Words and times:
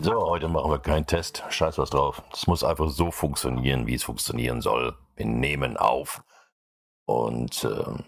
So, 0.00 0.28
heute 0.30 0.46
machen 0.46 0.70
wir 0.70 0.78
keinen 0.78 1.06
Test. 1.06 1.42
Scheiß 1.48 1.76
was 1.76 1.90
drauf. 1.90 2.22
Es 2.32 2.46
muss 2.46 2.62
einfach 2.62 2.88
so 2.88 3.10
funktionieren, 3.10 3.88
wie 3.88 3.94
es 3.94 4.04
funktionieren 4.04 4.60
soll. 4.60 4.96
Wir 5.16 5.26
nehmen 5.26 5.76
auf 5.76 6.22
und 7.04 7.64
äh, 7.64 8.02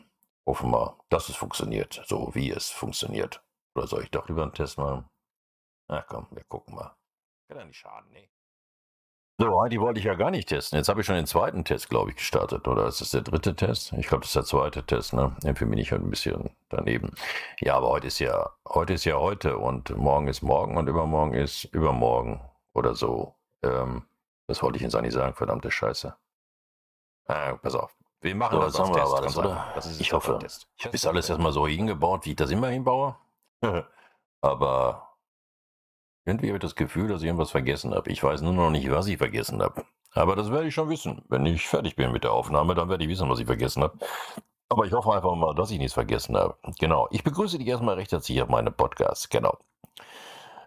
hoffen 0.46 0.70
wir, 0.70 0.96
dass 1.08 1.28
es 1.28 1.34
funktioniert, 1.34 2.00
so 2.06 2.32
wie 2.32 2.52
es 2.52 2.70
funktioniert. 2.70 3.42
Oder 3.74 3.88
soll 3.88 4.04
ich 4.04 4.10
doch 4.12 4.28
lieber 4.28 4.44
einen 4.44 4.54
Test 4.54 4.78
machen? 4.78 5.08
Na 5.88 6.00
komm, 6.02 6.28
wir 6.30 6.44
gucken 6.44 6.76
mal. 6.76 6.94
Kann 7.48 7.58
ja 7.58 7.64
nicht 7.64 7.80
schaden, 7.80 8.08
ne? 8.12 8.28
So, 9.40 9.58
eigentlich 9.58 9.80
wollte 9.80 9.98
ich 9.98 10.04
ja 10.04 10.16
gar 10.16 10.30
nicht 10.30 10.50
testen. 10.50 10.76
Jetzt 10.76 10.90
habe 10.90 11.00
ich 11.00 11.06
schon 11.06 11.16
den 11.16 11.26
zweiten 11.26 11.64
Test, 11.64 11.88
glaube 11.88 12.10
ich, 12.10 12.16
gestartet. 12.16 12.68
Oder 12.68 12.86
ist 12.86 13.00
das 13.00 13.10
der 13.10 13.22
dritte 13.22 13.56
Test? 13.56 13.94
Ich 13.94 14.06
glaube, 14.06 14.20
das 14.20 14.28
ist 14.28 14.36
der 14.36 14.44
zweite 14.44 14.84
Test, 14.84 15.14
ne? 15.14 15.34
Für 15.54 15.64
mich 15.64 15.90
halt 15.92 16.02
ein 16.02 16.10
bisschen 16.10 16.50
daneben. 16.68 17.14
Ja, 17.58 17.76
aber 17.78 17.88
heute 17.88 18.08
ist 18.08 18.18
ja, 18.18 18.50
heute 18.68 18.92
ist 18.92 19.06
ja 19.06 19.16
heute 19.16 19.56
und 19.56 19.96
morgen 19.96 20.28
ist 20.28 20.42
morgen 20.42 20.76
und 20.76 20.88
übermorgen 20.88 21.32
ist 21.32 21.64
übermorgen 21.72 22.42
oder 22.74 22.94
so. 22.94 23.34
Ähm, 23.62 24.02
das 24.46 24.62
wollte 24.62 24.76
ich 24.76 24.82
jetzt 24.82 24.94
eigentlich 24.94 25.14
sagen, 25.14 25.34
verdammte 25.34 25.70
Scheiße. 25.70 26.14
Ah, 27.26 27.54
pass 27.54 27.74
auf. 27.74 27.96
Wir 28.20 28.34
machen 28.34 28.60
So, 28.60 28.66
das 28.66 28.78
wir 28.78 28.92
Test, 28.92 29.14
ganz 29.14 29.24
das, 29.24 29.38
oder? 29.38 29.66
Das 29.74 29.86
ist 29.86 30.02
Ich 30.02 30.12
hoffe. 30.12 30.38
Test. 30.38 30.68
Ich 30.76 30.84
habe 30.84 30.92
das 30.92 31.06
alles 31.06 31.30
erstmal 31.30 31.52
so 31.52 31.66
hingebaut, 31.66 32.26
wie 32.26 32.30
ich 32.30 32.36
das 32.36 32.50
immer 32.50 32.68
hinbaue. 32.68 33.16
aber 34.42 35.09
irgendwie 36.30 36.48
habe 36.48 36.56
ich 36.56 36.62
das 36.62 36.76
Gefühl, 36.76 37.08
dass 37.08 37.22
ich 37.22 37.26
irgendwas 37.26 37.50
vergessen 37.50 37.94
habe. 37.94 38.10
Ich 38.10 38.22
weiß 38.22 38.40
nur 38.42 38.52
noch 38.52 38.70
nicht, 38.70 38.90
was 38.90 39.06
ich 39.06 39.18
vergessen 39.18 39.60
habe. 39.62 39.84
Aber 40.12 40.36
das 40.36 40.50
werde 40.50 40.68
ich 40.68 40.74
schon 40.74 40.88
wissen. 40.88 41.22
Wenn 41.28 41.44
ich 41.46 41.68
fertig 41.68 41.96
bin 41.96 42.12
mit 42.12 42.24
der 42.24 42.32
Aufnahme, 42.32 42.74
dann 42.74 42.88
werde 42.88 43.04
ich 43.04 43.10
wissen, 43.10 43.28
was 43.28 43.40
ich 43.40 43.46
vergessen 43.46 43.82
habe. 43.82 43.98
Aber 44.68 44.84
ich 44.86 44.92
hoffe 44.92 45.12
einfach 45.12 45.34
mal, 45.34 45.54
dass 45.54 45.70
ich 45.70 45.78
nichts 45.78 45.94
vergessen 45.94 46.36
habe. 46.36 46.56
Genau. 46.78 47.08
Ich 47.10 47.24
begrüße 47.24 47.58
dich 47.58 47.66
erstmal 47.66 47.96
recht 47.96 48.12
herzlich 48.12 48.40
auf 48.40 48.48
meinem 48.48 48.72
Podcast. 48.72 49.30
Genau. 49.30 49.58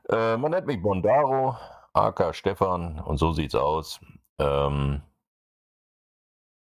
Äh, 0.09 0.37
man 0.37 0.51
nennt 0.51 0.67
mich 0.67 0.81
Bondaro, 0.81 1.55
AK 1.93 2.35
Stefan, 2.35 2.99
und 2.99 3.17
so 3.17 3.31
sieht's 3.31 3.55
aus. 3.55 4.01
Ähm, 4.39 5.01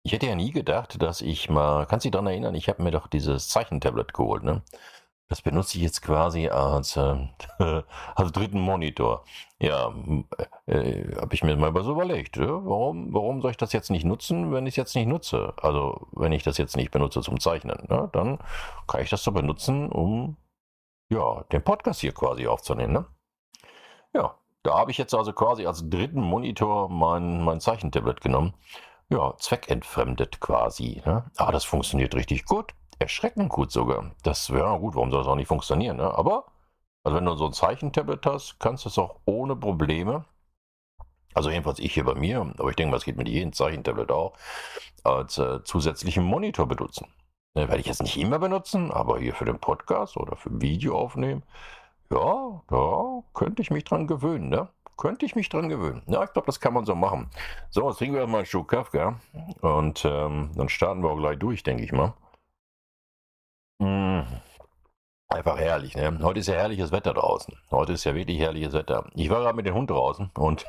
ich 0.05 0.12
hätte 0.12 0.27
ja 0.27 0.34
nie 0.34 0.52
gedacht, 0.52 1.00
dass 1.00 1.20
ich 1.20 1.48
mal, 1.48 1.86
kannst 1.86 2.05
du 2.05 2.08
dich 2.08 2.12
daran 2.12 2.27
erinnern, 2.27 2.55
ich 2.55 2.68
habe 2.68 2.82
mir 2.82 2.90
doch 2.90 3.06
dieses 3.06 3.48
Zeichentablet 3.48 4.14
geholt, 4.14 4.42
ne? 4.42 4.62
Das 5.33 5.41
benutze 5.41 5.78
ich 5.78 5.83
jetzt 5.84 6.02
quasi 6.02 6.48
als, 6.48 6.94
äh, 6.98 7.16
als 8.14 8.33
dritten 8.33 8.61
Monitor. 8.61 9.25
Ja, 9.58 9.86
m- 9.86 10.27
äh, 10.66 11.16
habe 11.19 11.33
ich 11.34 11.42
mir 11.42 11.56
mal 11.56 11.72
so 11.83 11.92
überlegt, 11.92 12.36
ja, 12.36 12.47
warum, 12.47 13.14
warum 13.14 13.41
soll 13.41 13.52
ich 13.52 13.56
das 13.56 13.72
jetzt 13.72 13.91
nicht 13.91 14.05
nutzen, 14.05 14.52
wenn 14.52 14.66
ich 14.66 14.74
es 14.74 14.77
jetzt 14.77 14.94
nicht 14.94 15.06
nutze? 15.06 15.55
Also, 15.62 16.06
wenn 16.12 16.33
ich 16.33 16.42
das 16.42 16.58
jetzt 16.58 16.77
nicht 16.77 16.91
benutze 16.91 17.22
zum 17.22 17.41
Zeichnen, 17.41 17.78
ne? 17.89 18.11
dann 18.12 18.41
kann 18.86 19.00
ich 19.00 19.08
das 19.08 19.24
doch 19.24 19.33
benutzen, 19.33 19.89
um 19.91 20.36
ja, 21.08 21.44
den 21.50 21.62
Podcast 21.64 22.02
hier 22.02 22.12
quasi 22.12 22.46
aufzunehmen. 22.46 22.92
Ne? 22.92 23.06
Ja, 24.12 24.34
da 24.62 24.77
habe 24.77 24.91
ich 24.91 24.98
jetzt 24.98 25.14
also 25.14 25.33
quasi 25.33 25.64
als 25.64 25.89
dritten 25.89 26.20
Monitor 26.20 26.91
mein, 26.91 27.42
mein 27.42 27.61
Zeichentablet 27.61 28.20
genommen. 28.20 28.52
Ja, 29.08 29.33
zweckentfremdet 29.39 30.41
quasi. 30.41 31.00
Ne? 31.06 31.24
Aber 31.39 31.52
das 31.52 31.64
funktioniert 31.64 32.14
richtig 32.14 32.44
gut. 32.44 32.74
Erschreckend 33.03 33.48
gut 33.48 33.72
sogar. 33.72 34.12
Das 34.22 34.53
wäre 34.53 34.78
gut, 34.78 34.95
warum 34.95 35.11
soll 35.11 35.22
das 35.22 35.28
auch 35.28 35.34
nicht 35.34 35.48
funktionieren? 35.48 35.97
Ne? 35.97 36.14
Aber, 36.17 36.45
also 37.03 37.17
wenn 37.17 37.25
du 37.25 37.34
so 37.34 37.47
ein 37.47 37.53
Zeichentablet 37.53 38.25
hast, 38.27 38.61
kannst 38.61 38.84
du 38.84 38.91
es 38.91 38.98
auch 38.98 39.17
ohne 39.25 39.56
Probleme, 39.56 40.25
also 41.34 41.50
jedenfalls 41.50 41.80
ich 41.80 41.95
hier 41.95 42.05
bei 42.05 42.14
mir, 42.14 42.41
aber 42.58 42.70
ich 42.70 42.77
denke 42.77 42.92
mal, 42.92 42.98
es 42.98 43.05
geht 43.05 43.17
mit 43.17 43.27
jedem 43.27 43.53
Zeichentablet 43.53 44.12
auch, 44.12 44.34
als 45.03 45.36
äh, 45.39 45.64
zusätzlichen 45.64 46.23
Monitor 46.23 46.69
benutzen. 46.69 47.08
Ne, 47.55 47.67
werde 47.67 47.80
ich 47.80 47.86
jetzt 47.86 48.03
nicht 48.03 48.17
immer 48.17 48.39
benutzen, 48.39 48.92
aber 48.92 49.19
hier 49.19 49.34
für 49.34 49.47
den 49.47 49.58
Podcast 49.58 50.17
oder 50.17 50.36
für 50.36 50.61
Video 50.61 50.97
aufnehmen, 50.97 51.42
ja, 52.08 52.62
da 52.69 53.23
könnte 53.34 53.62
ich 53.62 53.73
mich 53.73 53.83
dran 53.83 54.06
gewöhnen, 54.06 54.48
ne? 54.48 54.69
Könnte 54.97 55.27
ich 55.27 55.34
mich 55.34 55.48
dran 55.48 55.69
gewöhnen. 55.69 56.03
Ja, 56.06 56.23
ich 56.23 56.33
glaube, 56.33 56.46
das 56.46 56.61
kann 56.61 56.74
man 56.74 56.85
so 56.85 56.95
machen. 56.95 57.30
So, 57.70 57.89
jetzt 57.89 57.98
trinken 57.98 58.14
wir 58.14 58.27
mal 58.29 58.39
einen 58.39 58.46
Schluck 58.46 58.68
Kafka 58.68 59.18
und 59.61 60.05
ähm, 60.05 60.52
dann 60.55 60.68
starten 60.68 61.02
wir 61.02 61.11
auch 61.11 61.17
gleich 61.17 61.39
durch, 61.41 61.64
denke 61.64 61.83
ich 61.83 61.91
mal. 61.91 62.14
Mm, 63.82 64.22
Einfach 65.28 65.58
herrlich, 65.58 65.96
ne? 65.96 66.18
Heute 66.22 66.40
ist 66.40 66.46
ja 66.46 66.54
herrliches 66.54 66.92
Wetter 66.92 67.14
draußen. 67.14 67.56
Heute 67.70 67.94
ist 67.94 68.04
ja 68.04 68.14
wirklich 68.14 68.38
herrliches 68.38 68.74
Wetter. 68.74 69.06
Ich 69.14 69.28
war 69.30 69.40
gerade 69.40 69.56
mit 69.56 69.66
dem 69.66 69.74
Hund 69.74 69.90
draußen 69.90 70.30
und 70.34 70.66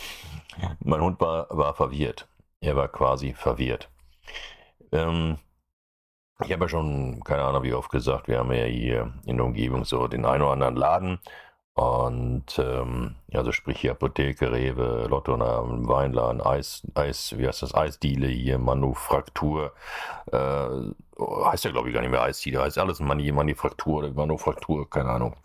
mein 0.80 1.00
Hund 1.00 1.20
war, 1.20 1.46
war 1.50 1.74
verwirrt. 1.74 2.28
Er 2.60 2.76
war 2.76 2.88
quasi 2.88 3.32
verwirrt. 3.32 3.90
Ähm, 4.92 5.38
ich 6.44 6.52
habe 6.52 6.64
ja 6.64 6.68
schon, 6.68 7.24
keine 7.24 7.44
Ahnung, 7.44 7.62
wie 7.62 7.72
oft 7.74 7.90
gesagt, 7.90 8.28
wir 8.28 8.38
haben 8.38 8.52
ja 8.52 8.64
hier 8.66 9.12
in 9.24 9.38
der 9.38 9.46
Umgebung 9.46 9.84
so 9.84 10.06
den 10.06 10.26
einen 10.26 10.42
oder 10.42 10.52
anderen 10.52 10.76
Laden. 10.76 11.18
Und 11.76 12.58
ähm, 12.58 13.16
also 13.34 13.52
sprich 13.52 13.78
hier 13.78 13.90
Apotheke, 13.90 14.50
Rewe, 14.50 15.08
Lotto, 15.10 15.38
Weinladen, 15.38 16.40
Eis, 16.40 16.82
Eis, 16.94 17.34
wie 17.36 17.46
heißt 17.46 17.60
das, 17.60 17.74
Eisdiele 17.74 18.28
hier, 18.28 18.58
Manufaktur, 18.58 19.74
äh, 20.32 20.68
heißt 21.44 21.66
ja 21.66 21.72
glaube 21.72 21.88
ich 21.88 21.94
gar 21.94 22.00
nicht 22.00 22.10
mehr 22.10 22.22
Eisdiele, 22.22 22.62
heißt 22.62 22.78
alles 22.78 23.00
Mani, 23.00 23.30
Manufaktur 23.30 23.98
oder 23.98 24.10
Manufaktur, 24.10 24.88
keine 24.88 25.10
Ahnung. 25.10 25.36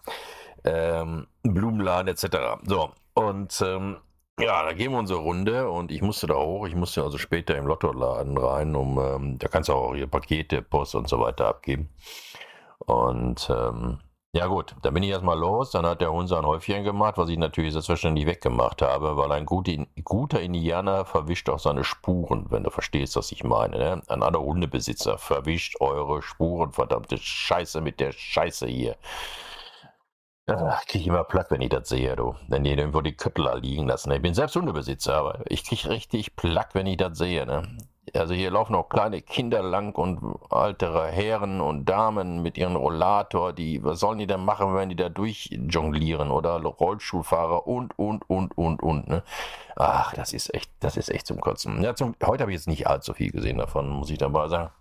Ähm, 0.63 1.27
Blumenladen 1.43 2.07
etc. 2.07 2.61
So, 2.63 2.91
und 3.13 3.61
ähm, 3.65 3.97
ja, 4.39 4.63
da 4.63 4.71
gehen 4.71 4.93
wir 4.93 4.99
unsere 4.99 5.19
Runde 5.19 5.69
und 5.69 5.91
ich 5.91 6.01
musste 6.01 6.27
da 6.27 6.35
hoch, 6.35 6.65
ich 6.65 6.75
musste 6.75 7.03
also 7.03 7.17
später 7.17 7.57
im 7.57 7.67
Lottoladen 7.67 8.37
rein, 8.37 8.73
um, 8.77 8.97
ähm, 8.99 9.37
da 9.37 9.49
kannst 9.49 9.67
du 9.67 9.73
auch 9.73 9.95
hier 9.95 10.07
Pakete, 10.07 10.61
Post 10.61 10.95
und 10.95 11.09
so 11.09 11.19
weiter 11.19 11.47
abgeben. 11.47 11.89
Und 12.79 13.49
ähm, 13.53 13.99
ja 14.33 14.47
gut, 14.47 14.75
dann 14.81 14.93
bin 14.93 15.03
ich 15.03 15.09
erstmal 15.09 15.37
los, 15.37 15.71
dann 15.71 15.85
hat 15.85 15.99
der 15.99 16.11
Hund 16.11 16.29
sein 16.29 16.45
Häufchen 16.45 16.85
gemacht, 16.85 17.17
was 17.17 17.27
ich 17.29 17.37
natürlich 17.37 17.73
selbstverständlich 17.73 18.25
weggemacht 18.25 18.81
habe, 18.81 19.17
weil 19.17 19.31
ein 19.33 19.45
guter, 19.45 19.85
guter 20.05 20.39
Indianer 20.41 21.03
verwischt 21.03 21.49
auch 21.49 21.59
seine 21.59 21.83
Spuren, 21.83 22.45
wenn 22.49 22.63
du 22.63 22.69
verstehst, 22.69 23.17
was 23.17 23.31
ich 23.33 23.43
meine. 23.43 23.77
Ne? 23.77 24.01
An 24.07 24.23
alle 24.23 24.39
Hundebesitzer, 24.39 25.17
verwischt 25.17 25.81
eure 25.81 26.21
Spuren, 26.21 26.71
verdammte 26.71 27.17
Scheiße 27.17 27.81
mit 27.81 27.99
der 27.99 28.13
Scheiße 28.13 28.67
hier. 28.67 28.95
Ja, 30.47 30.79
krieg 30.87 31.01
ich 31.01 31.07
immer 31.07 31.23
Platt, 31.23 31.51
wenn 31.51 31.61
ich 31.61 31.69
das 31.69 31.89
sehe, 31.89 32.15
du. 32.15 32.35
Wenn 32.47 32.63
die 32.63 32.71
irgendwo 32.71 33.01
die 33.01 33.15
Köttler 33.15 33.57
liegen 33.59 33.87
lassen. 33.87 34.11
Ich 34.11 34.21
bin 34.21 34.33
selbst 34.33 34.55
Hundebesitzer, 34.55 35.15
aber 35.15 35.41
ich 35.49 35.63
krieg 35.63 35.87
richtig 35.87 36.35
Platt, 36.35 36.73
wenn 36.73 36.87
ich 36.87 36.97
das 36.97 37.17
sehe, 37.17 37.45
ne? 37.45 37.63
Also 38.15 38.33
hier 38.33 38.51
laufen 38.51 38.75
auch 38.75 38.89
kleine 38.89 39.21
Kinder 39.21 39.61
lang 39.61 39.95
und 39.95 40.21
ältere 40.51 41.07
Herren 41.07 41.61
und 41.61 41.85
Damen 41.85 42.41
mit 42.41 42.57
ihrem 42.57 42.75
Rollator, 42.75 43.53
die, 43.53 43.83
was 43.83 43.99
sollen 43.99 44.19
die 44.19 44.27
denn 44.27 44.43
machen, 44.43 44.75
wenn 44.75 44.89
die 44.89 44.95
da 44.95 45.09
durchjonglieren 45.09 46.31
oder 46.31 46.57
Rollstuhlfahrer 46.57 47.67
und, 47.67 47.97
und, 47.97 48.29
und, 48.29 48.57
und, 48.57 48.83
und, 48.83 49.07
ne? 49.07 49.23
Ach, 49.75 50.13
das 50.13 50.33
ist 50.33 50.53
echt, 50.53 50.71
das 50.79 50.97
ist 50.97 51.09
echt 51.09 51.27
zum 51.27 51.39
Kotzen. 51.39 51.81
Ja, 51.83 51.95
zum, 51.95 52.15
heute 52.25 52.43
habe 52.43 52.51
ich 52.51 52.57
jetzt 52.57 52.67
nicht 52.67 52.87
allzu 52.87 53.13
viel 53.13 53.31
gesehen 53.31 53.57
davon, 53.57 53.89
muss 53.89 54.09
ich 54.09 54.17
dabei 54.17 54.47
sagen. 54.47 54.71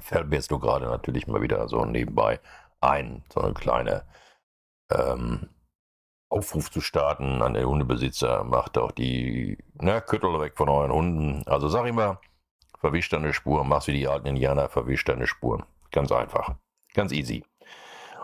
Fällt 0.00 0.28
mir 0.28 0.36
jetzt 0.36 0.50
nur 0.50 0.60
gerade 0.60 0.86
natürlich 0.86 1.26
mal 1.26 1.42
wieder 1.42 1.68
so 1.68 1.84
nebenbei 1.84 2.40
ein, 2.80 3.24
so 3.32 3.40
eine 3.40 3.54
kleine, 3.54 4.04
ähm, 4.90 5.48
Aufruf 6.30 6.70
zu 6.70 6.80
starten 6.80 7.42
an 7.42 7.54
den 7.54 7.66
Hundebesitzer, 7.66 8.44
macht 8.44 8.76
auch 8.76 8.92
die 8.92 9.56
ne, 9.80 10.02
Köttel 10.02 10.38
weg 10.40 10.54
von 10.56 10.68
euren 10.68 10.92
Hunden. 10.92 11.42
Also 11.46 11.68
sag 11.68 11.86
immer, 11.86 12.20
verwisch 12.78 13.08
deine 13.08 13.32
Spur, 13.32 13.64
mach's 13.64 13.86
wie 13.86 13.92
die 13.92 14.08
alten 14.08 14.26
Indianer, 14.26 14.68
verwisch 14.68 15.04
deine 15.04 15.26
Spuren. 15.26 15.64
Ganz 15.90 16.12
einfach. 16.12 16.54
Ganz 16.94 17.12
easy. 17.12 17.44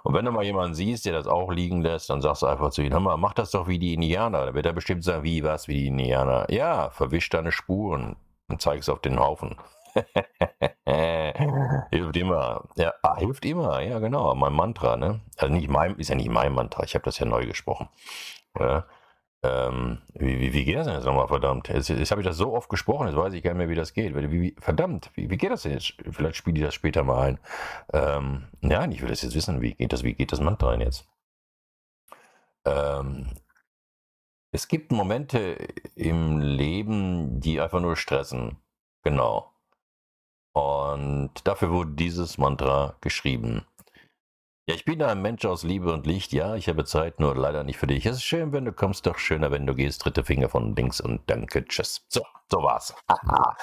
Und 0.03 0.13
wenn 0.13 0.25
du 0.27 0.33
mal 0.33 0.45
jemanden 0.45 0.75
siehst, 0.75 1.07
der 1.07 1.15
das 1.15 1.27
auch 1.27 1.51
liegen 1.51 1.81
lässt, 1.81 2.11
dann 2.11 2.21
sagst 2.21 2.43
du 2.43 2.47
einfach 2.47 2.71
zu 2.71 2.83
ihm, 2.83 2.93
hör 2.93 3.01
mal, 3.01 3.17
mach 3.17 3.33
das 3.33 3.53
doch 3.53 3.69
wie 3.69 3.79
die 3.79 3.95
Indianer. 3.95 4.47
Da 4.47 4.55
wird 4.55 4.67
er 4.67 4.75
bestimmt 4.75 5.03
sagen, 5.03 5.23
wie, 5.23 5.43
was, 5.43 5.67
wie 5.67 5.75
die 5.75 5.87
Indianer. 5.87 6.47
Ja, 6.51 6.91
verwisch 6.91 7.31
deine 7.31 7.53
Spuren 7.53 8.17
und 8.49 8.61
zeig 8.61 8.81
es 8.81 8.91
auf 8.91 9.01
den 9.01 9.19
Haufen. 9.19 9.57
hilft 11.91 12.17
immer. 12.17 12.65
Ja, 12.77 12.93
ah, 13.03 13.17
hilft 13.17 13.47
immer. 13.47 13.81
Ja, 13.81 13.99
genau. 13.99 14.35
Mein 14.35 14.53
Mantra, 14.53 14.97
ne? 14.97 15.21
Also 15.39 15.55
nicht 15.55 15.69
mein, 15.69 15.97
ist 15.97 16.09
ja 16.09 16.17
nicht 16.17 16.31
mein 16.31 16.53
Mantra. 16.53 16.85
Ich 16.85 16.95
habe 16.95 17.05
das 17.05 17.19
ja 17.19 17.25
neu 17.25 17.47
gesprochen. 17.47 17.89
Ja, 18.59 18.85
ähm, 19.45 19.99
wie, 20.15 20.41
wie, 20.41 20.53
wie 20.55 20.65
geht 20.65 20.77
das 20.77 20.87
denn 20.87 20.97
jetzt 20.97 21.05
nochmal, 21.05 21.29
verdammt? 21.29 21.69
Jetzt, 21.69 21.91
jetzt 21.91 22.11
habe 22.11 22.23
ich 22.23 22.27
das 22.27 22.39
so 22.39 22.55
oft 22.55 22.71
gesprochen, 22.71 23.09
jetzt 23.09 23.17
weiß 23.17 23.35
ich 23.35 23.43
gar 23.43 23.51
nicht 23.51 23.59
mehr, 23.59 23.69
wie 23.69 23.75
das 23.75 23.93
geht. 23.93 24.17
Wie, 24.17 24.31
wie, 24.31 24.57
verdammt, 24.59 25.11
wie, 25.17 25.29
geht 25.29 25.51
das 25.51 25.63
denn 25.63 25.73
jetzt? 25.73 25.95
Vielleicht 26.11 26.37
spiele 26.37 26.59
ich 26.59 26.65
das 26.65 26.75
später 26.75 27.03
mal 27.03 27.29
ein. 27.29 27.41
Ähm, 27.93 28.49
nein, 28.63 28.91
ich 28.91 29.03
will 29.03 29.11
das 29.11 29.21
jetzt 29.21 29.35
wissen. 29.35 29.61
Wie 29.61 29.75
geht 29.75 29.93
das, 29.93 30.03
wie 30.03 30.15
geht 30.15 30.33
das 30.33 30.41
Mantra 30.41 30.71
denn 30.71 30.81
jetzt? 30.81 31.07
Ähm, 32.65 33.33
es 34.51 34.67
gibt 34.67 34.93
Momente 34.93 35.59
im 35.95 36.39
Leben, 36.39 37.41
die 37.41 37.61
einfach 37.61 37.81
nur 37.81 37.97
stressen. 37.97 38.57
Genau. 39.03 39.53
Und 40.53 41.33
dafür 41.45 41.71
wurde 41.71 41.91
dieses 41.91 42.39
Mantra 42.39 42.97
geschrieben. 43.03 43.67
Ja, 44.67 44.75
ich 44.75 44.87
bin 44.87 45.03
ein 45.03 45.21
Mensch 45.21 45.45
aus 45.45 45.63
Liebe 45.63 45.93
und 45.93 46.07
Licht. 46.07 46.33
Ja, 46.33 46.55
ich 46.57 46.69
habe 46.71 46.87
Zeit, 46.87 47.21
nur 47.21 47.37
leider 47.37 47.65
nicht 47.65 47.77
für 47.79 47.87
dich. 47.87 48.07
Es 48.07 48.17
ist 48.17 48.25
schön, 48.25 48.53
wenn 48.53 48.65
du 48.65 48.73
kommst, 48.73 49.07
doch 49.07 49.19
schöner, 49.19 49.51
wenn 49.51 49.67
du 49.67 49.75
gehst. 49.75 50.03
Dritte 50.03 50.25
Finger 50.25 50.49
von 50.49 50.75
links 50.75 51.03
und 51.03 51.21
danke, 51.27 51.67
tschüss. 51.67 52.07
So, 52.09 52.23
so 52.51 52.63
war's. 52.63 52.95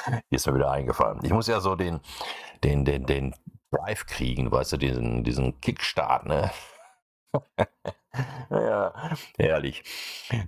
Hier 0.06 0.22
ist 0.30 0.46
mir 0.46 0.54
wieder 0.56 0.70
eingefallen. 0.70 1.20
Ich 1.24 1.32
muss 1.32 1.48
ja 1.48 1.60
so 1.60 1.76
den, 1.76 2.02
den, 2.64 2.86
den, 2.86 3.08
den 3.08 3.36
Drive 3.72 4.06
kriegen, 4.06 4.52
weißt 4.52 4.74
du, 4.74 4.78
diesen, 4.78 5.24
diesen 5.24 5.60
Kickstart, 5.60 6.28
ne? 6.28 6.52
ja, 8.52 8.94
herrlich. 9.40 9.84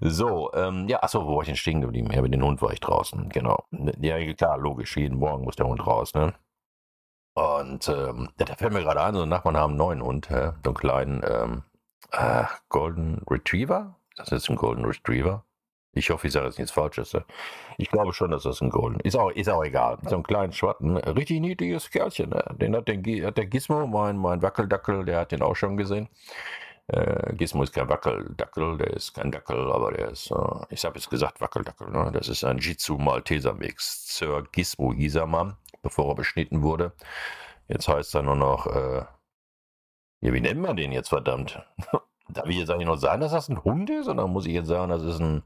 So, 0.01 0.53
ähm, 0.53 0.88
ja, 0.88 1.01
achso, 1.01 1.25
wo 1.25 1.35
war 1.35 1.41
ich 1.41 1.47
denn 1.47 1.55
stehen 1.55 1.81
geblieben? 1.81 2.11
Ja, 2.11 2.21
mit 2.21 2.33
dem 2.33 2.44
Hund 2.44 2.61
war 2.61 2.73
ich 2.73 2.79
draußen, 2.79 3.29
genau. 3.29 3.65
Ja, 4.01 4.33
klar, 4.33 4.57
logisch, 4.59 4.97
jeden 4.97 5.17
Morgen 5.17 5.45
muss 5.45 5.55
der 5.55 5.67
Hund 5.67 5.85
raus, 5.88 6.13
ne? 6.13 6.33
Und 7.33 7.88
ähm, 7.89 8.30
da 8.38 8.56
fällt 8.56 8.74
mir 8.74 8.81
gerade 8.81 9.01
ein, 9.01 9.15
so 9.15 9.25
Nachbarn 9.25 9.57
haben 9.57 9.71
einen 9.71 9.77
neuen 9.77 10.03
Hund, 10.03 10.30
äh, 10.30 10.51
so 10.63 10.69
einen 10.69 10.75
kleinen 10.75 11.21
ähm, 11.27 11.63
äh, 12.12 12.44
Golden 12.69 13.24
Retriever. 13.30 13.95
Das 14.15 14.31
ist 14.31 14.50
ein 14.50 14.56
Golden 14.56 14.85
Retriever. 14.85 15.44
Ich 15.95 16.09
hoffe, 16.09 16.27
ich 16.27 16.33
sage 16.33 16.47
jetzt 16.47 16.57
nichts 16.57 16.71
Falsches. 16.71 17.13
Ne? 17.13 17.24
Ich 17.77 17.89
glaube 17.89 18.13
schon, 18.13 18.31
dass 18.31 18.44
das 18.44 18.62
ein 18.62 18.69
Golden 18.69 19.00
ist. 19.01 19.15
Auch, 19.15 19.30
ist 19.31 19.50
auch 19.50 19.63
egal. 19.63 19.97
So 20.07 20.15
einen 20.15 20.24
kleinen 20.24 20.53
Schwatten. 20.53 20.97
Richtig 20.97 21.39
niedliches 21.39 21.89
Kerlchen. 21.89 22.31
Ne? 22.31 22.44
Den 22.59 22.75
hat, 22.75 22.88
den 22.88 23.25
hat 23.25 23.38
der 23.38 23.45
Gizmo, 23.45 23.86
mein, 23.86 24.18
mein 24.18 24.41
Wackeldackel, 24.41 25.06
der 25.06 25.19
hat 25.19 25.31
den 25.31 25.44
auch 25.44 25.56
schon 25.56 25.77
gesehen. 25.77 26.09
Äh, 26.88 27.33
Gizmo 27.36 27.63
ist 27.63 27.74
kein 27.74 27.88
Wackeldackel, 27.89 28.77
der 28.77 28.91
ist 28.91 29.13
kein 29.13 29.31
Dackel, 29.31 29.71
aber 29.71 29.91
der 29.94 30.09
ist, 30.09 30.31
äh, 30.31 30.36
ich 30.69 30.83
habe 30.83 30.95
jetzt 30.97 31.09
gesagt 31.09 31.39
Wackeldackel, 31.39 31.89
ne? 31.89 32.12
das 32.12 32.27
ist 32.27 32.44
ein 32.44 32.57
Jitsu 32.57 32.97
Malteser 32.97 33.53
Mix. 33.53 34.18
Sir 34.18 34.44
Gizmo 34.51 34.91
hieß 34.91 35.15
bevor 35.83 36.09
er 36.09 36.15
beschnitten 36.15 36.63
wurde. 36.63 36.94
Jetzt 37.68 37.88
heißt 37.88 38.15
er 38.15 38.24
nur 38.24 38.35
noch, 38.35 38.65
äh, 38.65 39.06
ja, 40.21 40.33
wie 40.33 40.41
nennt 40.41 40.62
man 40.62 40.75
den 40.75 40.91
jetzt 40.91 41.09
verdammt? 41.09 41.62
Darf 42.30 42.47
ich 42.47 42.57
jetzt 42.57 42.71
eigentlich 42.71 42.88
noch 42.88 42.97
sagen, 42.97 43.21
dass 43.21 43.33
das 43.33 43.50
ein 43.50 43.63
Hund 43.63 43.89
ist? 43.89 44.07
Oder 44.07 44.25
muss 44.27 44.47
ich 44.47 44.53
jetzt 44.53 44.68
sagen, 44.68 44.89
das 44.89 45.03
ist 45.03 45.19
ein, 45.19 45.44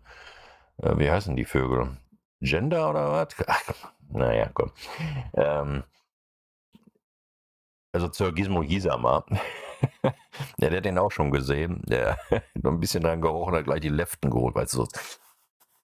äh, 0.77 0.97
wie 0.97 1.11
heißen 1.11 1.35
die 1.35 1.45
Vögel? 1.45 1.97
Gender 2.39 2.89
oder 2.91 3.11
was? 3.11 3.35
naja, 4.09 4.49
komm. 4.53 4.71
Ähm, 5.33 5.83
also 7.91 8.31
Gizmo 8.31 8.61
Gisama. 8.61 9.25
ja, 10.03 10.69
der 10.69 10.77
hat 10.77 10.85
den 10.85 10.99
auch 10.99 11.11
schon 11.11 11.31
gesehen. 11.31 11.81
Der 11.87 12.17
noch 12.53 12.71
ein 12.71 12.79
bisschen 12.79 13.03
dran 13.03 13.21
gerochen 13.21 13.55
hat, 13.55 13.65
gleich 13.65 13.81
die 13.81 13.89
Leften 13.89 14.29
geholt, 14.29 14.55
weißt 14.55 14.75
du. 14.75 14.87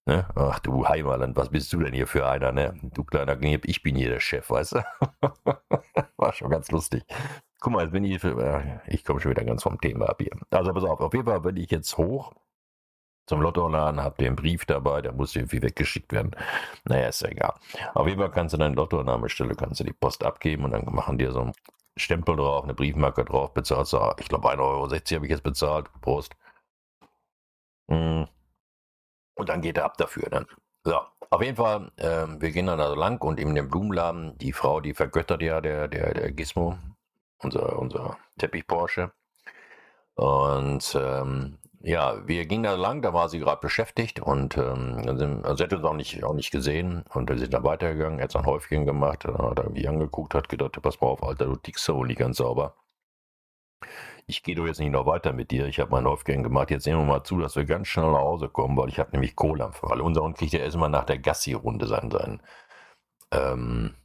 Ne? 0.06 0.28
Ach 0.36 0.60
du 0.60 0.86
Heimerland, 0.88 1.38
was 1.38 1.50
bist 1.50 1.72
du 1.72 1.80
denn 1.80 1.94
hier 1.94 2.08
für 2.08 2.28
einer, 2.28 2.52
ne? 2.52 2.78
Du 2.94 3.06
kleiner 3.06 3.38
Kneb, 3.38 3.66
ich 3.66 3.82
bin 3.84 3.96
hier 3.96 4.10
der 4.10 4.20
Chef, 4.20 4.50
weißt 4.50 4.74
du? 4.74 4.84
War 6.18 6.34
schon 6.34 6.50
ganz 6.50 6.72
lustig. 6.72 7.04
Guck 7.62 7.74
mal, 7.74 7.88
bin 7.88 8.04
ich, 8.04 8.20
für, 8.20 8.82
ich 8.88 9.06
komme 9.06 9.22
schon 9.22 9.32
wieder 9.32 9.46
ganz 9.46 9.64
vom 9.64 9.80
Thema 9.80 10.10
ab 10.10 10.18
hier. 10.20 10.32
Also 10.52 10.74
pass 10.74 10.84
auf, 10.84 11.00
auf 11.00 11.14
jeden 11.14 11.26
Fall 11.26 11.40
bin 11.40 11.56
ich 11.56 11.72
jetzt 11.72 11.98
hoch 11.98 12.34
zum 13.26 13.42
Lottoladen, 13.42 14.04
hab 14.04 14.18
den 14.18 14.36
Brief 14.36 14.66
dabei, 14.66 15.02
der 15.02 15.14
muss 15.14 15.36
irgendwie 15.36 15.62
weggeschickt 15.62 16.12
werden. 16.12 16.32
Naja, 16.84 17.08
ist 17.08 17.22
ja 17.22 17.30
egal. 17.30 17.54
Auf 17.94 18.08
jeden 18.08 18.20
Fall 18.20 18.32
kannst 18.32 18.54
du 18.54 18.58
deine 18.58 18.76
Lottonahmestelle, 18.76 19.56
kannst 19.56 19.80
du 19.80 19.86
die 19.86 19.94
Post 19.94 20.26
abgeben 20.26 20.66
und 20.66 20.72
dann 20.72 20.86
machen 20.94 21.18
dir 21.18 21.32
so 21.32 21.42
einen 21.42 21.54
Stempel 21.96 22.36
drauf, 22.36 22.64
eine 22.66 22.74
Briefmarke 22.74 23.24
drauf, 23.24 23.54
bezahlst 23.54 23.94
du, 23.94 24.00
ich 24.20 24.28
glaube 24.28 24.50
1,60 24.50 24.60
Euro 24.60 24.90
habe 24.90 25.26
ich 25.26 25.32
jetzt 25.32 25.44
bezahlt, 25.44 25.90
Prost. 26.02 26.36
Mm. 27.88 28.24
Und 29.36 29.50
dann 29.50 29.62
geht 29.62 29.78
er 29.78 29.86
ab 29.86 29.98
dafür 29.98 30.30
dann. 30.30 30.46
So, 30.84 31.00
auf 31.30 31.42
jeden 31.42 31.56
Fall, 31.56 31.92
äh, 31.98 32.28
wir 32.40 32.52
gehen 32.52 32.68
dann 32.68 32.80
also 32.80 32.96
lang 32.96 33.22
und 33.24 33.40
in 33.40 33.56
dem 33.56 33.70
Blumenladen, 33.70 34.38
die 34.38 34.54
Frau, 34.54 34.82
die 34.82 34.94
vergöttert 34.94 35.42
ja 35.42 35.62
der, 35.62 35.88
der, 35.88 36.14
der 36.14 36.32
Gizmo, 36.32 36.78
unser, 37.40 37.80
unser 37.80 38.18
Teppich-Porsche. 38.38 39.12
Und 40.16 40.96
ähm, 41.00 41.58
ja, 41.82 42.28
wir 42.28 42.46
gingen 42.46 42.64
da 42.64 42.76
lang, 42.76 43.02
da 43.02 43.14
war 43.14 43.30
sie 43.30 43.40
gerade 43.40 43.60
beschäftigt 43.62 44.20
und 44.20 44.58
ähm, 44.58 45.04
also 45.44 45.56
sie 45.56 45.64
hat 45.64 45.74
uns 45.74 45.84
auch 45.84 45.94
nicht, 45.94 46.24
auch 46.24 46.34
nicht 46.34 46.52
gesehen 46.52 47.04
und 47.14 47.30
wir 47.30 47.38
sind 47.38 47.54
dann 47.54 47.64
weitergegangen, 47.64 48.20
er 48.20 48.26
hat 48.26 48.36
ein 48.36 48.46
Häufchen 48.46 48.86
gemacht, 48.86 49.26
dann 49.26 49.38
hat 49.38 49.60
er 49.60 49.66
irgendwie 49.66 49.88
angeguckt, 49.88 50.34
hat 50.34 50.50
gedacht, 50.50 50.80
pass 50.82 51.02
mal 51.02 51.08
auf, 51.08 51.24
Alter, 51.24 51.46
du 51.46 51.56
tickst 51.58 51.84
so 51.84 52.04
nicht 52.06 52.20
ganz 52.20 52.38
sauber. 52.38 52.76
Ich 54.26 54.44
gehe 54.44 54.56
doch 54.56 54.66
jetzt 54.66 54.80
nicht 54.80 54.92
noch 54.92 55.06
weiter 55.06 55.34
mit 55.34 55.52
dir, 55.52 55.68
ich 55.68 55.80
habe 55.80 55.92
mein 55.92 56.06
Häufchen 56.06 56.44
gemacht, 56.44 56.72
jetzt 56.72 56.86
nehmen 56.86 57.00
wir 57.02 57.06
mal 57.06 57.24
zu, 57.24 57.40
dass 57.40 57.56
wir 57.56 57.66
ganz 57.66 57.88
schnell 57.88 58.12
nach 58.12 58.20
Hause 58.20 58.48
kommen, 58.50 58.78
weil 58.78 58.90
ich 58.90 59.00
habe 59.00 59.12
nämlich 59.12 59.36
Kohle 59.36 59.66
am 59.66 59.74
Fall. 59.74 60.02
Unser 60.02 60.22
Hund 60.22 60.38
kriegt 60.38 60.54
ja 60.54 60.60
erstmal 60.60 60.90
nach 60.90 61.06
der 61.06 61.20
Gassi-Runde 61.20 61.88
sein, 61.88 62.10
sein 62.10 62.42
ähm, 63.32 63.96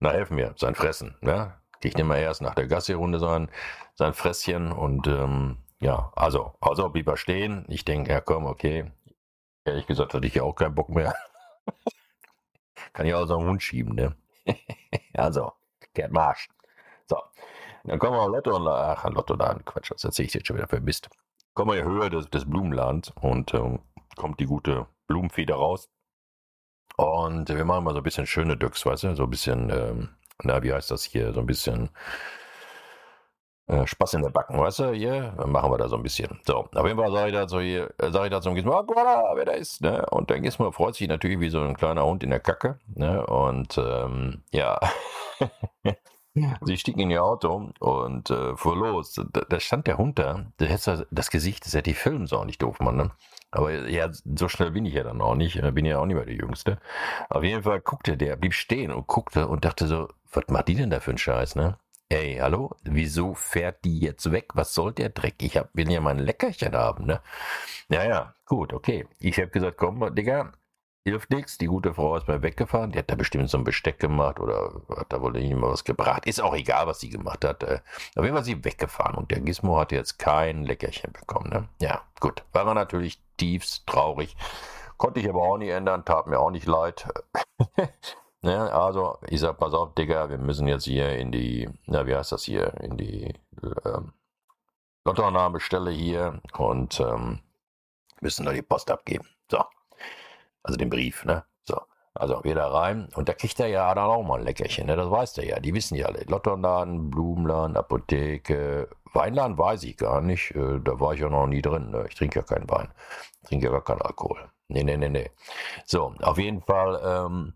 na 0.00 0.10
helfen 0.10 0.36
mir, 0.36 0.54
sein 0.56 0.74
Fressen, 0.74 1.16
ja, 1.22 1.60
kriegt 1.80 1.98
immer 1.98 2.16
erst 2.18 2.42
nach 2.42 2.54
der 2.54 2.66
Gassi-Runde 2.66 3.18
sein, 3.18 3.50
sein 3.94 4.14
Fresschen 4.14 4.72
und 4.72 5.06
ähm, 5.06 5.58
ja, 5.80 6.12
also, 6.16 6.54
also 6.60 6.88
blieb 6.88 7.08
er 7.08 7.16
stehen. 7.16 7.64
Ich 7.68 7.84
denke, 7.84 8.12
ja 8.12 8.20
komm, 8.20 8.46
okay. 8.46 8.90
Ehrlich 9.64 9.86
gesagt 9.86 10.14
hatte 10.14 10.26
ich 10.26 10.34
ja 10.34 10.42
auch 10.42 10.54
keinen 10.54 10.74
Bock 10.74 10.88
mehr. 10.88 11.14
Kann 12.92 13.06
ich 13.06 13.14
auch 13.14 13.26
so 13.26 13.36
einen 13.36 13.48
Hund 13.48 13.62
schieben, 13.62 13.94
ne? 13.94 14.16
also, 15.14 15.52
Gerd 15.92 16.12
Marsch. 16.12 16.48
So, 17.86 17.90
dann 17.90 17.98
kommen 18.00 18.16
wir 18.16 18.22
auf 18.22 18.30
Lotto 18.30 18.56
und 18.56 18.66
ach, 18.66 19.04
Lotto 19.10 19.36
da, 19.36 19.54
Quatsch, 19.64 19.92
das 19.92 20.02
erzähle 20.02 20.26
ich 20.26 20.34
jetzt 20.34 20.48
schon 20.48 20.56
wieder 20.56 20.66
für 20.66 20.80
Mist. 20.80 21.08
Kommen 21.54 21.70
wir 21.70 21.78
in 21.78 21.86
Höhe 21.86 22.10
des, 22.10 22.28
des 22.28 22.44
Blumenlands 22.44 23.12
und 23.20 23.54
ähm, 23.54 23.78
kommt 24.16 24.40
die 24.40 24.46
gute 24.46 24.86
Blumenfeder 25.06 25.54
raus. 25.54 25.88
Und 26.96 27.48
wir 27.48 27.64
machen 27.64 27.84
mal 27.84 27.92
so 27.92 27.98
ein 27.98 28.02
bisschen 28.02 28.26
schöne 28.26 28.56
Dücks, 28.56 28.84
weißt 28.84 29.04
du, 29.04 29.14
so 29.14 29.24
ein 29.24 29.30
bisschen, 29.30 29.70
ähm, 29.70 30.08
na, 30.42 30.62
wie 30.62 30.72
heißt 30.72 30.90
das 30.90 31.04
hier, 31.04 31.32
so 31.32 31.40
ein 31.40 31.46
bisschen 31.46 31.90
äh, 33.68 33.86
Spaß 33.86 34.14
in 34.14 34.22
der 34.22 34.30
Backen, 34.30 34.58
weißt 34.58 34.80
du, 34.80 34.90
hier, 34.92 35.34
dann 35.36 35.50
machen 35.52 35.70
wir 35.70 35.78
da 35.78 35.88
so 35.88 35.96
ein 35.96 36.02
bisschen. 36.02 36.40
So, 36.46 36.68
auf 36.72 36.86
jeden 36.86 36.98
Fall 36.98 37.12
sage 37.12 37.28
ich 37.28 37.34
da 37.34 37.48
so 37.48 37.60
hier, 37.60 37.94
äh, 37.98 38.10
sage 38.10 38.26
ich 38.26 38.30
da 38.30 38.40
zum 38.40 38.54
Gizmo, 38.54 38.78
oh, 38.80 38.84
guck 38.84 38.96
mal 38.96 39.22
wer 39.36 39.44
da 39.44 39.52
ist, 39.52 39.80
ne? 39.80 40.04
Und 40.10 40.30
dann 40.30 40.42
Gizmo 40.42 40.72
freut 40.72 40.96
sich 40.96 41.08
natürlich 41.08 41.38
wie 41.38 41.50
so 41.50 41.60
ein 41.60 41.76
kleiner 41.76 42.04
Hund 42.04 42.24
in 42.24 42.30
der 42.30 42.40
Kacke, 42.40 42.78
ne? 42.94 43.24
Und, 43.26 43.78
ähm, 43.78 44.42
ja. 44.52 44.80
Sie 46.62 46.76
stieg 46.76 46.98
in 46.98 47.10
ihr 47.10 47.24
Auto 47.24 47.70
und 47.78 48.30
äh, 48.30 48.56
fuhr 48.56 48.76
los. 48.76 49.14
Da, 49.32 49.40
da, 49.48 49.60
stand 49.60 49.86
der 49.86 49.98
Hund 49.98 50.18
da. 50.18 50.46
Das, 50.58 50.90
das 51.10 51.30
Gesicht, 51.30 51.64
das 51.64 51.74
hätte 51.74 51.90
ich 51.90 51.98
filmen 51.98 52.26
sollen, 52.26 52.46
nicht 52.46 52.62
doof, 52.62 52.78
Mann. 52.80 52.96
Ne? 52.96 53.10
Aber 53.50 53.88
ja, 53.88 54.10
so 54.12 54.48
schnell 54.48 54.72
bin 54.72 54.84
ich 54.84 54.94
ja 54.94 55.02
dann 55.02 55.20
auch 55.20 55.34
nicht. 55.34 55.60
Bin 55.74 55.86
ja 55.86 55.98
auch 55.98 56.06
nicht 56.06 56.16
mehr 56.16 56.26
der 56.26 56.34
Jüngste. 56.34 56.78
Auf 57.30 57.42
jeden 57.42 57.62
Fall 57.62 57.80
guckte 57.80 58.16
der, 58.16 58.36
blieb 58.36 58.54
stehen 58.54 58.92
und 58.92 59.06
guckte 59.06 59.48
und 59.48 59.64
dachte 59.64 59.86
so, 59.86 60.08
was 60.32 60.44
macht 60.48 60.68
die 60.68 60.74
denn 60.74 60.90
da 60.90 61.00
für 61.00 61.12
einen 61.12 61.18
Scheiß, 61.18 61.56
ne? 61.56 61.78
Ey, 62.08 62.38
hallo? 62.40 62.76
Wieso 62.84 63.34
fährt 63.34 63.84
die 63.84 63.98
jetzt 63.98 64.30
weg? 64.30 64.50
Was 64.54 64.74
soll 64.74 64.92
der 64.92 65.08
Dreck? 65.08 65.42
Ich 65.42 65.56
hab, 65.56 65.70
will 65.74 65.90
ja 65.90 66.00
mein 66.00 66.18
Leckerchen 66.18 66.76
haben, 66.76 67.06
ne? 67.06 67.20
Ja, 67.88 68.04
ja, 68.04 68.34
gut, 68.44 68.72
okay. 68.72 69.06
Ich 69.18 69.38
habe 69.38 69.48
gesagt, 69.48 69.76
komm, 69.76 70.14
Digga, 70.14 70.52
hilft 71.06 71.30
nichts. 71.30 71.56
Die 71.58 71.66
gute 71.66 71.94
Frau 71.94 72.16
ist 72.16 72.26
mal 72.26 72.42
weggefahren. 72.42 72.90
Die 72.90 72.98
hat 72.98 73.10
da 73.10 73.14
bestimmt 73.14 73.48
so 73.48 73.58
ein 73.58 73.64
Besteck 73.64 74.00
gemacht 74.00 74.40
oder 74.40 74.82
hat 74.96 75.12
da 75.12 75.20
wohl 75.20 75.32
nicht 75.32 75.54
mal 75.54 75.70
was 75.70 75.84
gebracht. 75.84 76.26
Ist 76.26 76.42
auch 76.42 76.54
egal, 76.54 76.86
was 76.88 76.98
sie 76.98 77.10
gemacht 77.10 77.44
hat. 77.44 77.62
Äh. 77.62 77.80
Auf 78.16 78.24
jeden 78.24 78.34
Fall 78.34 78.44
sie 78.44 78.64
weggefahren 78.64 79.14
und 79.14 79.30
der 79.30 79.40
Gizmo 79.40 79.78
hat 79.78 79.92
jetzt 79.92 80.18
kein 80.18 80.64
Leckerchen 80.64 81.12
bekommen, 81.12 81.50
ne? 81.50 81.68
Ja, 81.80 82.02
gut. 82.18 82.44
War 82.52 82.64
man 82.64 82.74
natürlich 82.74 83.22
tiefst 83.36 83.86
traurig. 83.86 84.36
Konnte 84.96 85.20
ich 85.20 85.28
aber 85.28 85.42
auch 85.42 85.58
nicht 85.58 85.70
ändern, 85.70 86.04
tat 86.04 86.26
mir 86.26 86.40
auch 86.40 86.50
nicht 86.50 86.66
leid. 86.66 87.08
Ne, 88.42 88.72
also, 88.72 89.18
ich 89.26 89.40
sag, 89.40 89.58
pass 89.58 89.74
auf, 89.74 89.94
Digga, 89.94 90.30
wir 90.30 90.38
müssen 90.38 90.68
jetzt 90.68 90.84
hier 90.84 91.18
in 91.18 91.32
die, 91.32 91.68
na, 91.86 92.06
wie 92.06 92.14
heißt 92.14 92.30
das 92.30 92.44
hier, 92.44 92.74
in 92.80 92.96
die 92.96 93.34
ähm, 93.84 94.12
Lottonnahmestelle 95.04 95.90
hier 95.90 96.40
und 96.56 97.00
ähm, 97.00 97.40
müssen 98.20 98.46
da 98.46 98.52
die 98.52 98.62
Post 98.62 98.90
abgeben. 98.92 99.26
So. 99.50 99.64
Also 100.66 100.78
den 100.78 100.90
Brief, 100.90 101.24
ne? 101.24 101.44
So. 101.64 101.80
Also 102.14 102.42
wieder 102.44 102.66
rein. 102.66 103.08
Und 103.14 103.28
da 103.28 103.34
kriegt 103.34 103.60
er 103.60 103.68
ja 103.68 103.94
dann 103.94 104.06
auch 104.06 104.22
mal 104.24 104.40
ein 104.40 104.44
Leckerchen, 104.44 104.86
ne? 104.86 104.96
Das 104.96 105.10
weiß 105.10 105.34
der 105.34 105.46
ja. 105.46 105.60
Die 105.60 105.74
wissen 105.74 105.96
ja 105.96 106.06
alle. 106.06 106.24
Lottonladen, 106.24 107.10
Blumenladen, 107.10 107.76
Apotheke, 107.76 108.88
Weinladen 109.14 109.58
weiß 109.58 109.84
ich 109.84 109.96
gar 109.96 110.20
nicht. 110.20 110.50
Äh, 110.56 110.80
da 110.82 110.98
war 111.00 111.14
ich 111.14 111.20
ja 111.20 111.28
noch 111.28 111.46
nie 111.46 111.62
drin. 111.62 111.90
Ne? 111.90 112.06
Ich 112.08 112.16
trinke 112.16 112.40
ja 112.40 112.44
keinen 112.44 112.68
Wein. 112.70 112.88
Ich 113.42 113.48
trinke 113.48 113.66
ja 113.66 113.72
gar 113.72 113.84
keinen 113.84 114.02
Alkohol. 114.02 114.38
Nee, 114.68 114.82
nee, 114.82 114.96
nee, 114.96 115.08
nee. 115.08 115.30
So, 115.84 116.14
auf 116.22 116.38
jeden 116.38 116.62
Fall, 116.62 117.00
ähm, 117.04 117.54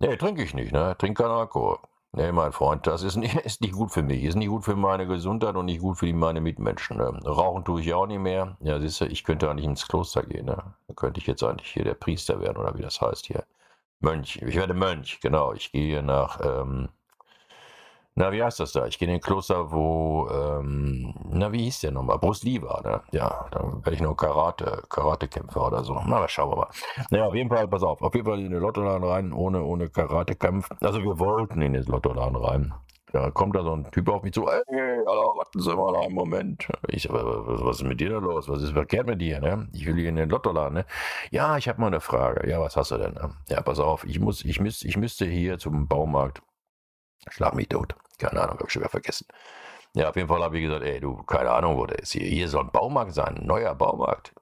Nee, 0.00 0.16
trinke 0.16 0.42
ich 0.42 0.54
nicht, 0.54 0.72
ne? 0.72 0.96
Trink 0.98 1.18
keinen 1.18 1.30
Alkohol. 1.30 1.78
Nee, 2.12 2.32
mein 2.32 2.50
Freund, 2.52 2.86
das 2.88 3.02
ist 3.02 3.16
nicht, 3.16 3.34
ist 3.46 3.60
nicht 3.60 3.74
gut 3.74 3.92
für 3.92 4.02
mich, 4.02 4.24
ist 4.24 4.34
nicht 4.34 4.48
gut 4.48 4.64
für 4.64 4.74
meine 4.74 5.06
Gesundheit 5.06 5.54
und 5.54 5.66
nicht 5.66 5.80
gut 5.80 5.98
für 5.98 6.06
die, 6.06 6.12
meine 6.12 6.40
Mitmenschen. 6.40 6.96
Ne? 6.96 7.20
Rauchen 7.24 7.64
tue 7.64 7.80
ich 7.80 7.94
auch 7.94 8.06
nicht 8.06 8.18
mehr. 8.18 8.56
Ja, 8.60 8.80
siehst 8.80 9.00
du, 9.00 9.06
ich 9.06 9.22
könnte 9.24 9.48
eigentlich 9.48 9.66
ins 9.66 9.86
Kloster 9.86 10.22
gehen, 10.24 10.46
ne? 10.46 10.74
Da 10.88 10.94
könnte 10.94 11.20
ich 11.20 11.26
jetzt 11.26 11.42
eigentlich 11.44 11.70
hier 11.70 11.84
der 11.84 11.94
Priester 11.94 12.40
werden 12.40 12.56
oder 12.56 12.76
wie 12.76 12.82
das 12.82 13.00
heißt 13.00 13.26
hier. 13.26 13.44
Mönch. 14.00 14.36
Ich 14.42 14.56
werde 14.56 14.74
Mönch, 14.74 15.20
genau. 15.20 15.52
Ich 15.52 15.72
gehe 15.72 16.02
nach 16.02 16.40
ähm, 16.42 16.88
na, 18.16 18.32
wie 18.32 18.42
heißt 18.42 18.60
das 18.60 18.72
da? 18.72 18.86
Ich 18.86 18.98
gehe 18.98 19.08
in 19.08 19.14
den 19.14 19.20
Kloster, 19.20 19.70
wo, 19.70 20.28
ähm, 20.30 21.14
na, 21.30 21.52
wie 21.52 21.62
hieß 21.64 21.80
der 21.80 21.92
nochmal? 21.92 22.18
Bruce 22.18 22.42
Lee 22.42 22.60
war, 22.60 22.82
ne? 22.82 23.00
Ja, 23.12 23.46
dann 23.52 23.84
werde 23.84 23.94
ich 23.94 24.00
noch 24.00 24.14
Karate, 24.14 24.82
Karatekämpfer 24.88 25.68
oder 25.68 25.84
so. 25.84 26.00
Na, 26.06 26.26
schauen 26.28 26.50
wir 26.50 26.56
mal. 26.56 26.68
Naja, 27.10 27.26
auf 27.26 27.34
jeden 27.34 27.48
Fall, 27.48 27.68
pass 27.68 27.82
auf, 27.82 28.02
auf 28.02 28.14
jeden 28.14 28.26
Fall 28.26 28.40
in 28.40 28.50
den 28.50 28.60
Lottoladen 28.60 29.08
rein, 29.08 29.32
ohne, 29.32 29.62
ohne 29.62 29.88
Karatekampf. 29.88 30.68
Also 30.80 31.02
wir 31.02 31.18
wollten 31.18 31.62
in 31.62 31.72
den 31.72 31.84
Lottoladen 31.84 32.36
rein. 32.36 32.74
Da 33.12 33.30
kommt 33.30 33.56
da 33.56 33.62
so 33.62 33.72
ein 33.74 33.90
Typ 33.90 34.08
auf 34.08 34.22
mich 34.22 34.32
zu, 34.32 34.46
ey, 34.46 34.60
hallo, 34.68 35.34
warten 35.36 35.60
Sie 35.60 35.74
mal 35.74 35.96
einen 35.96 36.14
Moment. 36.14 36.68
Ich 36.88 37.08
was, 37.10 37.78
ist 37.78 37.84
mit 37.84 38.00
dir 38.00 38.10
da 38.10 38.18
los? 38.18 38.48
Was 38.48 38.62
ist 38.62 38.72
verkehrt 38.72 39.06
mit 39.06 39.20
dir, 39.20 39.40
ne? 39.40 39.68
Ich 39.72 39.86
will 39.86 39.96
hier 39.96 40.08
in 40.08 40.16
den 40.16 40.28
Lottoladen, 40.30 40.74
ne? 40.74 40.84
Ja, 41.30 41.56
ich 41.56 41.68
habe 41.68 41.80
mal 41.80 41.88
eine 41.88 42.00
Frage. 42.00 42.48
Ja, 42.48 42.60
was 42.60 42.76
hast 42.76 42.92
du 42.92 42.98
denn? 42.98 43.14
Ne? 43.14 43.30
Ja, 43.48 43.62
pass 43.62 43.80
auf, 43.80 44.04
ich 44.04 44.20
muss, 44.20 44.44
ich 44.44 44.60
müsste, 44.60 44.86
ich 44.86 44.96
müsste 44.96 45.26
hier 45.26 45.58
zum 45.58 45.88
Baumarkt 45.88 46.42
Schlag 47.30 47.54
mich 47.54 47.68
tot. 47.68 47.94
Keine 48.18 48.40
Ahnung, 48.40 48.58
habe 48.58 48.64
ich 48.66 48.72
schon 48.72 48.82
wieder 48.82 48.90
vergessen. 48.90 49.26
Ja, 49.94 50.10
auf 50.10 50.16
jeden 50.16 50.28
Fall 50.28 50.42
habe 50.42 50.58
ich 50.58 50.64
gesagt, 50.64 50.84
ey, 50.84 51.00
du, 51.00 51.22
keine 51.24 51.50
Ahnung, 51.50 51.76
wo 51.76 51.86
der 51.86 51.98
ist 51.98 52.12
hier. 52.12 52.26
Hier 52.26 52.48
soll 52.48 52.64
ein 52.64 52.70
Baumarkt 52.70 53.14
sein, 53.14 53.38
ein 53.38 53.46
neuer 53.46 53.74
Baumarkt. 53.74 54.32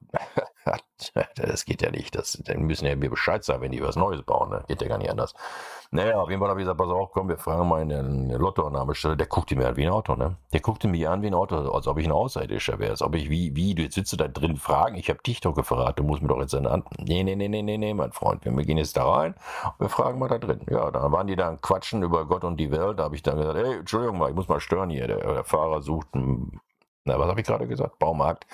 das 1.36 1.64
geht 1.64 1.82
ja 1.82 1.90
nicht. 1.90 2.14
Das, 2.14 2.40
dann 2.44 2.62
müssen 2.62 2.86
ja 2.86 2.96
mir 2.96 3.10
Bescheid 3.10 3.44
sagen, 3.44 3.62
wenn 3.62 3.72
die 3.72 3.82
was 3.82 3.96
Neues 3.96 4.22
bauen. 4.22 4.50
Ne? 4.50 4.64
Geht 4.68 4.82
ja 4.82 4.88
gar 4.88 4.98
nicht 4.98 5.10
anders. 5.10 5.34
Naja, 5.90 6.20
auf 6.20 6.28
jeden 6.28 6.40
Fall 6.40 6.50
habe 6.50 6.60
ich 6.60 6.64
gesagt, 6.64 6.78
pass 6.78 6.90
auf, 6.90 7.12
komm, 7.12 7.28
wir 7.28 7.38
fragen 7.38 7.66
mal 7.66 7.80
in 7.80 7.88
der 8.28 8.38
Lottoannahmestelle. 8.38 9.16
Der 9.16 9.26
guckte 9.26 9.56
mir 9.56 9.68
an 9.68 9.76
wie 9.76 9.86
ein 9.86 9.92
Auto, 9.92 10.16
ne? 10.16 10.36
Der 10.52 10.60
guckte 10.60 10.86
mir 10.86 11.10
an 11.10 11.22
wie 11.22 11.28
ein 11.28 11.34
Auto, 11.34 11.56
als 11.56 11.86
ob 11.86 11.98
ich 11.98 12.04
ein 12.04 12.12
Außerirdischer 12.12 12.78
wäre. 12.78 12.90
Als 12.90 13.00
ob 13.00 13.14
ich, 13.14 13.30
wie, 13.30 13.56
wie, 13.56 13.74
du 13.74 13.82
jetzt 13.82 13.94
sitzt 13.94 14.20
da 14.20 14.28
drin 14.28 14.58
fragen, 14.58 14.96
ich 14.96 15.08
habe 15.08 15.22
dich 15.22 15.40
doch 15.40 15.54
gefragt, 15.54 15.98
du 15.98 16.02
musst 16.02 16.20
mir 16.20 16.28
doch 16.28 16.40
jetzt 16.40 16.54
eine 16.54 16.70
Antwort. 16.70 16.98
Nee, 17.00 17.22
nee, 17.24 17.36
nee, 17.36 17.48
nee, 17.48 17.62
nee, 17.62 17.78
nee, 17.78 17.94
mein 17.94 18.12
Freund, 18.12 18.44
wir 18.44 18.52
gehen 18.64 18.76
jetzt 18.76 18.98
da 18.98 19.10
rein 19.10 19.34
und 19.64 19.80
wir 19.80 19.88
fragen 19.88 20.18
mal 20.18 20.28
da 20.28 20.38
drin. 20.38 20.60
Ja, 20.68 20.90
dann 20.90 21.10
waren 21.10 21.26
die 21.26 21.36
da 21.36 21.56
quatschen 21.56 22.02
über 22.02 22.26
Gott 22.26 22.44
und 22.44 22.58
die 22.58 22.70
Welt. 22.70 22.98
Da 22.98 23.04
habe 23.04 23.14
ich 23.14 23.22
dann 23.22 23.38
gesagt, 23.38 23.56
ey, 23.56 23.78
Entschuldigung 23.78 24.18
mal, 24.18 24.28
ich 24.28 24.36
muss 24.36 24.48
mal 24.48 24.60
stören 24.60 24.90
hier. 24.90 25.06
Der, 25.06 25.18
der 25.18 25.44
Fahrer 25.44 25.80
sucht 25.80 26.08
einen, 26.12 26.60
na, 27.08 27.18
was 27.18 27.28
habe 27.28 27.40
ich 27.40 27.46
gerade 27.46 27.66
gesagt? 27.66 27.98
Baumarkt. 27.98 28.46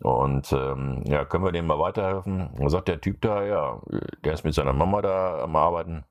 Und 0.00 0.52
ähm, 0.52 1.02
ja, 1.06 1.24
können 1.24 1.44
wir 1.44 1.52
denen 1.52 1.66
mal 1.66 1.78
weiterhelfen? 1.78 2.48
Und 2.58 2.70
sagt 2.70 2.88
der 2.88 3.00
Typ 3.00 3.20
da, 3.20 3.42
ja, 3.44 3.80
der 4.24 4.34
ist 4.34 4.44
mit 4.44 4.54
seiner 4.54 4.72
Mama 4.72 5.02
da 5.02 5.42
am 5.42 5.56
Arbeiten. 5.56 6.04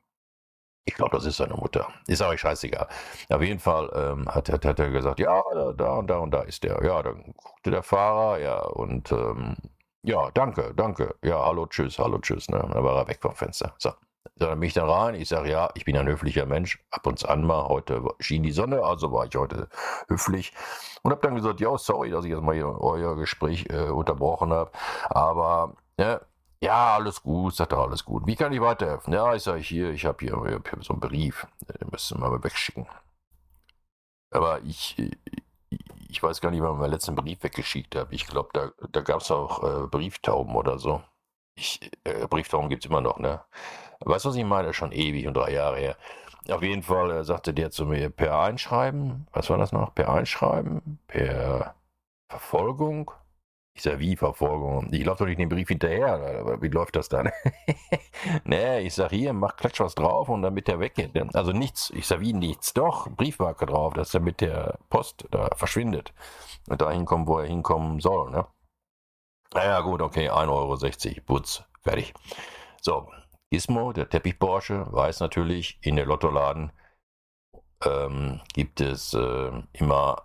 Ich 0.86 0.96
glaube, 0.96 1.16
das 1.18 1.26
ist 1.26 1.38
seine 1.38 1.56
Mutter. 1.56 1.88
Ist 2.08 2.22
aber 2.22 2.38
scheißegal. 2.38 2.88
Auf 3.30 3.42
jeden 3.42 3.60
Fall 3.60 3.90
ähm, 3.94 4.28
hat, 4.30 4.50
hat, 4.50 4.66
hat, 4.66 4.80
er 4.80 4.90
gesagt, 4.90 5.20
ja, 5.20 5.42
da, 5.54 5.74
da 5.74 5.94
und 5.96 6.08
da 6.08 6.20
und 6.20 6.32
da 6.32 6.42
ist 6.42 6.64
der. 6.64 6.82
Ja, 6.84 7.04
dann 7.04 7.34
guckte 7.36 7.72
der 7.72 7.84
Fahrer, 7.84 8.40
ja, 8.40 8.60
und 8.62 9.12
ähm, 9.12 9.58
ja, 10.04 10.32
danke, 10.32 10.74
danke. 10.76 11.16
Ja, 11.24 11.46
hallo, 11.46 11.66
tschüss, 11.68 12.00
hallo, 12.00 12.20
tschüss. 12.20 12.48
Ne? 12.50 12.60
Dann 12.60 12.84
war 12.84 12.98
er 12.98 13.08
weg 13.08 13.20
vom 13.22 13.36
Fenster. 13.36 13.74
So. 13.78 13.92
Dann 14.36 14.60
bin 14.60 14.68
ich 14.68 14.74
dann 14.74 14.90
rein, 14.90 15.16
ich 15.16 15.30
sage, 15.30 15.50
ja, 15.50 15.70
ich 15.76 15.86
bin 15.86 15.98
ein 15.98 16.08
höflicher 16.08 16.46
Mensch, 16.46 16.84
ab 16.92 17.08
und 17.08 17.28
an 17.28 17.44
mal, 17.46 17.68
heute 17.68 18.04
schien 18.20 18.44
die 18.44 18.52
Sonne, 18.52 18.84
also 18.84 19.12
war 19.12 19.26
ich 19.26 19.36
heute 19.36 19.70
höflich 20.08 20.54
und 21.04 21.12
habe 21.12 21.22
dann 21.22 21.36
gesagt, 21.36 21.60
ja, 21.60 21.78
sorry, 21.78 22.12
dass 22.12 22.26
ich 22.26 22.32
jetzt 22.32 22.42
mal 22.42 22.62
euer 22.62 23.16
Gespräch 23.16 23.66
äh, 23.70 23.90
unterbrochen 23.90 24.52
habe, 24.54 24.72
aber 25.10 25.76
ja, 26.00 26.22
ja, 26.62 26.96
alles 26.96 27.22
gut, 27.22 27.56
sagt 27.56 27.72
er, 27.74 27.80
alles 27.80 28.04
gut. 28.04 28.26
Wie 28.26 28.36
kann 28.36 28.52
ich 28.52 28.62
weiterhelfen? 28.62 29.14
Ja, 29.14 29.36
ich 29.36 29.44
sage 29.44 29.62
hier, 29.62 29.92
ich 29.92 30.06
habe 30.06 30.18
hier, 30.26 30.34
hab 30.34 30.68
hier 30.68 30.82
so 30.82 30.94
einen 30.94 31.00
Brief, 31.00 31.46
den 31.80 31.90
müssen 31.90 32.20
wir 32.20 32.30
mal 32.30 32.44
wegschicken. 32.44 32.88
Aber 34.32 34.62
ich, 34.64 34.96
ich 36.10 36.24
weiß 36.24 36.42
gar 36.42 36.52
nicht, 36.52 36.62
wann 36.62 36.74
ich 36.74 36.80
meinen 36.80 36.92
letzten 36.92 37.16
Brief 37.16 37.44
weggeschickt 37.44 37.96
habe. 37.96 38.14
Ich 38.14 38.26
glaube, 38.26 38.50
da, 38.54 38.72
da 38.90 39.02
gab 39.02 39.22
es 39.22 39.32
auch 39.32 39.64
äh, 39.64 39.88
Brieftauben 39.88 40.56
oder 40.56 40.80
so. 40.80 41.02
Ich, 41.56 41.92
äh, 42.04 42.28
Brieftauben 42.28 42.70
gibt 42.70 42.86
es 42.86 42.90
immer 42.90 43.02
noch, 43.02 43.20
ne? 43.20 43.42
Weißt 44.00 44.26
du, 44.26 44.30
was 44.30 44.36
ich 44.36 44.46
meine? 44.46 44.74
Schon 44.74 44.92
ewig 44.92 45.28
und 45.28 45.36
drei 45.36 45.52
Jahre 45.52 45.78
her. 45.78 45.98
Auf 46.50 46.64
jeden 46.64 46.84
Fall 46.84 47.12
äh, 47.12 47.24
sagte 47.24 47.54
der 47.54 47.72
zu 47.72 47.86
mir, 47.86 48.10
per 48.10 48.40
Einschreiben, 48.40 49.28
was 49.34 49.50
war 49.50 49.58
das 49.58 49.72
noch? 49.72 49.94
Per 49.94 50.10
Einschreiben, 50.10 51.00
per 51.08 51.76
Verfolgung, 52.30 53.12
ich 53.78 53.84
sage, 53.84 54.00
wie 54.00 54.16
Verfolgung? 54.16 54.92
Ich 54.92 55.06
laufe 55.06 55.20
doch 55.20 55.28
nicht 55.28 55.40
den 55.40 55.50
Brief 55.50 55.68
hinterher. 55.68 56.58
Wie 56.60 56.68
läuft 56.68 56.96
das 56.96 57.10
dann? 57.10 57.30
nee, 58.44 58.80
ich 58.80 58.96
sage 58.96 59.16
hier, 59.16 59.34
mach 59.34 59.56
klatsch 59.56 59.80
was 59.80 59.94
drauf 59.94 60.30
und 60.30 60.42
damit 60.42 60.68
der 60.68 60.80
weggeht. 60.80 61.12
Also 61.36 61.52
nichts. 61.52 61.92
Ich 61.92 62.08
sage, 62.08 62.22
wie 62.22 62.34
nichts? 62.34 62.74
Doch, 62.74 63.08
Briefmarke 63.08 63.68
drauf, 63.68 63.94
dass 63.94 64.16
er 64.16 64.20
mit 64.22 64.42
der 64.42 64.80
Post 64.90 65.28
da 65.30 65.50
verschwindet. 65.56 66.12
Und 66.68 66.82
da 66.82 66.90
hinkommt, 66.90 67.28
wo 67.28 67.38
er 67.38 67.46
hinkommen 67.46 68.00
soll. 68.00 68.32
Ne? 68.32 68.48
Naja, 69.54 69.82
gut, 69.82 70.02
okay, 70.02 70.32
1,60 70.32 70.48
Euro, 70.50 71.22
putz, 71.28 71.64
fertig. 71.84 72.16
So, 72.82 73.08
Gizmo, 73.50 73.94
der 73.94 74.10
Teppichborsche, 74.10 74.88
weiß 74.92 75.20
natürlich, 75.22 75.80
in 75.82 75.96
der 75.96 76.06
Lottoladen 76.06 76.72
ähm, 77.84 78.42
gibt 78.54 78.82
es 78.82 79.14
äh, 79.14 79.52
immer 79.74 80.24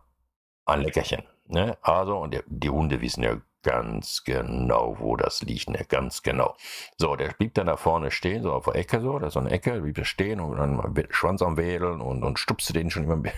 ein 0.65 0.83
Leckerchen. 0.83 1.23
Ne? 1.47 1.77
Also, 1.83 2.19
und 2.19 2.33
der, 2.35 2.43
die 2.47 2.71
Hunde 2.71 3.01
wissen 3.01 3.23
ja 3.23 3.41
ganz 3.63 4.25
genau, 4.25 4.97
wo 4.99 5.17
das 5.17 5.43
liegt, 5.43 5.71
ne? 5.71 5.85
ganz 5.89 6.23
genau. 6.23 6.57
So, 6.99 7.15
der 7.15 7.29
blieb 7.29 7.55
dann 7.55 7.69
da 7.69 7.77
vorne 7.77 8.11
stehen, 8.11 8.43
so 8.43 8.53
auf 8.53 8.65
der 8.65 8.77
Ecke, 8.77 9.01
so, 9.01 9.19
da 9.19 9.29
ist 9.29 9.35
so 9.35 9.41
eine 9.41 9.51
Ecke, 9.51 9.81
blieb 9.81 9.99
er 9.99 10.05
stehen 10.05 10.41
und 10.41 10.57
dann 10.57 11.07
Schwanz 11.11 11.43
am 11.43 11.57
Wedeln 11.57 12.01
und, 12.01 12.25
und 12.25 12.39
stupste 12.39 12.73
den 12.73 12.91
schon 12.91 13.05
immer 13.05 13.23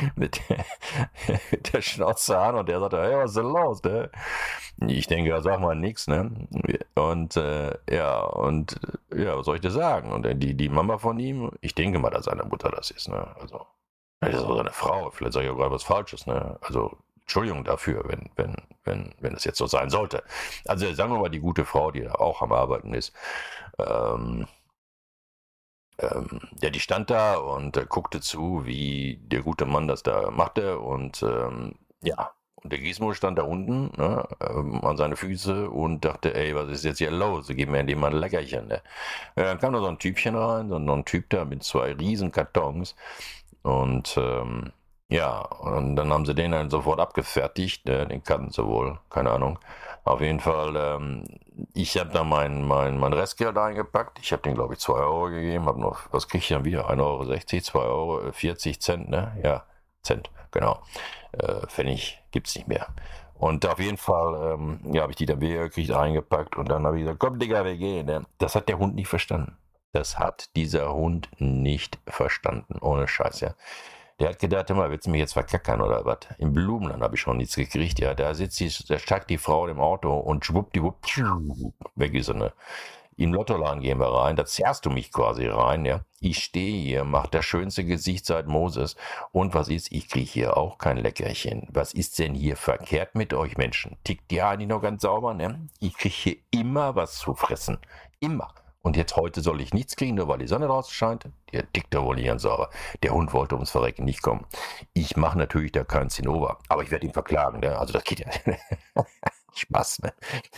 mit, 0.16 0.40
der 1.72 1.82
Schnauze 1.82 2.38
an 2.38 2.56
und 2.56 2.68
der 2.68 2.80
sagte, 2.80 3.02
hey, 3.02 3.16
was 3.16 3.30
ist 3.30 3.36
denn 3.36 3.46
los, 3.46 3.82
ne? 3.82 4.10
Ich 4.86 5.06
denke, 5.06 5.40
sag 5.42 5.60
mal 5.60 5.76
nix, 5.76 6.08
ne? 6.08 6.30
Und, 6.94 7.36
äh, 7.36 7.76
ja, 7.90 8.20
und, 8.20 8.80
ja, 9.14 9.36
was 9.36 9.46
soll 9.46 9.56
ich 9.56 9.62
dir 9.62 9.70
sagen? 9.70 10.12
Und 10.12 10.26
die, 10.42 10.54
die 10.54 10.68
Mama 10.68 10.98
von 10.98 11.18
ihm, 11.18 11.50
ich 11.60 11.74
denke 11.74 11.98
mal, 11.98 12.10
dass 12.10 12.24
seine 12.24 12.44
Mutter 12.44 12.70
das 12.70 12.90
ist, 12.90 13.08
ne? 13.08 13.34
Also, 13.40 13.66
das 14.22 14.34
ist 14.34 14.44
auch 14.44 14.56
seine 14.56 14.70
Frau. 14.70 15.10
Vielleicht 15.10 15.32
sage 15.32 15.46
ich 15.46 15.52
auch 15.52 15.56
gerade 15.56 15.74
was 15.74 15.82
Falsches. 15.82 16.26
Ne? 16.26 16.56
Also 16.60 16.96
Entschuldigung 17.22 17.64
dafür, 17.64 18.04
wenn, 18.06 18.30
wenn, 18.36 18.54
wenn, 18.84 19.14
wenn 19.20 19.34
es 19.34 19.44
jetzt 19.44 19.58
so 19.58 19.66
sein 19.66 19.90
sollte. 19.90 20.22
Also 20.66 20.92
sagen 20.94 21.12
wir 21.12 21.18
mal, 21.18 21.28
die 21.28 21.40
gute 21.40 21.64
Frau, 21.64 21.90
die 21.90 22.08
auch 22.08 22.40
am 22.40 22.52
Arbeiten 22.52 22.94
ist, 22.94 23.12
ähm, 23.78 24.46
ähm, 25.98 26.40
ja, 26.62 26.70
die 26.70 26.80
stand 26.80 27.10
da 27.10 27.36
und 27.36 27.76
äh, 27.76 27.86
guckte 27.88 28.20
zu, 28.20 28.64
wie 28.66 29.18
der 29.22 29.42
gute 29.42 29.66
Mann 29.66 29.88
das 29.88 30.02
da 30.02 30.30
machte 30.30 30.78
und 30.78 31.22
ähm, 31.22 31.76
ja, 32.02 32.32
und 32.62 32.72
der 32.72 32.78
Gizmo 32.78 33.12
stand 33.12 33.38
da 33.38 33.42
unten 33.42 33.90
ne, 33.96 34.26
ähm, 34.40 34.84
an 34.84 34.96
seine 34.96 35.16
Füße 35.16 35.68
und 35.70 36.04
dachte, 36.04 36.34
ey, 36.34 36.54
was 36.54 36.68
ist 36.68 36.84
jetzt 36.84 36.98
hier 36.98 37.10
los? 37.10 37.48
Gib 37.48 37.68
mir 37.68 37.84
dem 37.84 38.00
mal 38.00 38.12
ein 38.12 38.18
Leckerchen. 38.20 38.68
Ne? 38.68 38.82
Ja, 39.36 39.44
dann 39.44 39.58
kam 39.58 39.72
da 39.72 39.80
so 39.80 39.88
ein 39.88 39.98
Typchen 39.98 40.36
rein, 40.36 40.68
so 40.68 40.76
ein 40.76 41.04
Typ 41.04 41.28
da 41.30 41.44
mit 41.44 41.64
zwei 41.64 41.92
riesen 41.92 42.30
Kartons 42.32 42.94
und 43.62 44.16
ähm, 44.16 44.72
ja, 45.08 45.40
und 45.40 45.96
dann 45.96 46.10
haben 46.12 46.24
sie 46.24 46.34
den 46.34 46.52
dann 46.52 46.70
sofort 46.70 46.98
abgefertigt. 47.00 47.86
Äh, 47.88 48.06
den 48.06 48.24
kannten 48.24 48.50
sie 48.50 48.64
wohl, 48.64 48.98
keine 49.10 49.30
Ahnung. 49.30 49.58
Auf 50.04 50.20
jeden 50.20 50.40
Fall, 50.40 50.74
ähm, 50.76 51.24
ich 51.74 51.96
habe 51.96 52.10
da 52.10 52.24
mein, 52.24 52.66
mein, 52.66 52.98
mein 52.98 53.12
Restgeld 53.12 53.56
eingepackt. 53.56 54.18
Ich 54.20 54.32
habe 54.32 54.42
den, 54.42 54.54
glaube 54.54 54.74
ich, 54.74 54.80
2 54.80 54.94
Euro 54.94 55.30
gegeben. 55.30 55.66
Hab 55.66 55.76
noch, 55.76 56.00
was 56.10 56.26
kriege 56.26 56.42
ich 56.42 56.48
dann 56.48 56.64
wieder? 56.64 56.90
1,60 56.90 57.00
Euro, 57.00 57.24
2 57.62 57.78
Euro, 57.78 58.32
40 58.32 58.80
Cent, 58.80 59.08
ne? 59.08 59.38
Ja, 59.42 59.64
Cent, 60.02 60.30
genau. 60.50 60.80
Äh, 61.32 61.66
Pfennig 61.68 62.20
gibt 62.32 62.48
es 62.48 62.56
nicht 62.56 62.66
mehr. 62.66 62.88
Und 63.34 63.66
auf 63.66 63.78
jeden 63.78 63.96
Fall, 63.96 64.54
ähm, 64.54 64.80
ja, 64.92 65.02
habe 65.02 65.12
ich 65.12 65.16
die 65.16 65.26
dann 65.26 65.40
wieder 65.40 65.64
gekriegt, 65.64 65.90
eingepackt 65.90 66.56
und 66.56 66.68
dann 66.68 66.86
habe 66.86 66.96
ich 66.98 67.04
gesagt, 67.04 67.18
komm, 67.18 67.38
Digga, 67.38 67.64
wir 67.64 67.76
gehen. 67.76 68.06
Ne? 68.06 68.24
Das 68.38 68.54
hat 68.54 68.68
der 68.68 68.78
Hund 68.78 68.94
nicht 68.94 69.08
verstanden. 69.08 69.56
Das 69.92 70.18
hat 70.18 70.54
dieser 70.56 70.94
Hund 70.94 71.28
nicht 71.38 71.98
verstanden. 72.06 72.78
Ohne 72.80 73.06
Scheiß, 73.08 73.40
ja. 73.40 73.54
Der 74.22 74.28
hat 74.28 74.38
gedacht, 74.38 74.70
immer, 74.70 74.88
willst 74.88 75.08
du 75.08 75.10
mich 75.10 75.18
jetzt 75.18 75.32
verkackern 75.32 75.80
oder 75.80 76.04
was? 76.04 76.18
Im 76.38 76.54
Blumenland 76.54 77.02
habe 77.02 77.16
ich 77.16 77.20
schon 77.20 77.38
nichts 77.38 77.56
gekriegt, 77.56 77.98
ja. 77.98 78.14
Da 78.14 78.34
sitzt 78.34 78.60
die, 78.60 78.72
da 78.86 78.96
steigt 78.96 79.30
die 79.30 79.36
Frau 79.36 79.66
im 79.66 79.80
Auto 79.80 80.16
und 80.16 80.44
schwuppdiwupp, 80.44 81.04
weg 81.96 82.14
ist 82.14 82.26
sie, 82.26 82.34
ne? 82.34 82.52
Im 83.16 83.34
Lottoladen 83.34 83.82
gehen 83.82 83.98
wir 83.98 84.06
rein, 84.06 84.36
da 84.36 84.44
zerrst 84.44 84.86
du 84.86 84.90
mich 84.90 85.10
quasi 85.10 85.46
rein, 85.48 85.84
ja. 85.84 86.04
Ich 86.20 86.38
stehe 86.38 86.82
hier, 86.82 87.02
mach 87.02 87.26
das 87.26 87.44
schönste 87.44 87.84
Gesicht 87.84 88.24
seit 88.24 88.46
Moses. 88.46 88.94
Und 89.32 89.54
was 89.54 89.68
ist? 89.68 89.90
Ich 89.90 90.08
kriege 90.08 90.30
hier 90.30 90.56
auch 90.56 90.78
kein 90.78 90.98
Leckerchen. 90.98 91.66
Was 91.72 91.92
ist 91.92 92.20
denn 92.20 92.34
hier 92.34 92.56
verkehrt 92.56 93.16
mit 93.16 93.34
euch 93.34 93.56
Menschen? 93.56 93.96
Tickt 94.04 94.30
die 94.30 94.40
eigentlich 94.40 94.68
noch 94.68 94.82
ganz 94.82 95.02
sauber, 95.02 95.34
ne? 95.34 95.68
Ich 95.80 95.96
kriege 95.96 96.14
hier 96.14 96.36
immer 96.52 96.94
was 96.94 97.18
zu 97.18 97.34
fressen. 97.34 97.78
Immer. 98.20 98.54
Und 98.82 98.96
jetzt 98.96 99.16
heute 99.16 99.40
soll 99.40 99.60
ich 99.60 99.72
nichts 99.72 99.94
kriegen, 99.94 100.16
nur 100.16 100.28
weil 100.28 100.38
die 100.38 100.48
Sonne 100.48 100.66
draußen 100.66 100.92
scheint. 100.92 101.28
Der 101.52 101.70
tickt 101.72 101.94
da 101.94 102.02
wohl 102.02 102.16
nicht 102.16 102.26
ganz 102.26 102.42
sauber. 102.42 102.68
Der 103.02 103.12
Hund 103.12 103.32
wollte 103.32 103.54
ums 103.54 103.70
Verrecken 103.70 104.04
nicht 104.04 104.22
kommen. 104.22 104.44
Ich 104.92 105.16
mache 105.16 105.38
natürlich 105.38 105.70
da 105.72 105.84
keinen 105.84 106.10
Zinnober, 106.10 106.58
aber 106.68 106.82
ich 106.82 106.90
werde 106.90 107.06
ihn 107.06 107.12
verklagen. 107.12 107.60
Ne? 107.60 107.78
Also 107.78 107.92
das 107.92 108.02
geht 108.02 108.20
ja. 108.20 108.26
Spaß, 109.54 110.00
ne? 110.00 110.12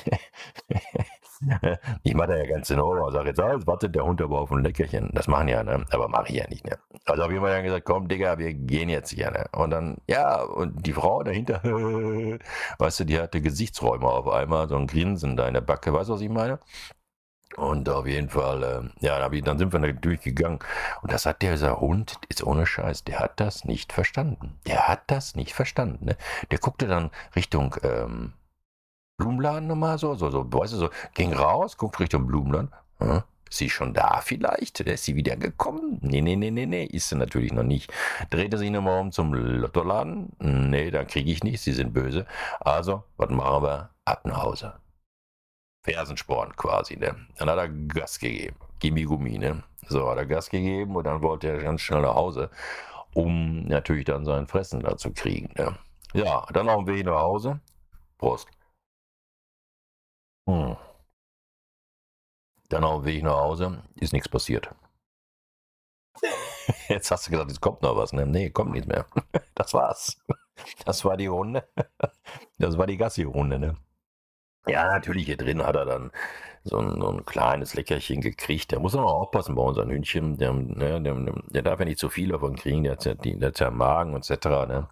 ich 2.04 2.14
mache 2.14 2.28
da 2.28 2.36
ja 2.36 2.46
ganz 2.46 2.68
Zinnober. 2.68 3.10
Sag 3.12 3.26
jetzt, 3.26 3.40
alles, 3.40 3.66
wartet 3.66 3.94
der 3.94 4.04
Hund 4.04 4.22
aber 4.22 4.40
auf 4.40 4.50
ein 4.52 4.62
Leckerchen. 4.62 5.10
Das 5.12 5.26
machen 5.26 5.48
ja, 5.48 5.62
ne? 5.62 5.84
Aber 5.90 6.08
mache 6.08 6.28
ich 6.28 6.36
ja 6.36 6.48
nicht, 6.48 6.64
ne? 6.64 6.78
Also 7.04 7.24
habe 7.24 7.34
ich 7.34 7.40
mal 7.40 7.62
gesagt, 7.62 7.84
komm, 7.84 8.08
Digga, 8.08 8.38
wir 8.38 8.54
gehen 8.54 8.88
jetzt 8.88 9.10
hier, 9.10 9.30
ne? 9.32 9.46
Und 9.52 9.70
dann, 9.70 9.98
ja, 10.08 10.42
und 10.42 10.86
die 10.86 10.92
Frau 10.92 11.22
dahinter, 11.22 11.60
weißt 12.78 13.00
du, 13.00 13.04
die 13.04 13.18
hatte 13.20 13.42
Gesichtsräume 13.42 14.06
auf 14.06 14.28
einmal, 14.28 14.68
so 14.68 14.76
ein 14.76 14.86
Grinsen 14.86 15.36
da 15.36 15.46
in 15.48 15.54
der 15.54 15.60
Backe, 15.60 15.92
weißt 15.92 16.08
du, 16.08 16.14
was 16.14 16.20
ich 16.20 16.30
meine? 16.30 16.60
Und 17.56 17.88
auf 17.88 18.06
jeden 18.06 18.28
Fall, 18.28 18.62
äh, 18.62 19.04
ja, 19.04 19.28
dann 19.28 19.58
sind 19.58 19.72
wir 19.72 19.78
natürlich 19.78 20.22
gegangen. 20.22 20.58
Und 21.02 21.12
das 21.12 21.26
hat 21.26 21.42
dieser 21.42 21.80
Hund, 21.80 22.18
ist 22.28 22.42
ohne 22.42 22.66
Scheiß, 22.66 23.04
der 23.04 23.20
hat 23.20 23.38
das 23.38 23.64
nicht 23.64 23.92
verstanden. 23.92 24.58
Der 24.66 24.88
hat 24.88 25.02
das 25.06 25.36
nicht 25.36 25.52
verstanden. 25.52 26.06
Ne? 26.06 26.16
Der 26.50 26.58
guckte 26.58 26.86
dann 26.86 27.10
Richtung 27.36 27.76
ähm, 27.82 28.32
Blumenladen 29.18 29.68
nochmal 29.68 29.98
so, 29.98 30.14
so, 30.14 30.30
so, 30.30 30.52
weißt 30.52 30.72
du, 30.72 30.76
so, 30.76 30.90
ging 31.14 31.32
raus, 31.32 31.76
guckt 31.76 32.00
Richtung 32.00 32.26
Blumenladen. 32.26 32.72
Hm? 32.98 33.22
Ist 33.48 33.58
sie 33.58 33.70
schon 33.70 33.94
da 33.94 34.20
vielleicht? 34.20 34.80
Ist 34.80 35.04
sie 35.04 35.14
wieder 35.14 35.36
gekommen? 35.36 35.98
Nee, 36.02 36.22
nee, 36.22 36.34
nee, 36.34 36.50
nee, 36.50 36.66
nee, 36.66 36.84
ist 36.86 37.08
sie 37.08 37.14
natürlich 37.14 37.52
noch 37.52 37.62
nicht. 37.62 37.92
Drehte 38.30 38.58
sich 38.58 38.70
nochmal 38.70 39.00
um 39.00 39.12
zum 39.12 39.32
Lottoladen. 39.32 40.32
Nee, 40.40 40.90
da 40.90 41.04
kriege 41.04 41.30
ich 41.30 41.44
nicht, 41.44 41.60
sie 41.60 41.72
sind 41.72 41.92
böse. 41.92 42.26
Also, 42.58 43.04
was 43.16 43.30
machen 43.30 43.62
wir? 43.62 43.90
Ab 44.04 44.22
nach 44.24 44.42
Hause. 44.42 44.74
Fersensporn 45.84 46.56
quasi, 46.56 46.96
ne? 46.96 47.14
Dann 47.38 47.50
hat 47.50 47.58
er 47.58 47.68
Gas 47.68 48.18
gegeben. 48.18 48.56
Gimmi 48.80 49.04
Gummi, 49.04 49.38
ne? 49.38 49.62
So, 49.88 50.08
hat 50.10 50.18
er 50.18 50.26
Gas 50.26 50.50
gegeben 50.50 50.96
und 50.96 51.04
dann 51.04 51.22
wollte 51.22 51.48
er 51.48 51.58
ganz 51.62 51.80
schnell 51.82 52.02
nach 52.02 52.14
Hause. 52.14 52.50
um 53.14 53.64
natürlich 53.66 54.04
dann 54.06 54.24
sein 54.24 54.46
Fressen 54.46 54.80
da 54.80 54.96
zu 54.96 55.12
kriegen. 55.12 55.52
Ne? 55.56 55.78
Ja, 56.14 56.46
dann 56.52 56.68
auf 56.68 56.84
dem 56.84 56.94
Weg 56.94 57.06
nach 57.06 57.20
Hause. 57.20 57.60
Prost. 58.18 58.48
Hm. 60.48 60.76
Dann 62.68 62.84
auf 62.84 63.02
dem 63.02 63.06
Weg 63.06 63.22
nach 63.22 63.36
Hause 63.36 63.82
ist 63.96 64.12
nichts 64.12 64.28
passiert. 64.28 64.68
Jetzt 66.88 67.10
hast 67.10 67.26
du 67.26 67.30
gesagt, 67.30 67.50
es 67.50 67.60
kommt 67.60 67.82
noch 67.82 67.96
was. 67.96 68.12
Ne? 68.12 68.26
Nee, 68.26 68.50
kommt 68.50 68.72
nichts 68.72 68.88
mehr. 68.88 69.06
Das 69.54 69.72
war's. 69.72 70.18
Das 70.84 71.04
war 71.04 71.16
die 71.16 71.26
Runde. 71.26 71.68
Das 72.58 72.78
war 72.78 72.86
die 72.86 72.96
Gassi-Runde, 72.96 73.58
ne? 73.58 73.76
Ja, 74.66 74.86
natürlich, 74.86 75.26
hier 75.26 75.36
drin 75.36 75.62
hat 75.64 75.76
er 75.76 75.84
dann 75.84 76.10
so 76.64 76.78
ein, 76.78 76.98
so 76.98 77.10
ein 77.10 77.26
kleines 77.26 77.74
Leckerchen 77.74 78.22
gekriegt. 78.22 78.72
Der 78.72 78.80
muss 78.80 78.94
aber 78.94 79.06
auch 79.06 79.20
aufpassen 79.22 79.54
bei 79.54 79.62
unserem 79.62 79.90
Hühnchen. 79.90 80.38
Der, 80.38 80.52
ne, 80.52 81.00
der, 81.02 81.14
der 81.50 81.62
darf 81.62 81.78
ja 81.78 81.84
nicht 81.84 81.98
zu 81.98 82.08
viel 82.08 82.30
davon 82.30 82.56
kriegen. 82.56 82.82
Der 82.84 82.92
hat 82.92 83.04
ja, 83.04 83.14
der 83.14 83.48
hat 83.48 83.60
ja 83.60 83.70
Magen 83.70 84.16
etc. 84.16 84.46
Ne? 84.66 84.88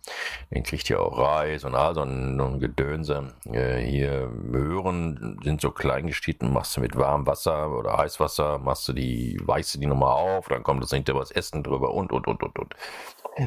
Den 0.50 0.62
kriegt 0.62 0.88
ja 0.90 0.98
auch 0.98 1.16
Reis 1.18 1.64
und 1.64 1.74
all 1.74 1.94
so 1.94 2.02
ein, 2.02 2.36
so 2.38 2.44
ein 2.44 2.60
Gedönse. 2.60 3.32
Äh, 3.50 3.78
hier 3.78 4.28
Möhren 4.28 5.40
sind 5.42 5.62
so 5.62 5.70
klein 5.70 6.06
geschnitten, 6.06 6.52
machst 6.52 6.76
du 6.76 6.82
mit 6.82 6.94
warmem 6.96 7.26
Wasser 7.26 7.70
oder 7.70 7.96
Heißwasser, 7.96 8.58
machst 8.58 8.86
du 8.88 8.92
die, 8.92 9.40
weichst 9.42 9.74
du 9.74 9.78
die 9.78 9.86
nochmal 9.86 10.12
auf, 10.12 10.48
dann 10.48 10.62
kommt 10.62 10.82
das 10.82 10.90
hinterher 10.90 11.20
was 11.20 11.30
Essen 11.30 11.62
drüber 11.62 11.94
und, 11.94 12.12
und, 12.12 12.26
und, 12.26 12.42
und, 12.42 12.58
und. 12.58 12.76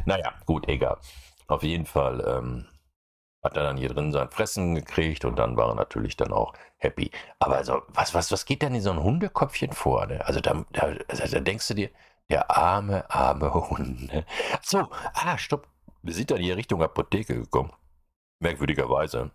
Naja, 0.05 0.33
gut, 0.45 0.67
egal. 0.67 0.97
Auf 1.47 1.61
jeden 1.61 1.85
Fall 1.85 2.23
ähm, 2.27 2.65
hat 3.45 3.57
er 3.57 3.63
dann 3.63 3.77
hier 3.77 3.89
drin 3.89 4.11
sein 4.11 4.29
Fressen 4.29 4.75
gekriegt 4.75 5.25
und 5.25 5.37
dann 5.37 5.55
war 5.57 5.69
er 5.69 5.75
natürlich 5.75 6.17
dann 6.17 6.33
auch 6.33 6.53
happy. 6.77 7.11
Aber 7.39 7.57
also, 7.57 7.81
was, 7.89 8.13
was, 8.13 8.31
was 8.31 8.45
geht 8.45 8.61
denn 8.61 8.75
in 8.75 8.81
so 8.81 8.91
ein 8.91 9.01
Hundeköpfchen 9.01 9.71
vor? 9.71 10.05
Ne? 10.07 10.25
Also, 10.25 10.41
da, 10.41 10.65
da, 10.73 10.93
also, 11.07 11.27
da 11.27 11.39
denkst 11.39 11.67
du 11.69 11.73
dir, 11.75 11.89
der 12.29 12.51
arme, 12.51 13.09
arme 13.09 13.53
Hund. 13.69 14.11
Ne? 14.11 14.25
So, 14.61 14.87
ah, 15.13 15.37
stopp. 15.37 15.67
Wir 16.01 16.13
sind 16.13 16.31
dann 16.31 16.39
hier 16.41 16.57
Richtung 16.57 16.83
Apotheke 16.83 17.35
gekommen. 17.35 17.71
Merkwürdigerweise 18.39 19.31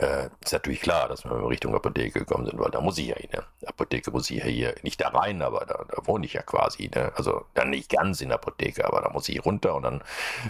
äh, 0.00 0.30
ist 0.42 0.52
natürlich 0.52 0.80
klar, 0.80 1.08
dass 1.08 1.24
wir 1.24 1.32
in 1.32 1.44
Richtung 1.44 1.74
Apotheke 1.74 2.20
gekommen 2.20 2.46
sind, 2.46 2.58
weil 2.58 2.70
da 2.70 2.80
muss 2.80 2.98
ich 2.98 3.08
ja 3.08 3.16
hin. 3.16 3.30
Ne? 3.32 3.42
Apotheke 3.66 4.10
muss 4.10 4.30
ich 4.30 4.38
ja 4.38 4.44
hier 4.44 4.74
nicht 4.82 5.00
da 5.00 5.08
rein, 5.08 5.42
aber 5.42 5.66
da, 5.66 5.84
da 5.88 6.06
wohne 6.06 6.26
ich 6.26 6.32
ja 6.32 6.42
quasi. 6.42 6.90
Ne? 6.94 7.12
Also 7.14 7.44
dann 7.54 7.70
nicht 7.70 7.90
ganz 7.90 8.20
in 8.20 8.28
der 8.28 8.36
Apotheke, 8.36 8.86
aber 8.86 9.02
da 9.02 9.10
muss 9.10 9.28
ich 9.28 9.44
runter 9.44 9.74
und 9.74 9.82
dann 9.82 10.02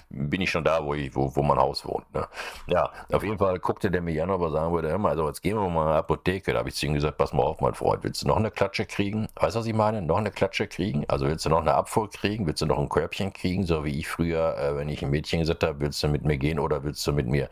bin 0.08 0.40
ich 0.40 0.50
schon 0.50 0.64
da, 0.64 0.84
wo, 0.84 0.94
ich, 0.94 1.14
wo, 1.14 1.34
wo 1.34 1.42
mein 1.42 1.58
Haus 1.58 1.84
wohnt. 1.84 2.12
Ne? 2.14 2.26
Ja, 2.68 2.90
auf 3.12 3.24
jeden 3.24 3.38
Fall 3.38 3.58
guckte 3.58 3.90
der 3.90 4.00
mir 4.00 4.22
an, 4.22 4.30
ob 4.30 4.42
er 4.42 4.50
sagen 4.50 4.72
würde, 4.72 4.88
hör 4.88 5.04
also 5.04 5.26
jetzt 5.26 5.42
gehen 5.42 5.56
wir 5.56 5.68
mal 5.68 5.86
in 5.86 5.92
die 5.92 5.98
Apotheke. 5.98 6.52
Da 6.52 6.60
habe 6.60 6.68
ich 6.68 6.76
zu 6.76 6.86
ihm 6.86 6.94
gesagt, 6.94 7.18
pass 7.18 7.32
mal 7.32 7.42
auf, 7.42 7.60
mein 7.60 7.74
Freund, 7.74 8.04
willst 8.04 8.22
du 8.22 8.28
noch 8.28 8.36
eine 8.36 8.50
Klatsche 8.50 8.86
kriegen? 8.86 9.28
Weißt 9.36 9.56
du, 9.56 9.60
was 9.60 9.66
ich 9.66 9.74
meine? 9.74 10.02
Noch 10.02 10.18
eine 10.18 10.30
Klatsche 10.30 10.66
kriegen? 10.66 11.04
Also 11.08 11.26
willst 11.26 11.44
du 11.44 11.50
noch 11.50 11.60
eine 11.60 11.74
Abfuhr 11.74 12.08
kriegen? 12.08 12.46
Willst 12.46 12.62
du 12.62 12.66
noch 12.66 12.78
ein 12.78 12.88
Körbchen 12.88 13.32
kriegen? 13.32 13.66
So 13.66 13.84
wie 13.84 13.98
ich 13.98 14.08
früher, 14.08 14.56
äh, 14.56 14.76
wenn 14.76 14.88
ich 14.88 15.02
ein 15.02 15.10
Mädchen 15.10 15.40
gesagt 15.40 15.64
habe, 15.64 15.80
willst 15.80 16.02
du 16.02 16.08
mit 16.08 16.24
mir 16.24 16.38
gehen 16.38 16.58
oder 16.58 16.84
willst 16.84 17.06
du 17.06 17.12
mit 17.12 17.26
mir? 17.26 17.48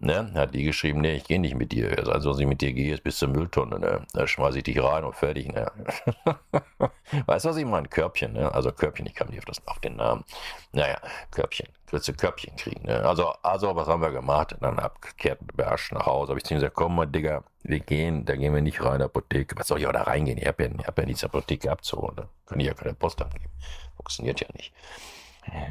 Ne? 0.00 0.30
Hat 0.34 0.54
die 0.54 0.64
geschrieben, 0.64 1.00
nee, 1.00 1.16
ich 1.16 1.23
gehe 1.24 1.40
nicht 1.40 1.54
mit 1.54 1.72
dir. 1.72 1.90
Einzige, 1.90 2.30
was 2.30 2.38
ich 2.38 2.46
mit 2.46 2.60
dir 2.60 2.72
gehe, 2.72 2.94
ist 2.94 3.02
bis 3.02 3.18
zur 3.18 3.28
Mülltonne. 3.28 3.78
Ne? 3.78 4.06
Da 4.12 4.26
schmeiße 4.26 4.58
ich 4.58 4.64
dich 4.64 4.82
rein 4.82 5.04
und 5.04 5.14
fertig. 5.14 5.52
Ne? 5.52 5.70
weißt 7.26 7.44
du, 7.44 7.48
was 7.48 7.56
ich 7.56 7.64
meine? 7.64 7.88
Körbchen. 7.88 8.32
Ne? 8.32 8.52
Also 8.52 8.72
Körbchen, 8.72 9.06
ich 9.06 9.14
kam 9.14 9.28
nicht 9.28 9.38
auf, 9.38 9.44
das, 9.44 9.66
auf 9.66 9.78
den 9.80 9.96
Namen. 9.96 10.24
Naja, 10.72 10.98
Körbchen. 11.30 11.68
Willst 11.90 12.08
du 12.08 12.12
Körbchen 12.12 12.56
kriegen? 12.56 12.86
Ne? 12.86 13.04
Also, 13.04 13.32
also, 13.42 13.76
was 13.76 13.86
haben 13.88 14.02
wir 14.02 14.10
gemacht? 14.10 14.56
Dann 14.60 14.78
abgekehrt, 14.78 15.38
beherrscht 15.54 15.92
nach 15.92 16.06
Hause. 16.06 16.30
Habe 16.30 16.38
ich 16.38 16.44
zu 16.44 16.54
ihm 16.54 16.58
gesagt, 16.58 16.74
komm 16.74 16.96
mal, 16.96 17.06
Digga, 17.06 17.44
wir 17.62 17.80
gehen, 17.80 18.24
da 18.24 18.34
gehen 18.36 18.54
wir 18.54 18.62
nicht 18.62 18.82
rein 18.82 18.94
in 18.94 18.98
die 18.98 19.04
Apotheke. 19.04 19.56
Was 19.58 19.68
soll 19.68 19.80
ich 19.80 19.86
auch 19.86 19.92
da 19.92 20.02
reingehen? 20.02 20.38
Ich 20.38 20.46
habe 20.46 20.64
ja, 20.64 20.86
hab 20.86 20.98
ja 20.98 21.06
nichts 21.06 21.24
Apotheke 21.24 21.70
abzuholen. 21.70 22.16
Ne? 22.16 22.28
Kann 22.46 22.60
ich 22.60 22.66
ja 22.66 22.74
keine 22.74 22.94
Post 22.94 23.22
abgeben. 23.22 23.50
Funktioniert 23.96 24.40
ja 24.40 24.48
nicht. 24.54 24.72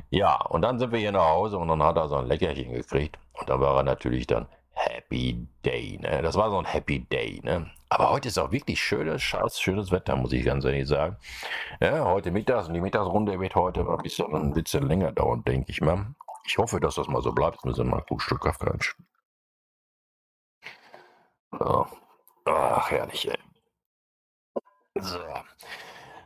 Ja, 0.10 0.42
und 0.42 0.62
dann 0.62 0.80
sind 0.80 0.92
wir 0.92 1.00
hier 1.00 1.12
nach 1.12 1.26
Hause 1.26 1.58
und 1.58 1.68
dann 1.68 1.82
hat 1.82 1.98
er 1.98 2.08
so 2.08 2.18
ein 2.18 2.28
Leckerchen 2.28 2.74
gekriegt. 2.74 3.18
Und 3.34 3.50
da 3.50 3.60
war 3.60 3.78
er 3.78 3.84
natürlich 3.84 4.28
dann 4.28 4.48
Happy 4.86 5.48
Day, 5.64 5.98
ne? 6.02 6.22
Das 6.22 6.36
war 6.36 6.50
so 6.50 6.58
ein 6.58 6.66
Happy 6.66 7.00
Day, 7.00 7.40
ne? 7.44 7.72
Aber 7.90 8.10
heute 8.10 8.28
ist 8.28 8.38
auch 8.38 8.52
wirklich 8.52 8.82
schönes, 8.82 9.22
scheiß 9.22 9.60
schönes 9.60 9.92
Wetter, 9.92 10.16
muss 10.16 10.34
ich 10.34 10.44
ganz 10.44 10.66
ehrlich 10.66 10.88
sagen. 10.88 11.18
Ja, 11.80 12.06
heute 12.06 12.32
Mittags 12.32 12.68
und 12.68 12.74
die 12.74 12.82
Mittagsrunde 12.82 13.40
wird 13.40 13.56
heute 13.56 13.88
ein 13.88 13.98
bisschen, 13.98 14.34
ein 14.36 14.54
bisschen 14.54 14.88
länger 14.88 15.12
dauern, 15.12 15.44
denke 15.44 15.72
ich 15.72 15.80
mal. 15.80 16.14
Ich 16.46 16.58
hoffe, 16.58 16.80
dass 16.80 16.96
das 16.96 17.08
mal 17.08 17.22
so 17.22 17.32
bleibt. 17.32 17.56
Jetzt 17.56 17.66
müssen 17.66 17.86
wir 17.86 17.92
mal 17.92 18.06
ein 18.10 18.20
Stück 18.20 18.42
Kaffee 18.42 18.72
einstellen. 18.72 19.08
So. 21.52 21.88
Ach, 22.46 22.92
herrlich, 22.92 23.30
ey. 23.30 23.40
So. 25.00 25.20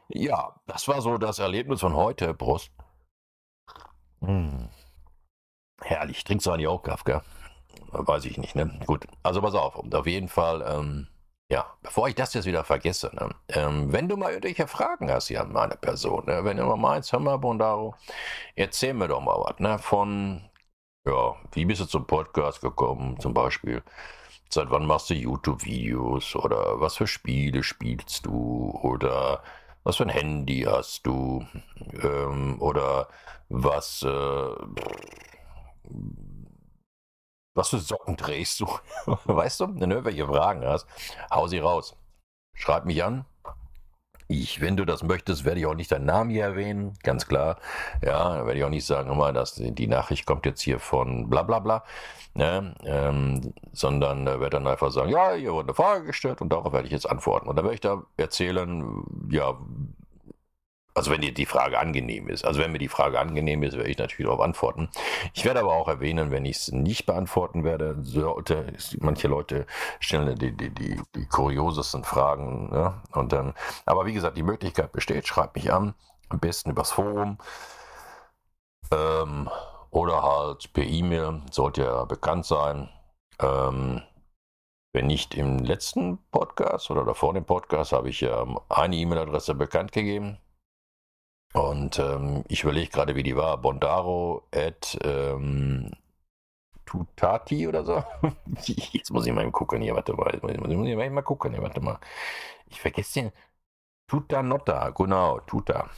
Ja, 0.10 0.56
das 0.66 0.88
war 0.88 1.02
so 1.02 1.18
das 1.18 1.40
Erlebnis 1.40 1.82
von 1.82 1.96
heute, 1.96 2.34
Brust. 2.34 2.72
Hm. 4.22 4.70
Herrlich. 5.82 6.24
Trinkst 6.24 6.48
du 6.48 6.52
eigentlich 6.52 6.68
auch 6.68 6.82
Kaffee, 6.82 7.22
Weiß 7.92 8.26
ich 8.26 8.38
nicht, 8.38 8.56
ne? 8.56 8.80
Gut. 8.86 9.08
Also 9.24 9.42
pass 9.42 9.56
auf. 9.56 9.76
Auf 9.94 10.08
jeden 10.08 10.28
Fall, 10.28 10.64
ähm, 10.68 11.08
ja, 11.50 11.66
bevor 11.82 12.10
ich 12.10 12.16
das 12.16 12.34
jetzt 12.34 12.46
wieder 12.46 12.64
vergesse, 12.64 13.10
ne? 13.14 13.30
ähm, 13.50 13.92
wenn 13.94 14.10
du 14.10 14.18
mal 14.18 14.32
irgendwelche 14.32 14.68
Fragen 14.68 15.10
hast 15.12 15.28
hier 15.28 15.42
an 15.42 15.54
meine 15.54 15.76
Person, 15.78 16.26
ne? 16.26 16.44
wenn 16.44 16.58
du 16.58 16.66
mal 16.66 16.76
meinst, 16.76 17.14
hör 17.14 17.20
mal, 17.20 17.38
Bondaro, 17.38 17.96
erzähl 18.56 18.94
mir 18.94 19.08
doch 19.08 19.22
mal 19.22 19.38
was, 19.38 19.60
ne? 19.60 19.80
Von, 19.80 20.42
ja, 21.06 21.36
wie 21.54 21.66
bist 21.66 21.82
du 21.82 21.86
zum 21.86 22.06
Podcast 22.06 22.62
gekommen, 22.62 23.20
zum 23.20 23.34
Beispiel? 23.34 23.82
Seit 24.50 24.72
wann 24.72 24.86
machst 24.86 25.10
du 25.10 25.14
YouTube-Videos? 25.14 26.36
Oder 26.36 26.80
was 26.80 26.96
für 26.98 27.08
Spiele 27.08 27.64
spielst 27.64 28.26
du? 28.26 28.78
Oder 28.82 29.44
was 29.84 29.98
für 29.98 30.04
ein 30.04 30.10
Handy 30.10 30.62
hast 30.62 31.06
du? 31.06 31.46
Ähm, 32.02 32.62
oder 32.62 33.08
was, 33.50 34.04
äh, 34.04 34.56
was 37.58 37.70
für 37.70 37.80
Socken 37.80 38.16
trägst 38.18 38.60
du? 38.60 38.68
weißt 39.26 39.60
du, 39.60 39.68
wenn 39.68 39.90
du 39.90 39.98
irgendwelche 39.98 40.26
Fragen 40.26 40.66
hast, 40.66 40.88
hau 41.32 41.48
sie 41.48 41.60
raus. 41.60 41.96
Schreib 42.54 42.86
mich 42.86 43.04
an. 43.04 43.26
Ich, 44.30 44.60
wenn 44.60 44.76
du 44.76 44.84
das 44.84 45.04
möchtest, 45.04 45.46
werde 45.46 45.62
ich 45.62 45.66
auch 45.66 45.74
nicht 45.74 45.92
deinen 45.92 46.06
Namen 46.06 46.30
hier 46.30 46.44
erwähnen, 46.44 46.98
ganz 47.02 47.28
klar. 47.28 47.58
Ja, 48.04 48.46
werde 48.46 48.60
ich 48.60 48.66
auch 48.66 48.70
nicht 48.70 48.86
sagen, 48.86 49.10
immer, 49.10 49.32
dass 49.32 49.56
die 49.56 49.88
Nachricht 49.88 50.26
kommt 50.26 50.46
jetzt 50.46 50.62
hier 50.62 50.80
von 50.80 51.30
bla 51.30 51.44
bla 51.44 51.60
bla, 51.60 51.84
ne? 52.34 52.76
ähm, 52.84 53.54
sondern 53.72 54.28
äh, 54.28 54.40
werde 54.42 54.58
dann 54.58 54.68
einfach 54.68 54.92
sagen, 54.92 55.10
ja, 55.12 55.32
hier 55.32 55.54
wurde 55.54 55.70
eine 55.70 55.76
Frage 55.76 56.06
gestellt 56.08 56.42
und 56.42 56.50
darauf 56.52 56.74
werde 56.74 56.88
ich 56.88 56.92
jetzt 56.92 57.10
antworten. 57.10 57.48
Und 57.48 57.56
dann 57.56 57.64
werde 57.64 57.76
ich 57.76 57.82
da 57.82 58.04
erzählen, 58.18 59.04
ja, 59.30 59.58
also 60.98 61.12
wenn 61.12 61.22
dir 61.22 61.34
die 61.34 61.46
Frage 61.46 61.80
angenehm 61.80 62.28
ist. 62.28 62.44
Also 62.44 62.60
wenn 62.60 62.72
mir 62.72 62.80
die 62.80 62.88
Frage 62.88 63.20
angenehm 63.20 63.62
ist, 63.64 63.78
werde 63.78 63.90
ich 63.90 63.98
natürlich 63.98 64.26
darauf 64.26 64.42
antworten. 64.42 64.90
Ich 65.34 65.46
werde 65.46 65.60
aber 65.60 65.74
auch 65.74 65.88
erwähnen, 65.88 66.32
wenn 66.32 66.46
ich 66.46 66.58
es 66.58 66.72
nicht 66.72 67.06
beantworten 67.06 67.64
werde, 67.64 67.96
sollte, 68.02 68.74
manche 69.00 69.28
Leute 69.28 69.68
stellen 70.00 70.38
die, 70.38 70.58
die, 70.58 70.72
die, 70.72 71.00
die 71.16 71.26
kuriosesten 71.28 72.04
Fragen. 72.04 72.72
Ne? 72.72 73.02
Und 73.12 73.32
dann, 73.32 73.54
aber 73.86 74.08
wie 74.08 74.14
gesagt, 74.14 74.38
die 74.38 74.44
Möglichkeit 74.44 74.92
besteht, 74.92 75.28
schreibt 75.28 75.56
mich 75.56 75.72
an, 75.72 75.94
am 76.30 76.40
besten 76.40 76.72
übers 76.72 76.92
Forum. 76.92 77.38
Ähm, 78.92 79.50
oder 79.92 80.24
halt 80.24 80.74
per 80.74 80.84
E-Mail, 80.84 81.42
sollte 81.52 81.84
ja 81.84 82.06
bekannt 82.06 82.46
sein. 82.46 82.90
Ähm, 83.40 84.02
wenn 84.94 85.06
nicht 85.06 85.36
im 85.36 85.60
letzten 85.60 86.18
Podcast 86.32 86.90
oder 86.90 87.06
davor 87.06 87.36
dem 87.36 87.46
Podcast 87.46 87.92
habe 87.92 88.10
ich 88.10 88.22
ja 88.22 88.46
eine 88.70 88.96
E-Mail-Adresse 88.96 89.54
bekannt 89.54 89.92
gegeben. 89.92 90.40
Und 91.58 91.98
ähm, 91.98 92.44
ich 92.48 92.64
überlege 92.64 92.90
gerade, 92.92 93.16
wie 93.16 93.24
die 93.24 93.36
war. 93.36 93.58
Bondaro 93.58 94.44
at 94.54 94.98
ähm, 95.04 95.92
Tutati 96.86 97.68
oder 97.68 97.84
so. 97.84 98.04
Jetzt 98.92 99.12
muss 99.12 99.26
ich 99.26 99.34
mal 99.34 99.50
gucken. 99.52 99.82
Hier, 99.82 99.96
warte 99.96 100.14
mal. 100.14 100.32
Jetzt 100.34 100.44
muss 100.44 100.52
ich, 100.52 100.78
muss 100.78 100.88
ich 100.88 100.96
mal 100.96 101.22
gucken. 101.24 101.54
Hier, 101.54 101.64
warte 101.64 101.82
mal. 101.82 102.00
Ich 102.68 102.80
vergesse 102.82 103.22
den. 103.22 103.32
Tutanotta, 104.08 104.92
genau, 104.92 105.40
Tuta. 105.42 105.90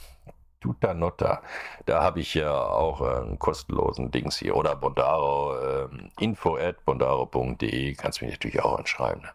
Tutanotta. 0.60 1.42
Da 1.86 2.02
habe 2.02 2.20
ich 2.20 2.34
ja 2.34 2.52
auch 2.52 3.00
äh, 3.00 3.22
einen 3.22 3.38
kostenlosen 3.38 4.10
Dings 4.10 4.36
hier. 4.36 4.56
Oder 4.56 4.76
Bondaro, 4.76 5.56
äh, 5.56 5.88
info 6.18 6.56
at 6.56 6.84
bondaro.de. 6.84 7.94
Kannst 7.94 8.22
mich 8.22 8.30
natürlich 8.32 8.62
auch 8.62 8.78
anschreiben. 8.78 9.22
Ne? 9.22 9.30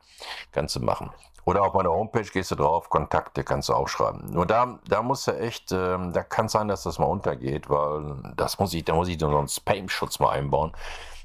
Kannst 0.51 0.75
du 0.75 0.79
machen. 0.79 1.11
Oder 1.45 1.61
auf 1.61 1.73
meiner 1.73 1.91
Homepage 1.91 2.23
gehst 2.23 2.49
du 2.51 2.55
drauf, 2.55 2.89
Kontakte 2.89 3.43
kannst 3.43 3.69
du 3.69 3.73
auch 3.73 3.87
schreiben. 3.87 4.31
Nur 4.31 4.47
da, 4.47 4.79
da 4.87 5.03
muss 5.03 5.25
du 5.25 5.31
echt, 5.39 5.71
ähm, 5.71 6.11
da 6.11 6.23
kann 6.23 6.49
sein, 6.49 6.67
dass 6.67 6.83
das 6.83 6.97
mal 6.97 7.05
untergeht, 7.05 7.69
weil 7.69 8.15
das 8.35 8.57
muss 8.57 8.73
ich, 8.73 8.83
da 8.83 8.95
muss 8.95 9.07
ich 9.07 9.19
so 9.19 9.27
einen 9.27 9.47
Spam-Schutz 9.47 10.19
mal 10.19 10.31
einbauen, 10.31 10.73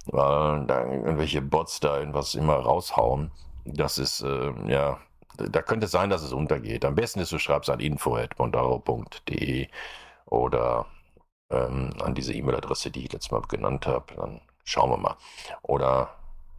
weil 0.06 0.66
da 0.66 0.84
irgendwelche 0.84 1.40
Bots 1.40 1.80
da 1.80 1.98
irgendwas 1.98 2.34
immer 2.34 2.56
raushauen. 2.56 3.30
Das 3.64 3.96
ist, 3.96 4.20
äh, 4.20 4.52
ja, 4.70 4.98
da 5.48 5.62
könnte 5.62 5.86
es 5.86 5.92
sein, 5.92 6.10
dass 6.10 6.22
es 6.22 6.32
untergeht. 6.32 6.84
Am 6.84 6.94
besten 6.94 7.20
ist, 7.20 7.32
du 7.32 7.38
schreibst 7.38 7.70
an 7.70 7.80
info.bondaro.de 7.80 9.68
oder 10.26 10.86
ähm, 11.50 11.90
an 12.02 12.14
diese 12.14 12.32
E-Mail-Adresse, 12.32 12.90
die 12.90 13.04
ich 13.04 13.12
letztes 13.12 13.30
Mal 13.30 13.42
genannt 13.42 13.86
habe. 13.86 14.14
Dann 14.16 14.40
schauen 14.64 14.90
wir 14.90 14.96
mal. 14.96 15.16
Oder 15.62 16.10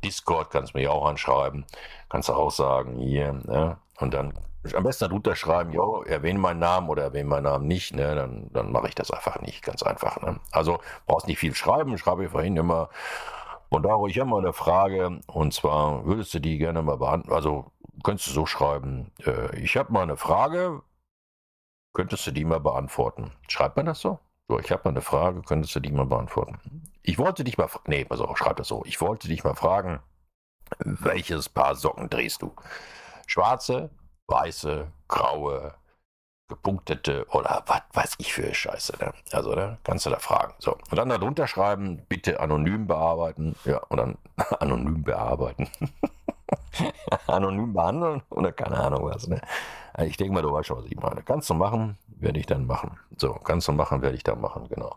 Discord 0.04 0.52
kannst 0.52 0.74
du 0.74 0.80
mir 0.80 0.92
auch 0.92 1.06
anschreiben. 1.06 1.66
Kannst 2.10 2.30
du 2.30 2.34
auch 2.34 2.52
sagen, 2.52 2.98
hier, 2.98 3.34
ne? 3.34 3.78
Und 4.00 4.14
dann 4.14 4.34
am 4.76 4.84
besten 4.84 5.10
drunter 5.10 5.36
schreiben, 5.36 5.74
jo, 5.74 6.04
erwähne 6.04 6.40
meinen 6.40 6.60
Namen 6.60 6.90
oder 6.90 7.04
erwähne 7.04 7.30
meinen 7.30 7.44
Namen 7.44 7.68
nicht, 7.68 7.96
ne? 7.96 8.16
Dann, 8.16 8.50
dann 8.52 8.72
mache 8.72 8.90
ich 8.90 8.96
das 8.96 9.12
einfach 9.12 9.42
nicht, 9.42 9.64
ganz 9.64 9.84
einfach. 9.84 10.22
Ne? 10.22 10.40
Also 10.52 10.80
brauchst 11.08 11.28
nicht 11.28 11.40
viel 11.40 11.56
schreiben, 11.56 11.98
schreibe 11.98 12.26
ich 12.26 12.32
vorhin 12.32 12.58
immer. 12.58 12.90
Und 13.70 13.84
da 13.84 13.98
ich 14.06 14.20
habe 14.20 14.30
mal 14.30 14.40
eine 14.40 14.54
Frage, 14.54 15.22
und 15.28 15.54
zwar 15.54 16.06
würdest 16.06 16.34
du 16.34 16.40
die 16.40 16.58
gerne 16.58 16.82
mal 16.82 16.98
beantworten, 16.98 17.34
also 17.34 17.72
könntest 18.04 18.30
du 18.30 18.34
so 18.34 18.46
schreiben, 18.46 19.12
äh, 19.26 19.56
ich 19.60 19.78
habe 19.78 19.92
mal 19.92 20.04
eine 20.04 20.18
Frage, 20.18 20.82
könntest 21.94 22.26
du 22.28 22.32
die 22.32 22.46
mal 22.46 22.60
beantworten? 22.60 23.32
Schreibt 23.48 23.78
man 23.78 23.86
das 23.86 24.00
so? 24.00 24.20
So, 24.48 24.60
ich 24.60 24.72
habe 24.72 24.82
mal 24.86 24.92
eine 24.92 25.02
Frage, 25.02 25.42
könntest 25.44 25.76
du 25.76 25.80
die 25.80 25.92
mal 25.92 26.06
beantworten? 26.06 26.60
Ich 27.04 27.18
wollte 27.18 27.44
dich 27.44 27.58
mal, 27.58 27.70
nee, 27.86 28.06
pass 28.06 28.20
auf, 28.20 28.38
schreib 28.38 28.58
das 28.58 28.68
so. 28.68 28.84
Ich 28.86 29.00
wollte 29.02 29.28
dich 29.28 29.44
mal 29.44 29.56
fragen, 29.56 30.02
welches 30.80 31.50
Paar 31.50 31.76
Socken 31.76 32.10
drehst 32.10 32.42
du? 32.42 32.54
Schwarze, 33.28 33.90
weiße, 34.28 34.92
graue, 35.08 35.74
gepunktete 36.52 37.26
oder 37.30 37.64
was 37.66 37.82
weiß 37.94 38.16
ich 38.18 38.34
für 38.34 38.54
Scheiße. 38.54 38.98
Ne? 39.00 39.14
Also, 39.32 39.56
ne? 39.56 39.78
kannst 39.84 40.06
du 40.06 40.10
da 40.10 40.20
fragen. 40.20 40.54
So. 40.60 40.74
Und 40.74 40.98
dann 40.98 41.10
darunter 41.10 41.48
schreiben, 41.48 42.06
bitte 42.10 42.40
anonym 42.40 42.88
bearbeiten. 42.88 43.56
Ja, 43.64 43.78
und 43.88 43.98
dann 43.98 44.18
anonym 44.60 45.04
bearbeiten. 45.04 45.70
anonym 47.28 47.74
behandeln 47.74 48.24
oder 48.30 48.52
keine 48.52 48.78
Ahnung 48.78 49.06
was. 49.06 49.28
Ne? 49.28 49.42
Ich 50.00 50.18
denke 50.18 50.34
mal, 50.34 50.42
du 50.42 50.52
weißt 50.52 50.68
schon, 50.68 50.78
was 50.78 50.86
ich 50.86 50.98
meine. 50.98 51.22
Kannst 51.24 51.50
du 51.50 51.54
machen, 51.54 51.98
werde 52.08 52.40
ich 52.40 52.46
dann 52.46 52.66
machen. 52.66 53.00
So, 53.18 53.34
kannst 53.34 53.68
du 53.68 53.74
machen, 53.74 54.02
werde 54.02 54.16
ich 54.16 54.24
dann 54.24 54.40
machen, 54.40 54.68
genau. 54.70 54.96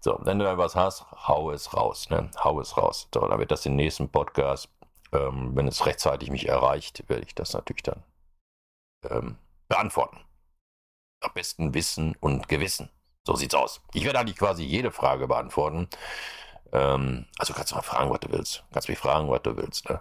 So, 0.00 0.18
wenn 0.22 0.38
du 0.38 0.44
da 0.44 0.58
was 0.58 0.76
hast, 0.76 1.06
hau 1.26 1.50
es 1.50 1.74
raus, 1.74 2.10
ne? 2.10 2.30
Hau 2.42 2.60
es 2.60 2.76
raus. 2.76 3.08
So, 3.12 3.26
dann 3.26 3.38
wird 3.38 3.50
das 3.50 3.66
im 3.66 3.76
nächsten 3.76 4.08
Podcast, 4.08 4.68
ähm, 5.12 5.52
wenn 5.54 5.66
es 5.68 5.86
rechtzeitig 5.86 6.30
mich 6.30 6.48
erreicht, 6.48 7.08
werde 7.08 7.24
ich 7.24 7.34
das 7.34 7.54
natürlich 7.54 7.82
dann 7.82 8.02
ähm, 9.10 9.36
beantworten. 9.68 10.20
Am 11.22 11.32
besten 11.32 11.74
Wissen 11.74 12.14
und 12.20 12.48
Gewissen. 12.48 12.90
So 13.26 13.34
sieht's 13.34 13.54
aus. 13.54 13.80
Ich 13.94 14.04
werde 14.04 14.20
eigentlich 14.20 14.36
quasi 14.36 14.62
jede 14.62 14.92
Frage 14.92 15.26
beantworten. 15.26 15.88
Ähm, 16.72 17.26
also 17.38 17.54
kannst 17.54 17.72
du 17.72 17.76
mal 17.76 17.82
fragen, 17.82 18.10
was 18.10 18.20
du 18.20 18.30
willst. 18.30 18.64
Kannst 18.72 18.88
mich 18.88 18.98
fragen, 18.98 19.28
was 19.30 19.42
du 19.42 19.56
willst. 19.56 19.88
Ne? 19.88 20.00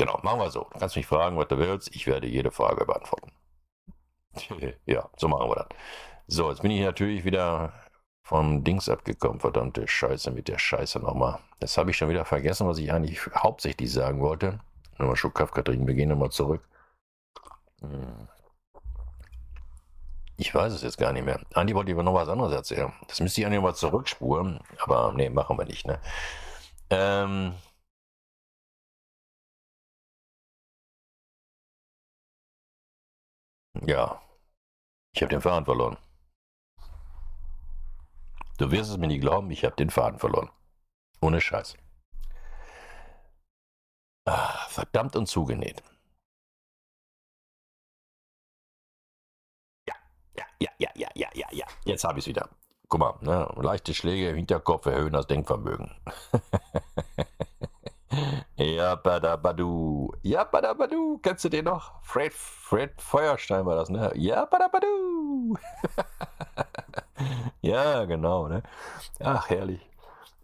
Genau, 0.00 0.18
machen 0.22 0.40
wir 0.40 0.50
so. 0.50 0.66
Du 0.72 0.78
kannst 0.78 0.96
mich 0.96 1.06
fragen, 1.06 1.36
was 1.36 1.48
du 1.48 1.58
willst. 1.58 1.94
Ich 1.94 2.06
werde 2.06 2.26
jede 2.26 2.50
Frage 2.50 2.86
beantworten. 2.86 3.32
ja, 4.86 5.10
so 5.18 5.28
machen 5.28 5.50
wir 5.50 5.56
das. 5.56 5.66
So, 6.26 6.48
jetzt 6.48 6.62
bin 6.62 6.70
ich 6.70 6.80
natürlich 6.80 7.26
wieder 7.26 7.74
vom 8.22 8.64
Dings 8.64 8.88
abgekommen. 8.88 9.40
Verdammte 9.40 9.86
Scheiße 9.86 10.30
mit 10.30 10.48
der 10.48 10.58
Scheiße 10.58 11.00
nochmal. 11.00 11.40
Das 11.58 11.76
habe 11.76 11.90
ich 11.90 11.98
schon 11.98 12.08
wieder 12.08 12.24
vergessen, 12.24 12.66
was 12.66 12.78
ich 12.78 12.90
eigentlich 12.90 13.20
hauptsächlich 13.34 13.92
sagen 13.92 14.22
wollte. 14.22 14.60
Nochmal 14.96 15.16
Schluck 15.16 15.34
Kaffee 15.34 15.62
trinken. 15.62 15.86
Wir 15.86 15.94
gehen 15.94 16.08
nochmal 16.08 16.30
zurück. 16.30 16.66
Hm. 17.82 18.26
Ich 20.38 20.54
weiß 20.54 20.72
es 20.72 20.80
jetzt 20.80 20.96
gar 20.96 21.12
nicht 21.12 21.26
mehr. 21.26 21.40
Andi 21.52 21.74
wollte 21.74 21.90
lieber 21.90 22.02
noch 22.02 22.14
was 22.14 22.30
anderes 22.30 22.54
erzählen. 22.54 22.90
Das 23.06 23.20
müsste 23.20 23.42
ich 23.42 23.46
eigentlich 23.46 23.60
mal 23.60 23.74
zurückspuren. 23.74 24.60
Aber 24.78 25.12
nee, 25.14 25.28
machen 25.28 25.58
wir 25.58 25.66
nicht, 25.66 25.86
ne? 25.86 26.00
Ähm. 26.88 27.52
Ja. 33.86 34.20
Ich 35.12 35.22
habe 35.22 35.30
den 35.30 35.40
Faden 35.40 35.64
verloren. 35.64 35.96
Du 38.58 38.70
wirst 38.70 38.90
es 38.90 38.98
mir 38.98 39.06
nicht 39.06 39.22
glauben, 39.22 39.50
ich 39.50 39.64
habe 39.64 39.76
den 39.76 39.90
Faden 39.90 40.18
verloren. 40.18 40.50
Ohne 41.20 41.40
Scheiß. 41.40 41.76
Ah, 44.26 44.66
verdammt 44.68 45.16
und 45.16 45.26
zugenäht. 45.26 45.82
Ja, 49.88 49.94
ja, 50.36 50.44
ja, 50.60 50.70
ja, 50.78 50.90
ja, 50.94 51.08
ja, 51.14 51.28
ja, 51.34 51.46
ja. 51.52 51.66
Jetzt 51.84 52.04
habe 52.04 52.18
ich 52.18 52.24
es 52.24 52.28
wieder. 52.28 52.48
Guck 52.88 53.00
mal, 53.00 53.18
ne? 53.22 53.48
leichte 53.62 53.94
Schläge 53.94 54.30
im 54.30 54.36
Hinterkopf 54.36 54.86
erhöhen 54.86 55.12
das 55.12 55.26
Denkvermögen. 55.26 55.90
ja, 58.56 58.94
badabadu. 58.96 59.89
Ja, 60.22 60.44
badabadu. 60.44 61.18
Kennst 61.22 61.44
du 61.44 61.48
den 61.48 61.64
noch? 61.64 61.92
Fred, 62.02 62.32
Fred 62.32 62.92
Feuerstein 63.00 63.64
war 63.64 63.76
das, 63.76 63.88
ne? 63.88 64.12
Ja, 64.16 64.44
badabadu. 64.44 65.56
ja, 67.62 68.04
genau, 68.04 68.46
ne? 68.46 68.62
Ach, 69.20 69.48
herrlich. 69.48 69.80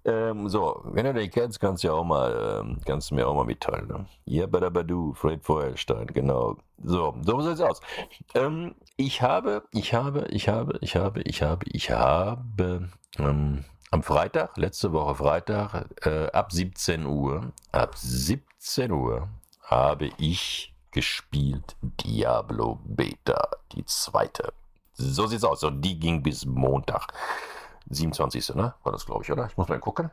Ähm, 0.07 0.49
so, 0.49 0.81
wenn 0.85 1.05
du 1.05 1.13
den 1.13 1.31
kennst, 1.31 1.61
kannst 1.61 1.83
du 1.83 1.89
ja 1.89 1.95
auch 1.95 2.05
mal, 2.05 2.63
ähm, 2.63 2.79
kannst 2.87 3.11
du 3.11 3.17
mir 3.17 3.27
auch 3.29 3.35
mal 3.35 3.45
mitteilen. 3.45 3.89
Ne? 3.89 4.07
Ja, 4.25 4.47
badabadu, 4.47 5.13
Fred 5.13 5.45
Feuerstein, 5.45 6.07
genau. 6.07 6.57
So, 6.83 7.15
so 7.21 7.41
sieht's 7.41 7.61
aus. 7.61 7.81
Ähm, 8.35 8.77
ich 8.97 9.21
habe, 9.21 9.65
ich 9.73 9.93
habe, 9.93 10.27
ich 10.31 10.49
habe, 10.49 10.79
ich 10.81 10.97
habe, 10.97 11.21
ich 11.23 11.43
habe, 11.43 11.67
ich 11.71 11.91
habe 11.91 12.89
ähm, 13.19 13.65
am 13.91 14.03
Freitag, 14.03 14.57
letzte 14.57 14.93
Woche 14.93 15.17
Freitag, 15.17 16.07
äh, 16.07 16.31
ab 16.31 16.53
17 16.53 17.05
Uhr, 17.05 17.53
ab 17.73 17.95
17 17.97 18.93
Uhr 18.93 19.29
habe 19.67 20.11
ich 20.19 20.75
gespielt 20.91 21.77
Diablo 21.83 22.81
Beta, 22.85 23.51
die 23.73 23.85
zweite. 23.85 24.53
So 24.95 25.27
sieht's 25.27 25.45
aus. 25.45 25.63
Und 25.63 25.83
die 25.83 25.99
ging 25.99 26.23
bis 26.23 26.47
Montag. 26.47 27.13
27. 27.91 28.55
Ne? 28.55 28.75
War 28.83 28.93
das, 28.93 29.05
glaube 29.07 29.23
ich, 29.23 29.31
oder? 29.31 29.47
Ich 29.47 29.57
muss 29.57 29.69
mal 29.69 29.79
gucken. 29.79 30.11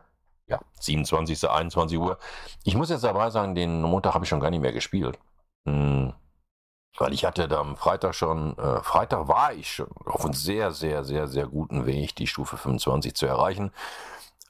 Ja, 0.48 0.60
27. 0.80 1.50
21 1.50 1.98
Uhr. 1.98 2.18
Ich 2.64 2.76
muss 2.76 2.90
jetzt 2.90 3.04
dabei 3.04 3.30
sagen, 3.30 3.56
den 3.56 3.82
Montag 3.82 4.14
habe 4.14 4.26
ich 4.26 4.30
schon 4.30 4.42
gar 4.42 4.50
nicht 4.50 4.60
mehr 4.60 4.74
gespielt. 4.74 5.18
Hm, 5.66 6.14
weil 6.98 7.14
ich 7.14 7.26
hatte 7.26 7.48
da 7.48 7.60
am 7.60 7.78
Freitag 7.78 8.14
schon, 8.14 8.58
äh, 8.58 8.82
Freitag 8.82 9.28
war 9.28 9.54
ich 9.54 9.74
schon 9.74 9.90
auf 10.06 10.26
einem 10.26 10.34
sehr, 10.34 10.72
sehr, 10.72 11.04
sehr, 11.04 11.28
sehr 11.28 11.48
guten 11.48 11.86
Weg, 11.86 12.16
die 12.16 12.28
Stufe 12.28 12.58
25 12.58 13.16
zu 13.16 13.26
erreichen. 13.26 13.72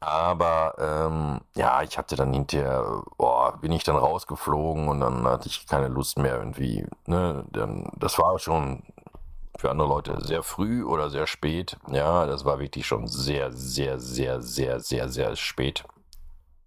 Aber 0.06 0.76
ähm, 0.80 1.40
ja, 1.56 1.82
ich 1.82 1.98
hatte 1.98 2.18
dann 2.18 2.34
hinterher, 2.34 3.04
boah, 3.18 3.58
bin 3.62 3.72
ich 3.72 3.84
dann 3.86 3.96
rausgeflogen 3.96 4.90
und 4.90 5.00
dann 5.00 5.26
hatte 5.26 5.48
ich 5.48 5.66
keine 5.66 5.88
Lust 5.88 6.18
mehr 6.18 6.38
irgendwie. 6.38 6.86
Ne? 7.06 7.46
Dann, 7.52 7.90
das 7.96 8.20
war 8.20 8.38
schon 8.38 8.84
für 9.58 9.72
andere 9.72 9.88
Leute 9.88 10.22
sehr 10.22 10.44
früh 10.44 10.84
oder 10.84 11.10
sehr 11.10 11.26
spät. 11.26 11.78
Ja, 11.90 12.26
das 12.26 12.44
war 12.44 12.60
wirklich 12.60 12.86
schon 12.86 13.08
sehr, 13.08 13.54
sehr, 13.54 13.98
sehr, 13.98 14.42
sehr, 14.42 14.82
sehr, 14.82 15.08
sehr 15.08 15.36
spät. 15.38 15.86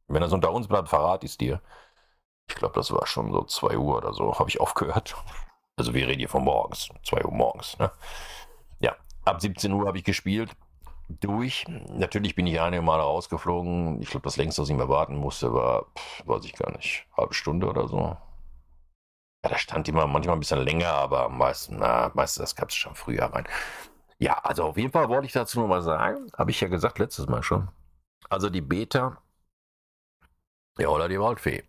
Wenn 0.08 0.22
das 0.22 0.32
unter 0.32 0.50
uns 0.52 0.66
bleibt, 0.66 0.88
verrate 0.88 1.26
ich 1.26 1.32
es 1.32 1.38
dir. 1.38 1.60
Ich 2.48 2.54
glaube, 2.54 2.74
das 2.74 2.90
war 2.90 3.06
schon 3.06 3.32
so 3.32 3.42
2 3.44 3.76
Uhr 3.76 3.98
oder 3.98 4.14
so, 4.14 4.38
habe 4.38 4.48
ich 4.48 4.60
aufgehört. 4.60 5.14
Also 5.78 5.92
wir 5.92 6.06
reden 6.06 6.20
hier 6.20 6.28
von 6.30 6.42
morgens, 6.42 6.88
2 7.04 7.22
Uhr 7.24 7.32
morgens. 7.32 7.78
Ne? 7.78 7.90
Ja, 8.80 8.96
ab 9.26 9.42
17 9.42 9.70
Uhr 9.72 9.86
habe 9.86 9.98
ich 9.98 10.04
gespielt. 10.04 10.56
Durch. 11.08 11.64
Natürlich 11.88 12.34
bin 12.34 12.46
ich 12.46 12.60
einige 12.60 12.82
Male 12.82 13.02
rausgeflogen. 13.02 14.00
Ich 14.02 14.10
glaube, 14.10 14.24
das 14.24 14.36
längste, 14.36 14.62
was 14.62 14.68
ich 14.68 14.76
mir 14.76 14.88
warten 14.88 15.16
musste, 15.16 15.52
war, 15.52 15.86
pff, 15.96 16.26
weiß 16.26 16.44
ich 16.44 16.54
gar 16.54 16.70
nicht, 16.72 17.06
halbe 17.16 17.34
Stunde 17.34 17.68
oder 17.68 17.86
so. 17.88 18.16
Ja, 19.44 19.50
da 19.50 19.58
stand 19.58 19.88
immer 19.88 20.06
manchmal 20.06 20.36
ein 20.36 20.40
bisschen 20.40 20.60
länger, 20.64 20.88
aber 20.92 21.28
meistens, 21.28 21.78
na, 21.78 22.10
meistens 22.14 22.42
das 22.42 22.56
gab 22.56 22.70
es 22.70 22.74
schon 22.74 22.94
früher 22.94 23.24
rein. 23.24 23.46
Ja, 24.18 24.38
also 24.44 24.64
auf 24.64 24.76
jeden 24.78 24.92
Fall 24.92 25.08
wollte 25.10 25.26
ich 25.26 25.32
dazu 25.32 25.60
noch 25.60 25.68
mal 25.68 25.82
sagen, 25.82 26.30
habe 26.36 26.50
ich 26.50 26.60
ja 26.60 26.68
gesagt 26.68 26.98
letztes 26.98 27.28
Mal 27.28 27.42
schon. 27.42 27.68
Also 28.30 28.50
die 28.50 28.62
Beta, 28.62 29.18
ja, 30.78 30.88
oder 30.88 31.08
die 31.08 31.20
Waldfee. 31.20 31.64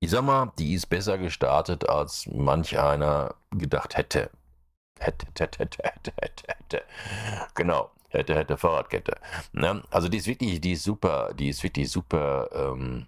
Ich 0.00 0.10
sag 0.10 0.22
mal, 0.22 0.52
die 0.58 0.74
ist 0.74 0.86
besser 0.86 1.18
gestartet, 1.18 1.88
als 1.88 2.26
manch 2.28 2.78
einer 2.78 3.34
gedacht. 3.50 3.96
Hätte, 3.96 4.30
hätte, 5.00 5.26
hätte, 5.38 5.58
hätte, 5.60 6.12
hätte, 6.16 6.44
hätte. 6.48 6.84
Genau, 7.54 7.90
hätte, 8.08 8.34
hätte, 8.34 8.56
Fahrradkette. 8.56 9.16
Ne? 9.52 9.82
Also 9.90 10.08
die 10.08 10.18
ist 10.18 10.26
wirklich, 10.26 10.60
die 10.60 10.72
ist 10.72 10.84
super, 10.84 11.32
die 11.34 11.48
ist 11.48 11.62
wirklich 11.62 11.90
super, 11.90 12.48
ähm, 12.52 13.06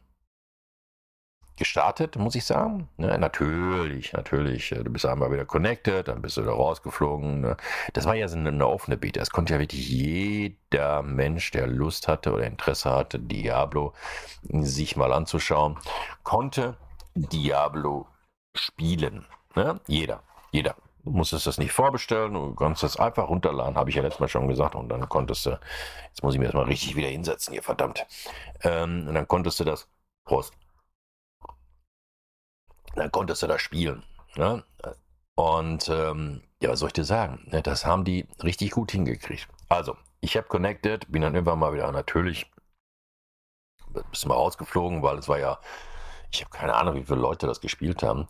gestartet, 1.61 2.17
muss 2.17 2.35
ich 2.35 2.45
sagen. 2.47 2.89
Ja, 2.97 3.19
natürlich, 3.19 4.15
natürlich. 4.15 4.73
Äh, 4.73 4.83
du 4.83 4.91
bist 4.91 5.05
einmal 5.05 5.31
wieder 5.31 5.45
connected, 5.45 6.09
dann 6.09 6.23
bist 6.23 6.39
du 6.39 6.43
da 6.43 6.53
rausgeflogen. 6.53 7.43
Ne? 7.43 7.57
Das 7.93 8.07
war 8.07 8.15
ja 8.15 8.27
so 8.29 8.39
eine 8.39 8.67
offene 8.67 8.97
Beta. 8.97 9.21
Es 9.21 9.31
konnte 9.31 9.53
ja 9.53 9.61
wirklich 9.61 9.89
jeder 9.89 11.03
Mensch, 11.03 11.51
der 11.51 11.67
Lust 11.67 12.09
hatte 12.09 12.33
oder 12.33 12.47
Interesse 12.47 12.91
hatte, 12.91 13.19
Diablo 13.21 13.93
sich 14.43 14.97
mal 14.97 15.13
anzuschauen, 15.13 15.79
konnte 16.23 16.79
Diablo 17.15 18.07
spielen. 18.55 19.27
Ne? 19.55 19.81
Jeder, 19.87 20.23
jeder. 20.53 20.75
Musstest 21.03 21.47
das 21.47 21.59
nicht 21.59 21.73
vorbestellen, 21.73 22.35
du 22.35 22.55
konntest 22.55 22.83
das 22.83 22.97
einfach 22.99 23.29
runterladen, 23.29 23.77
habe 23.77 23.91
ich 23.91 23.97
ja 23.97 24.03
letztes 24.03 24.21
Mal 24.21 24.29
schon 24.29 24.49
gesagt. 24.49 24.75
Und 24.75 24.89
dann 24.89 25.09
konntest 25.09 25.47
du, 25.47 25.59
jetzt 26.09 26.23
muss 26.23 26.35
ich 26.35 26.41
mir 26.41 26.47
das 26.47 26.55
mal 26.55 26.65
richtig 26.65 26.95
wieder 26.97 27.09
hinsetzen 27.09 27.53
hier, 27.53 27.63
verdammt. 27.63 28.07
Ähm, 28.63 29.07
und 29.09 29.15
dann 29.15 29.27
konntest 29.27 29.61
du 29.61 29.65
das, 29.65 29.89
Prost, 30.25 30.53
dann 32.95 33.11
konntest 33.11 33.43
du 33.43 33.47
da 33.47 33.59
spielen. 33.59 34.03
Ne? 34.37 34.63
Und 35.35 35.89
ähm, 35.89 36.43
ja, 36.63 36.71
was 36.71 36.81
soll 36.81 36.89
ich 36.89 36.93
dir 36.93 37.05
sagen? 37.05 37.47
Ne, 37.47 37.63
das 37.63 37.87
haben 37.87 38.05
die 38.05 38.29
richtig 38.43 38.73
gut 38.73 38.93
hingekriegt. 38.93 39.49
Also, 39.69 39.97
ich 40.21 40.37
habe 40.37 40.47
connected, 40.49 41.11
bin 41.11 41.23
dann 41.23 41.35
irgendwann 41.35 41.59
mal 41.59 41.73
wieder 41.73 41.91
natürlich 41.93 42.51
ein 43.95 44.05
bisschen 44.11 44.29
mal 44.29 44.35
rausgeflogen, 44.35 45.03
weil 45.03 45.19
es 45.19 45.29
war 45.29 45.39
ja, 45.39 45.59
ich 46.31 46.43
habe 46.43 46.51
keine 46.51 46.75
Ahnung, 46.75 46.95
wie 46.95 47.05
viele 47.05 47.21
Leute 47.21 47.47
das 47.47 47.61
gespielt 47.61 48.03
haben. 48.03 48.29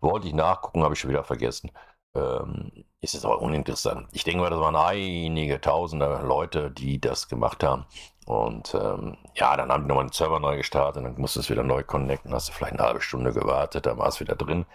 Wollte 0.00 0.28
ich 0.28 0.34
nachgucken, 0.34 0.82
habe 0.82 0.94
ich 0.94 1.00
schon 1.00 1.10
wieder 1.10 1.24
vergessen. 1.24 1.70
Ähm, 2.14 2.84
ist 3.00 3.14
es 3.14 3.24
aber 3.24 3.40
uninteressant. 3.40 4.08
Ich 4.12 4.24
denke 4.24 4.40
mal, 4.42 4.50
das 4.50 4.60
waren 4.60 4.76
einige 4.76 5.60
tausende 5.60 6.20
Leute, 6.24 6.70
die 6.70 7.00
das 7.00 7.28
gemacht 7.28 7.62
haben. 7.62 7.86
Und 8.26 8.74
ähm, 8.74 9.16
ja, 9.34 9.56
dann 9.56 9.70
haben 9.70 9.84
die 9.84 9.88
nochmal 9.88 10.06
den 10.06 10.12
Server 10.12 10.38
neu 10.38 10.56
gestartet, 10.56 11.04
dann 11.04 11.18
musst 11.18 11.36
du 11.36 11.40
es 11.40 11.50
wieder 11.50 11.62
neu 11.62 11.82
connecten, 11.82 12.32
hast 12.32 12.48
du 12.48 12.52
vielleicht 12.52 12.74
eine 12.74 12.82
halbe 12.82 13.00
Stunde 13.00 13.32
gewartet, 13.32 13.86
dann 13.86 13.98
war 13.98 14.08
es 14.08 14.20
wieder 14.20 14.36
drin. 14.36 14.66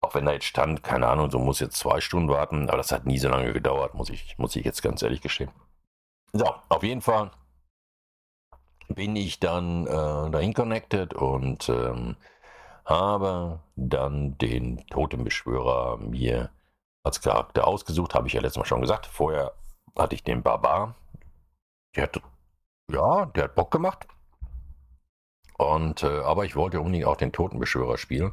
Auch 0.00 0.14
wenn 0.14 0.26
da 0.26 0.32
jetzt 0.32 0.44
stand, 0.44 0.82
keine 0.82 1.08
Ahnung, 1.08 1.30
du 1.30 1.38
musst 1.38 1.60
jetzt 1.60 1.78
zwei 1.78 2.00
Stunden 2.00 2.28
warten, 2.28 2.68
aber 2.68 2.76
das 2.76 2.92
hat 2.92 3.06
nie 3.06 3.18
so 3.18 3.28
lange 3.28 3.52
gedauert, 3.52 3.94
muss 3.94 4.10
ich, 4.10 4.36
muss 4.38 4.54
ich 4.54 4.64
jetzt 4.64 4.82
ganz 4.82 5.02
ehrlich 5.02 5.22
gestehen. 5.22 5.50
So, 6.32 6.46
auf 6.68 6.82
jeden 6.82 7.00
Fall 7.00 7.30
bin 8.88 9.16
ich 9.16 9.40
dann 9.40 9.86
äh, 9.86 10.30
dahin 10.30 10.52
connected 10.52 11.14
und 11.14 11.68
ähm, 11.68 12.16
habe 12.84 13.60
dann 13.76 14.36
den 14.38 14.86
Totenbeschwörer 14.88 15.96
mir 15.98 16.50
als 17.04 17.20
Charakter 17.20 17.66
ausgesucht, 17.66 18.14
habe 18.14 18.26
ich 18.26 18.32
ja 18.32 18.40
letztes 18.40 18.58
Mal 18.58 18.64
schon 18.64 18.80
gesagt. 18.80 19.06
Vorher 19.06 19.52
hatte 19.96 20.14
ich 20.14 20.24
den 20.24 20.42
Barbar. 20.42 20.94
Der 21.94 22.04
hat, 22.04 22.20
ja, 22.90 23.26
der 23.26 23.44
hat 23.44 23.54
Bock 23.54 23.70
gemacht. 23.70 24.08
Und, 25.56 26.02
äh, 26.02 26.20
aber 26.20 26.44
ich 26.44 26.56
wollte 26.56 26.80
unbedingt 26.80 27.06
auch 27.06 27.16
den 27.16 27.30
Totenbeschwörer 27.30 27.98
spielen. 27.98 28.32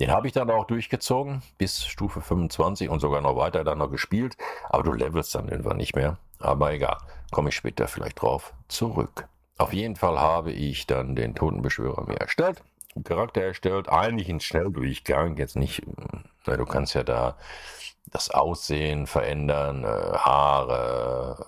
Den 0.00 0.10
habe 0.10 0.26
ich 0.26 0.32
dann 0.32 0.50
auch 0.50 0.66
durchgezogen 0.66 1.42
bis 1.56 1.86
Stufe 1.86 2.20
25 2.20 2.88
und 2.88 2.98
sogar 2.98 3.20
noch 3.20 3.36
weiter 3.36 3.62
dann 3.62 3.78
noch 3.78 3.90
gespielt. 3.90 4.36
Aber 4.68 4.82
du 4.82 4.92
levelst 4.92 5.34
dann 5.34 5.48
irgendwann 5.48 5.76
nicht 5.76 5.94
mehr. 5.94 6.18
Aber 6.40 6.72
egal, 6.72 6.96
komme 7.30 7.50
ich 7.50 7.54
später 7.54 7.86
vielleicht 7.86 8.20
drauf 8.20 8.54
zurück. 8.66 9.28
Auf 9.56 9.72
jeden 9.72 9.94
Fall 9.94 10.18
habe 10.18 10.50
ich 10.50 10.86
dann 10.88 11.14
den 11.14 11.36
Totenbeschwörer 11.36 12.06
mir 12.06 12.16
erstellt. 12.16 12.64
Charakter 13.02 13.42
erstellt, 13.42 13.88
eigentlich 13.88 14.28
ein 14.28 14.40
Schnelldurchgang, 14.40 15.36
jetzt 15.36 15.56
nicht, 15.56 15.82
na, 16.46 16.56
du 16.56 16.64
kannst 16.64 16.94
ja 16.94 17.02
da 17.02 17.36
das 18.06 18.30
Aussehen 18.30 19.06
verändern, 19.06 19.84
äh, 19.84 20.16
Haare, 20.18 21.46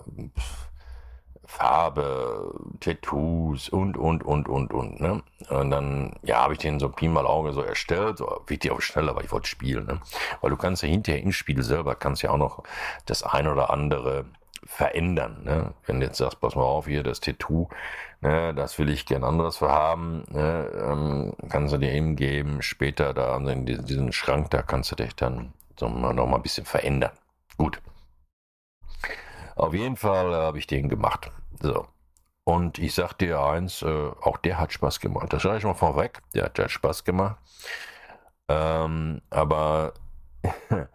Farbe, 1.45 2.53
Tattoos 2.81 3.69
und, 3.69 3.97
und, 3.97 4.25
und, 4.25 4.49
und, 4.49 4.75
und, 4.75 5.01
ne? 5.01 5.23
Und 5.49 5.71
dann, 5.71 6.17
ja, 6.23 6.43
habe 6.43 6.55
ich 6.55 6.59
den 6.59 6.81
so 6.81 6.89
Pi 6.89 7.09
mal 7.09 7.27
Auge 7.27 7.53
so 7.53 7.63
erstellt, 7.63 8.19
so, 8.19 8.43
wirklich 8.47 8.73
auch 8.73 8.81
schneller, 8.81 9.15
weil 9.15 9.25
ich 9.25 9.33
wollte 9.33 9.49
spielen, 9.49 9.87
ne? 9.87 10.01
Weil 10.41 10.51
du 10.51 10.57
kannst 10.57 10.83
ja 10.83 10.89
hinterher 10.89 11.23
im 11.23 11.33
Spiel 11.33 11.63
selber, 11.63 11.95
kannst 11.95 12.23
ja 12.23 12.31
auch 12.31 12.37
noch 12.37 12.65
das 13.07 13.23
ein 13.23 13.47
oder 13.47 13.71
andere 13.71 14.27
verändern. 14.67 15.43
Ne? 15.45 15.75
Wenn 15.87 16.01
du 16.01 16.07
jetzt 16.07 16.19
sagst, 16.19 16.41
pass 16.41 16.57
mal 16.57 16.63
auf, 16.63 16.87
hier 16.87 17.03
das 17.03 17.21
Tattoo, 17.21 17.69
ne, 18.21 18.55
das 18.55 18.79
will 18.79 18.89
ich 18.89 19.07
gern 19.07 19.25
anderes 19.25 19.61
haben, 19.61 20.25
ne, 20.31 20.71
ähm, 20.75 21.33
kannst 21.49 21.75
du 21.75 21.79
dir 21.79 21.93
eben 21.93 22.17
geben, 22.17 22.63
später 22.63 23.15
da 23.15 23.37
in 23.37 23.67
diesen 23.67 24.13
Schrank, 24.13 24.51
da 24.51 24.63
kannst 24.63 24.93
du 24.93 24.97
dich 24.97 25.15
dann 25.15 25.53
so 25.79 25.89
noch 25.89 26.27
mal 26.27 26.37
ein 26.37 26.43
bisschen 26.43 26.65
verändern. 26.65 27.13
Gut. 27.57 27.81
Auf 29.57 29.73
jeden 29.73 29.97
Fall 29.97 30.35
habe 30.35 30.59
ich 30.59 30.67
den 30.67 30.89
gemacht. 30.89 31.31
So. 31.61 31.87
Und 32.45 32.79
ich 32.79 32.95
sag 32.95 33.15
dir 33.15 33.41
eins, 33.41 33.83
äh, 33.83 34.11
auch 34.21 34.37
der 34.37 34.59
hat 34.59 34.73
Spaß 34.73 35.01
gemacht. 35.01 35.33
Das 35.33 35.43
sage 35.43 35.59
ich 35.59 35.65
mal 35.65 35.75
vorweg, 35.75 36.23
der 36.35 36.45
hat 36.45 36.59
ja 36.59 36.69
Spaß 36.69 37.05
gemacht. 37.05 37.37
Ähm, 38.49 39.23
aber 39.31 39.95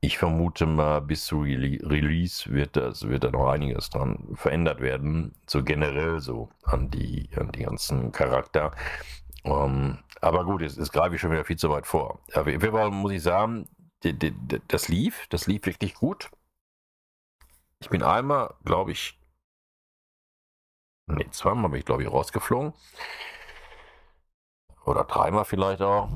Ich 0.00 0.18
vermute 0.18 0.66
mal, 0.66 1.00
bis 1.00 1.24
zu 1.24 1.40
Release 1.40 2.50
wird 2.50 2.76
das, 2.76 3.08
wird 3.08 3.24
da 3.24 3.30
noch 3.30 3.48
einiges 3.48 3.90
dran 3.90 4.28
verändert 4.34 4.80
werden. 4.80 5.34
So 5.46 5.64
generell 5.64 6.20
so 6.20 6.50
an 6.62 6.90
die, 6.90 7.28
an 7.36 7.50
die 7.52 7.64
ganzen 7.64 8.12
Charakter. 8.12 8.72
Ähm, 9.44 9.98
aber 10.20 10.44
gut, 10.44 10.62
jetzt, 10.62 10.76
jetzt 10.78 10.92
greife 10.92 11.14
ich 11.14 11.20
schon 11.20 11.32
wieder 11.32 11.44
viel 11.44 11.56
zu 11.56 11.70
weit 11.70 11.86
vor. 11.86 12.20
Auf 12.34 12.46
jeden 12.46 12.60
Fall 12.60 12.90
muss 12.90 13.12
ich 13.12 13.22
sagen, 13.22 13.68
das 14.68 14.88
lief, 14.88 15.26
das 15.28 15.46
lief 15.46 15.66
wirklich 15.66 15.94
gut. 15.94 16.30
Ich 17.80 17.88
bin 17.88 18.02
einmal, 18.02 18.54
glaube 18.64 18.92
ich, 18.92 19.18
nee, 21.06 21.26
zweimal 21.30 21.70
bin 21.70 21.80
ich, 21.80 21.86
glaube 21.86 22.02
ich, 22.02 22.10
rausgeflogen. 22.10 22.74
Oder 24.84 25.04
dreimal 25.04 25.44
vielleicht 25.44 25.82
auch. 25.82 26.08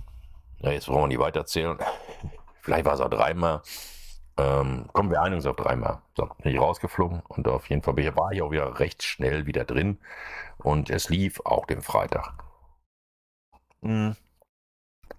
Ja, 0.59 0.71
jetzt 0.71 0.89
wollen 0.89 1.03
wir 1.03 1.09
nicht 1.09 1.19
weiterzählen. 1.19 1.79
Vielleicht 2.61 2.85
war 2.85 2.95
es 2.95 3.01
auch 3.01 3.11
dreimal. 3.11 3.63
Ähm, 4.37 4.89
kommen 4.93 5.11
wir 5.11 5.21
einiges 5.23 5.47
auf 5.47 5.57
dreimal. 5.57 6.01
So, 6.17 6.27
bin 6.43 6.53
ich 6.53 6.61
rausgeflogen 6.61 7.23
und 7.29 7.49
auf 7.49 7.69
jeden 7.69 7.83
Fall 7.83 7.97
war 8.17 8.33
ich 8.33 8.43
auch 8.43 8.51
wieder 8.51 8.79
recht 8.79 9.03
schnell 9.03 9.47
wieder 9.47 9.65
drin 9.65 9.99
und 10.59 10.89
es 10.91 11.09
lief 11.09 11.41
auch 11.45 11.67
den 11.67 11.83
Freitag. 11.83 12.33
Hm. 13.83 14.17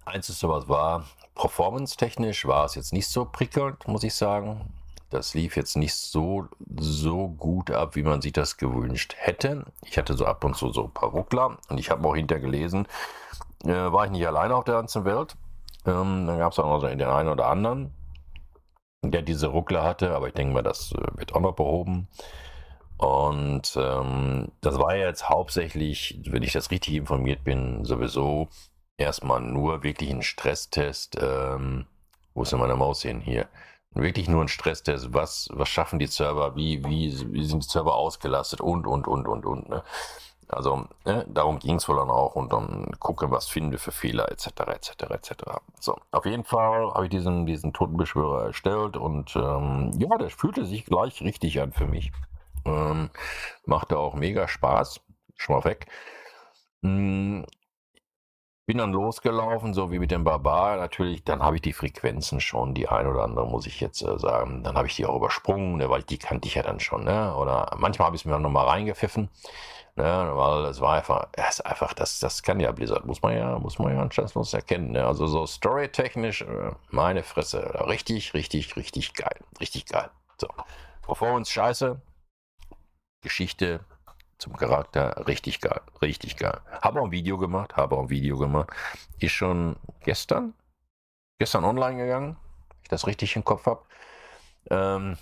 Einzige, 0.04 0.48
was 0.48 0.68
war, 0.68 1.04
performance-technisch 1.34 2.46
war 2.46 2.64
es 2.64 2.74
jetzt 2.74 2.92
nicht 2.92 3.08
so 3.08 3.24
prickelnd, 3.24 3.86
muss 3.86 4.02
ich 4.02 4.14
sagen. 4.14 4.72
Das 5.10 5.34
lief 5.34 5.56
jetzt 5.56 5.76
nicht 5.76 5.94
so, 5.94 6.48
so 6.78 7.28
gut 7.28 7.70
ab, 7.70 7.96
wie 7.96 8.02
man 8.02 8.22
sich 8.22 8.32
das 8.32 8.56
gewünscht 8.56 9.14
hätte. 9.18 9.66
Ich 9.84 9.98
hatte 9.98 10.14
so 10.14 10.24
ab 10.24 10.42
und 10.42 10.56
zu 10.56 10.72
so 10.72 10.84
ein 10.84 10.90
paar 10.90 11.10
Ruckler 11.10 11.58
und 11.68 11.78
ich 11.78 11.90
habe 11.90 12.08
auch 12.08 12.16
hinterher 12.16 12.42
gelesen, 12.42 12.88
äh, 13.64 13.68
war 13.68 14.06
ich 14.06 14.10
nicht 14.10 14.26
alleine 14.26 14.56
auf 14.56 14.64
der 14.64 14.76
ganzen 14.76 15.04
Welt. 15.04 15.36
Ähm, 15.86 16.26
dann 16.26 16.38
gab 16.38 16.52
es 16.52 16.58
auch 16.58 16.66
noch 16.66 16.80
so 16.80 16.86
den 16.86 17.02
einen 17.02 17.28
oder 17.28 17.46
anderen, 17.46 17.92
der 19.04 19.22
diese 19.22 19.48
Ruckler 19.48 19.82
hatte, 19.82 20.14
aber 20.14 20.28
ich 20.28 20.34
denke 20.34 20.54
mal, 20.54 20.62
das 20.62 20.92
äh, 20.92 21.18
wird 21.18 21.34
auch 21.34 21.40
noch 21.40 21.54
behoben. 21.54 22.08
Und 22.98 23.76
ähm, 23.76 24.52
das 24.60 24.78
war 24.78 24.94
jetzt 24.94 25.28
hauptsächlich, 25.28 26.20
wenn 26.26 26.44
ich 26.44 26.52
das 26.52 26.70
richtig 26.70 26.94
informiert 26.94 27.42
bin, 27.42 27.84
sowieso 27.84 28.48
erstmal 28.96 29.40
nur 29.40 29.82
wirklich 29.82 30.10
ein 30.10 30.22
Stresstest. 30.22 31.18
Ähm, 31.20 31.86
wo 32.34 32.42
ist 32.42 32.52
denn 32.52 32.60
meine 32.60 32.76
Maus 32.76 33.02
hin 33.02 33.20
hier? 33.20 33.48
Wirklich 33.90 34.28
nur 34.28 34.42
ein 34.42 34.48
Stresstest. 34.48 35.12
Was, 35.12 35.48
was 35.52 35.68
schaffen 35.68 35.98
die 35.98 36.06
Server? 36.06 36.54
Wie, 36.56 36.84
wie, 36.84 37.32
wie 37.32 37.44
sind 37.44 37.64
die 37.64 37.68
Server 37.68 37.94
ausgelastet? 37.94 38.60
Und, 38.60 38.86
und, 38.86 39.08
und, 39.08 39.26
und, 39.26 39.44
und. 39.46 39.68
Ne? 39.68 39.82
Also 40.52 40.86
ne, 41.06 41.26
darum 41.28 41.58
ging 41.58 41.76
es 41.76 41.88
wohl 41.88 41.96
dann 41.96 42.10
auch 42.10 42.34
und 42.34 42.52
dann 42.52 42.90
gucken, 42.98 43.30
was 43.30 43.48
finde 43.48 43.78
für 43.78 43.90
Fehler 43.90 44.30
etc. 44.30 44.46
etc. 44.68 45.02
etc. 45.10 45.32
So, 45.80 45.96
auf 46.10 46.26
jeden 46.26 46.44
Fall 46.44 46.92
habe 46.92 47.04
ich 47.04 47.10
diesen, 47.10 47.46
diesen 47.46 47.72
Totenbeschwörer 47.72 48.46
erstellt 48.46 48.96
und 48.96 49.34
ähm, 49.34 49.92
ja, 49.98 50.16
das 50.18 50.34
fühlte 50.34 50.64
sich 50.66 50.84
gleich 50.84 51.22
richtig 51.22 51.60
an 51.60 51.72
für 51.72 51.86
mich. 51.86 52.12
Ähm, 52.64 53.10
machte 53.64 53.98
auch 53.98 54.14
mega 54.14 54.46
Spaß. 54.46 55.00
Schon 55.36 55.56
mal 55.56 55.64
weg. 55.64 55.86
Bin 58.64 58.78
dann 58.78 58.92
losgelaufen, 58.92 59.74
so 59.74 59.90
wie 59.90 59.98
mit 59.98 60.12
dem 60.12 60.22
Barbar. 60.22 60.76
Natürlich, 60.76 61.24
dann 61.24 61.42
habe 61.42 61.56
ich 61.56 61.62
die 61.62 61.72
Frequenzen 61.72 62.40
schon, 62.40 62.74
die 62.74 62.88
ein 62.88 63.08
oder 63.08 63.24
andere, 63.24 63.46
muss 63.46 63.66
ich 63.66 63.80
jetzt 63.80 64.02
äh, 64.02 64.18
sagen. 64.18 64.62
Dann 64.62 64.76
habe 64.76 64.86
ich 64.86 64.94
die 64.94 65.04
auch 65.04 65.16
übersprungen, 65.16 65.78
ne, 65.78 65.90
weil 65.90 66.04
die 66.04 66.18
kannte 66.18 66.46
ich 66.46 66.54
ja 66.54 66.62
dann 66.62 66.78
schon. 66.78 67.04
Ne? 67.04 67.34
Oder 67.34 67.74
manchmal 67.76 68.06
habe 68.06 68.16
ich 68.16 68.22
es 68.22 68.24
mir 68.24 68.32
dann 68.32 68.42
nochmal 68.42 68.68
reingepfiffen. 68.68 69.28
Ne, 69.96 70.30
weil 70.34 70.64
es 70.66 70.80
war 70.80 70.94
einfach, 70.94 71.28
es 71.32 71.58
ist 71.58 71.66
einfach, 71.66 71.92
das, 71.92 72.18
das 72.20 72.42
kann 72.42 72.60
ja 72.60 72.72
Blizzard, 72.72 73.04
muss 73.04 73.20
man 73.20 73.36
ja, 73.36 73.58
muss 73.58 73.78
man 73.78 73.94
ja 73.94 74.00
anstandslos 74.00 74.54
erkennen. 74.54 74.92
Ne? 74.92 75.06
Also 75.06 75.26
so 75.26 75.44
storytechnisch, 75.44 76.42
äh, 76.42 76.70
meine 76.90 77.24
Fresse, 77.24 77.84
richtig, 77.88 78.32
richtig, 78.32 78.76
richtig 78.76 79.14
geil. 79.14 79.40
Richtig 79.60 79.86
geil. 79.86 80.08
So. 80.40 80.48
Performance 81.02 81.50
scheiße, 81.52 82.00
Geschichte 83.22 83.80
zum 84.42 84.56
Charakter 84.56 85.26
richtig 85.28 85.60
geil, 85.60 85.80
richtig 86.02 86.36
geil. 86.36 86.60
Habe 86.82 87.00
auch 87.00 87.04
ein 87.04 87.12
Video 87.12 87.38
gemacht, 87.38 87.76
habe 87.76 87.96
auch 87.96 88.02
ein 88.02 88.10
Video 88.10 88.36
gemacht. 88.36 88.70
Ist 89.20 89.32
schon 89.32 89.76
gestern, 90.00 90.54
gestern 91.38 91.64
online 91.64 91.96
gegangen, 91.96 92.36
wenn 92.70 92.82
ich 92.82 92.88
das 92.88 93.06
richtig 93.06 93.36
im 93.36 93.44
Kopf 93.44 93.66
habe. 93.66 93.82
Ähm, 94.68 95.16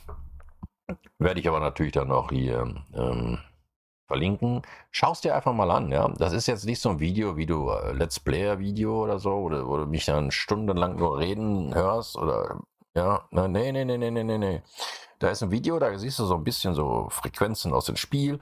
werde 1.18 1.38
ich 1.38 1.48
aber 1.48 1.60
natürlich 1.60 1.92
dann 1.92 2.10
auch 2.10 2.30
hier 2.30 2.74
ähm, 2.94 3.38
verlinken. 4.06 4.62
Schaust 4.90 5.24
dir 5.24 5.36
einfach 5.36 5.52
mal 5.52 5.70
an, 5.70 5.92
ja. 5.92 6.08
Das 6.08 6.32
ist 6.32 6.46
jetzt 6.46 6.64
nicht 6.64 6.80
so 6.80 6.88
ein 6.88 6.98
Video, 6.98 7.36
wie 7.36 7.46
du 7.46 7.68
äh, 7.68 7.92
Let's 7.92 8.18
Player 8.18 8.58
Video 8.58 9.04
oder 9.04 9.18
so, 9.18 9.34
oder 9.34 9.66
wo 9.66 9.76
du 9.76 9.86
mich 9.86 10.06
dann 10.06 10.30
stundenlang 10.30 10.96
nur 10.96 11.18
reden 11.18 11.74
hörst 11.74 12.16
oder 12.16 12.58
ja, 12.94 13.28
nee, 13.30 13.70
nee, 13.70 13.84
nee, 13.84 13.98
nee, 13.98 14.10
nee, 14.10 14.38
nee. 14.38 14.62
Da 15.18 15.28
ist 15.28 15.42
ein 15.42 15.50
Video, 15.50 15.78
da 15.78 15.96
siehst 15.98 16.18
du 16.18 16.24
so 16.24 16.34
ein 16.34 16.42
bisschen 16.42 16.74
so 16.74 17.08
Frequenzen 17.10 17.74
aus 17.74 17.84
dem 17.84 17.96
Spiel. 17.96 18.40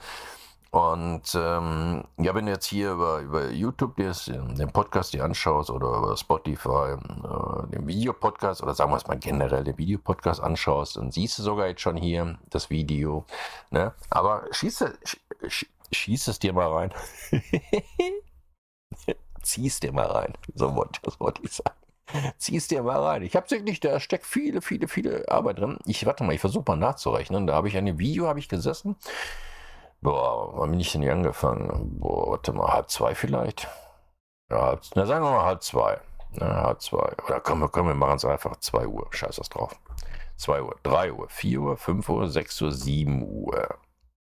Und 0.70 1.35
ähm, 1.35 2.04
ja, 2.18 2.35
wenn 2.35 2.44
du 2.44 2.52
jetzt 2.52 2.66
hier 2.66 2.92
über, 2.92 3.20
über 3.20 3.50
YouTube 3.50 3.96
dir 3.96 4.12
den 4.26 4.70
Podcast 4.70 5.14
dir 5.14 5.24
anschaust 5.24 5.70
oder 5.70 5.96
über 5.96 6.16
Spotify 6.16 6.92
äh, 6.92 7.66
den 7.70 7.87
Videopodcast 7.87 8.62
oder 8.62 8.74
sagen 8.74 8.92
wir 8.92 8.96
es 8.96 9.07
mal 9.07 9.18
generell 9.18 9.64
den 9.64 9.78
Videopodcast 9.78 10.42
anschaust, 10.42 10.96
dann 10.96 11.11
siehst 11.11 11.38
du 11.38 11.42
sogar 11.42 11.68
jetzt 11.68 11.81
schon 11.81 11.96
hier 11.96 12.38
das 12.50 12.68
Video. 12.68 13.24
Ne? 13.70 13.94
Aber 14.11 14.44
schieß, 14.50 14.85
sch, 15.46 15.66
schieß 15.90 16.28
es 16.28 16.38
dir 16.38 16.52
mal 16.52 16.70
rein. 16.70 16.94
Zieh's 19.42 19.81
dir 19.81 19.92
mal 19.92 20.07
rein. 20.07 20.35
So 20.54 20.74
wollte 20.74 21.00
das 21.02 21.18
wollte 21.18 21.42
ich 21.44 21.52
sagen. 21.52 21.76
Zieh's 22.37 22.68
dir 22.68 22.83
mal 22.83 23.02
rein. 23.02 23.22
Ich 23.22 23.37
habe 23.37 23.50
wirklich, 23.50 23.81
da 23.81 24.00
steckt 24.00 24.26
viele, 24.26 24.61
viele, 24.61 24.87
viele 24.87 25.31
Arbeit 25.31 25.61
drin. 25.61 25.78
Ich 25.87 26.04
warte 26.04 26.24
mal, 26.24 26.35
ich 26.35 26.40
versuche 26.42 26.64
mal 26.66 26.76
nachzurechnen. 26.76 27.46
Da 27.46 27.54
habe 27.54 27.68
ich 27.68 27.76
dem 27.87 27.98
Video 27.98 28.26
habe 28.26 28.38
ich 28.38 28.50
gesessen 28.50 28.96
Boah, 30.00 30.52
wann 30.56 30.70
bin 30.70 30.80
ich 30.80 30.92
denn 30.92 31.02
hier 31.02 31.12
angefangen? 31.12 31.98
Boah, 31.98 32.30
warte 32.30 32.52
mal, 32.52 32.72
halb 32.72 32.90
zwei 32.90 33.14
vielleicht? 33.14 33.68
Ja, 34.50 34.78
na 34.94 35.06
sagen 35.06 35.24
wir 35.24 35.32
mal 35.32 35.44
halb 35.44 35.62
zwei. 35.62 36.00
Na, 36.32 36.78
zwei. 36.78 37.14
Oder 37.24 37.40
komm, 37.40 37.70
komm 37.70 37.87
wir 37.88 37.94
machen 37.94 38.16
es 38.16 38.24
einfach 38.24 38.56
2 38.56 38.87
Uhr. 38.87 39.08
Scheiß 39.11 39.37
das 39.37 39.48
drauf. 39.48 39.78
2 40.37 40.62
Uhr, 40.62 40.76
3 40.82 41.12
Uhr, 41.12 41.28
4 41.28 41.61
Uhr, 41.61 41.76
5 41.76 42.08
Uhr, 42.08 42.28
6 42.28 42.62
Uhr, 42.62 42.72
7 42.72 43.22
Uhr, 43.22 43.78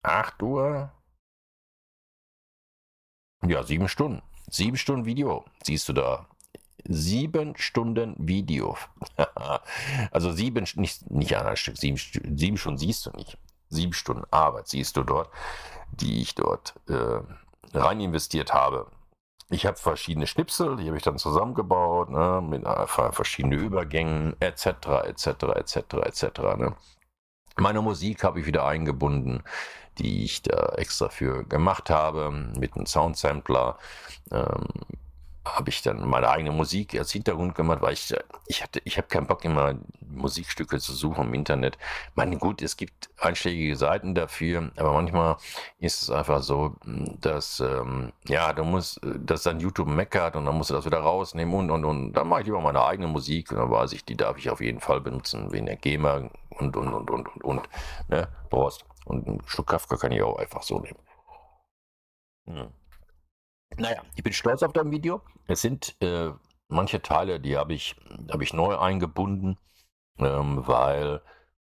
8 0.02 0.42
Uhr. 0.42 0.92
Ja, 3.46 3.62
7 3.62 3.88
Stunden. 3.88 4.22
7 4.50 4.76
Stunden 4.76 5.04
Video 5.04 5.44
siehst 5.62 5.88
du 5.88 5.92
da. 5.92 6.26
7 6.84 7.56
Stunden 7.56 8.14
Video. 8.18 8.76
also 10.10 10.32
7, 10.32 10.66
nicht, 10.76 11.10
nicht 11.10 11.36
ein 11.36 11.56
Stück, 11.56 11.76
7, 11.76 11.96
7 12.36 12.56
Stunden 12.56 12.78
siehst 12.78 13.06
du 13.06 13.10
nicht. 13.10 13.38
7 13.70 13.92
Stunden 13.92 14.24
Arbeit 14.30 14.68
siehst 14.68 14.96
du 14.96 15.02
dort, 15.02 15.30
die 15.92 16.20
ich 16.20 16.35
dort 16.35 16.74
äh, 16.88 17.20
rein 17.74 18.00
investiert 18.00 18.52
habe. 18.52 18.87
Ich 19.48 19.66
habe 19.66 19.76
verschiedene 19.76 20.28
Schnipsel, 20.28 20.76
die 20.76 20.87
habe 20.87 20.96
ich 20.96 21.02
dann 21.02 21.18
zusammengebaut, 21.18 22.11
ne, 22.11 22.40
mit 22.40 22.64
äh, 22.64 22.87
verschiedenen 22.87 23.59
Übergängen, 23.59 24.37
etc., 24.40 24.66
etc., 25.06 25.26
etc., 25.56 25.76
etc. 26.04 26.40
Ne. 26.56 26.76
Meine 27.56 27.83
Musik 27.83 28.22
habe 28.22 28.40
ich 28.40 28.46
wieder 28.46 28.64
eingebunden, 28.64 29.42
die 29.98 30.24
ich 30.24 30.42
da 30.42 30.74
extra 30.76 31.09
für 31.09 31.44
gemacht 31.44 31.90
habe, 31.90 32.30
mit 32.30 32.76
einem 32.76 32.87
Soundsampler. 32.87 33.76
Ähm, 34.30 34.66
habe 35.56 35.70
ich 35.70 35.82
dann 35.82 36.08
meine 36.08 36.28
eigene 36.28 36.52
Musik 36.52 36.94
als 36.98 37.12
Hintergrund 37.12 37.54
gemacht, 37.54 37.82
weil 37.82 37.92
ich, 37.92 38.14
ich 38.46 38.62
hatte, 38.62 38.80
ich 38.84 38.96
habe 38.98 39.08
keinen 39.08 39.26
Bock 39.26 39.44
immer 39.44 39.74
Musikstücke 40.10 40.78
zu 40.78 40.92
suchen 40.92 41.28
im 41.28 41.34
Internet. 41.34 41.78
Ich 42.10 42.16
meine, 42.16 42.36
gut, 42.38 42.62
es 42.62 42.76
gibt 42.76 43.10
einschlägige 43.18 43.76
Seiten 43.76 44.14
dafür, 44.14 44.70
aber 44.76 44.92
manchmal 44.92 45.36
ist 45.78 46.02
es 46.02 46.10
einfach 46.10 46.42
so, 46.42 46.76
dass, 47.20 47.60
ähm, 47.60 48.12
ja, 48.28 48.52
du 48.52 48.64
musst, 48.64 49.00
dass 49.02 49.44
dann 49.44 49.60
YouTube 49.60 49.88
meckert 49.88 50.36
und 50.36 50.46
dann 50.46 50.56
musst 50.56 50.70
du 50.70 50.74
das 50.74 50.84
wieder 50.84 50.98
rausnehmen 51.00 51.54
und, 51.54 51.70
und, 51.70 51.84
und. 51.84 52.12
Dann 52.12 52.28
mache 52.28 52.40
ich 52.40 52.46
lieber 52.46 52.60
meine 52.60 52.84
eigene 52.84 53.08
Musik 53.08 53.52
und 53.52 53.58
dann 53.58 53.70
weiß 53.70 53.92
ich, 53.92 54.04
die 54.04 54.16
darf 54.16 54.38
ich 54.38 54.50
auf 54.50 54.60
jeden 54.60 54.80
Fall 54.80 55.00
benutzen, 55.00 55.52
wegen 55.52 55.66
der 55.66 55.76
GEMA 55.76 56.28
und, 56.50 56.76
und, 56.76 56.92
und, 56.92 57.10
und, 57.10 57.28
und, 57.28 57.44
und, 57.44 57.68
ne, 58.08 58.28
Prost. 58.50 58.84
Und 59.04 59.26
ein 59.26 59.42
Stück 59.46 59.68
Kafka 59.68 59.96
kann 59.96 60.12
ich 60.12 60.22
auch 60.22 60.38
einfach 60.38 60.62
so 60.62 60.78
nehmen. 60.80 60.98
Hm. 62.46 62.79
Naja, 63.76 64.02
ich 64.14 64.22
bin 64.22 64.33
stolz 64.33 64.62
auf 64.62 64.72
dein 64.72 64.90
Video. 64.90 65.22
Es 65.46 65.62
sind 65.62 65.96
äh, 66.02 66.30
manche 66.68 67.02
Teile, 67.02 67.40
die 67.40 67.56
habe 67.56 67.74
ich, 67.74 67.96
hab 68.30 68.42
ich 68.42 68.52
neu 68.52 68.78
eingebunden, 68.78 69.59
ähm, 70.18 70.66
weil 70.66 71.22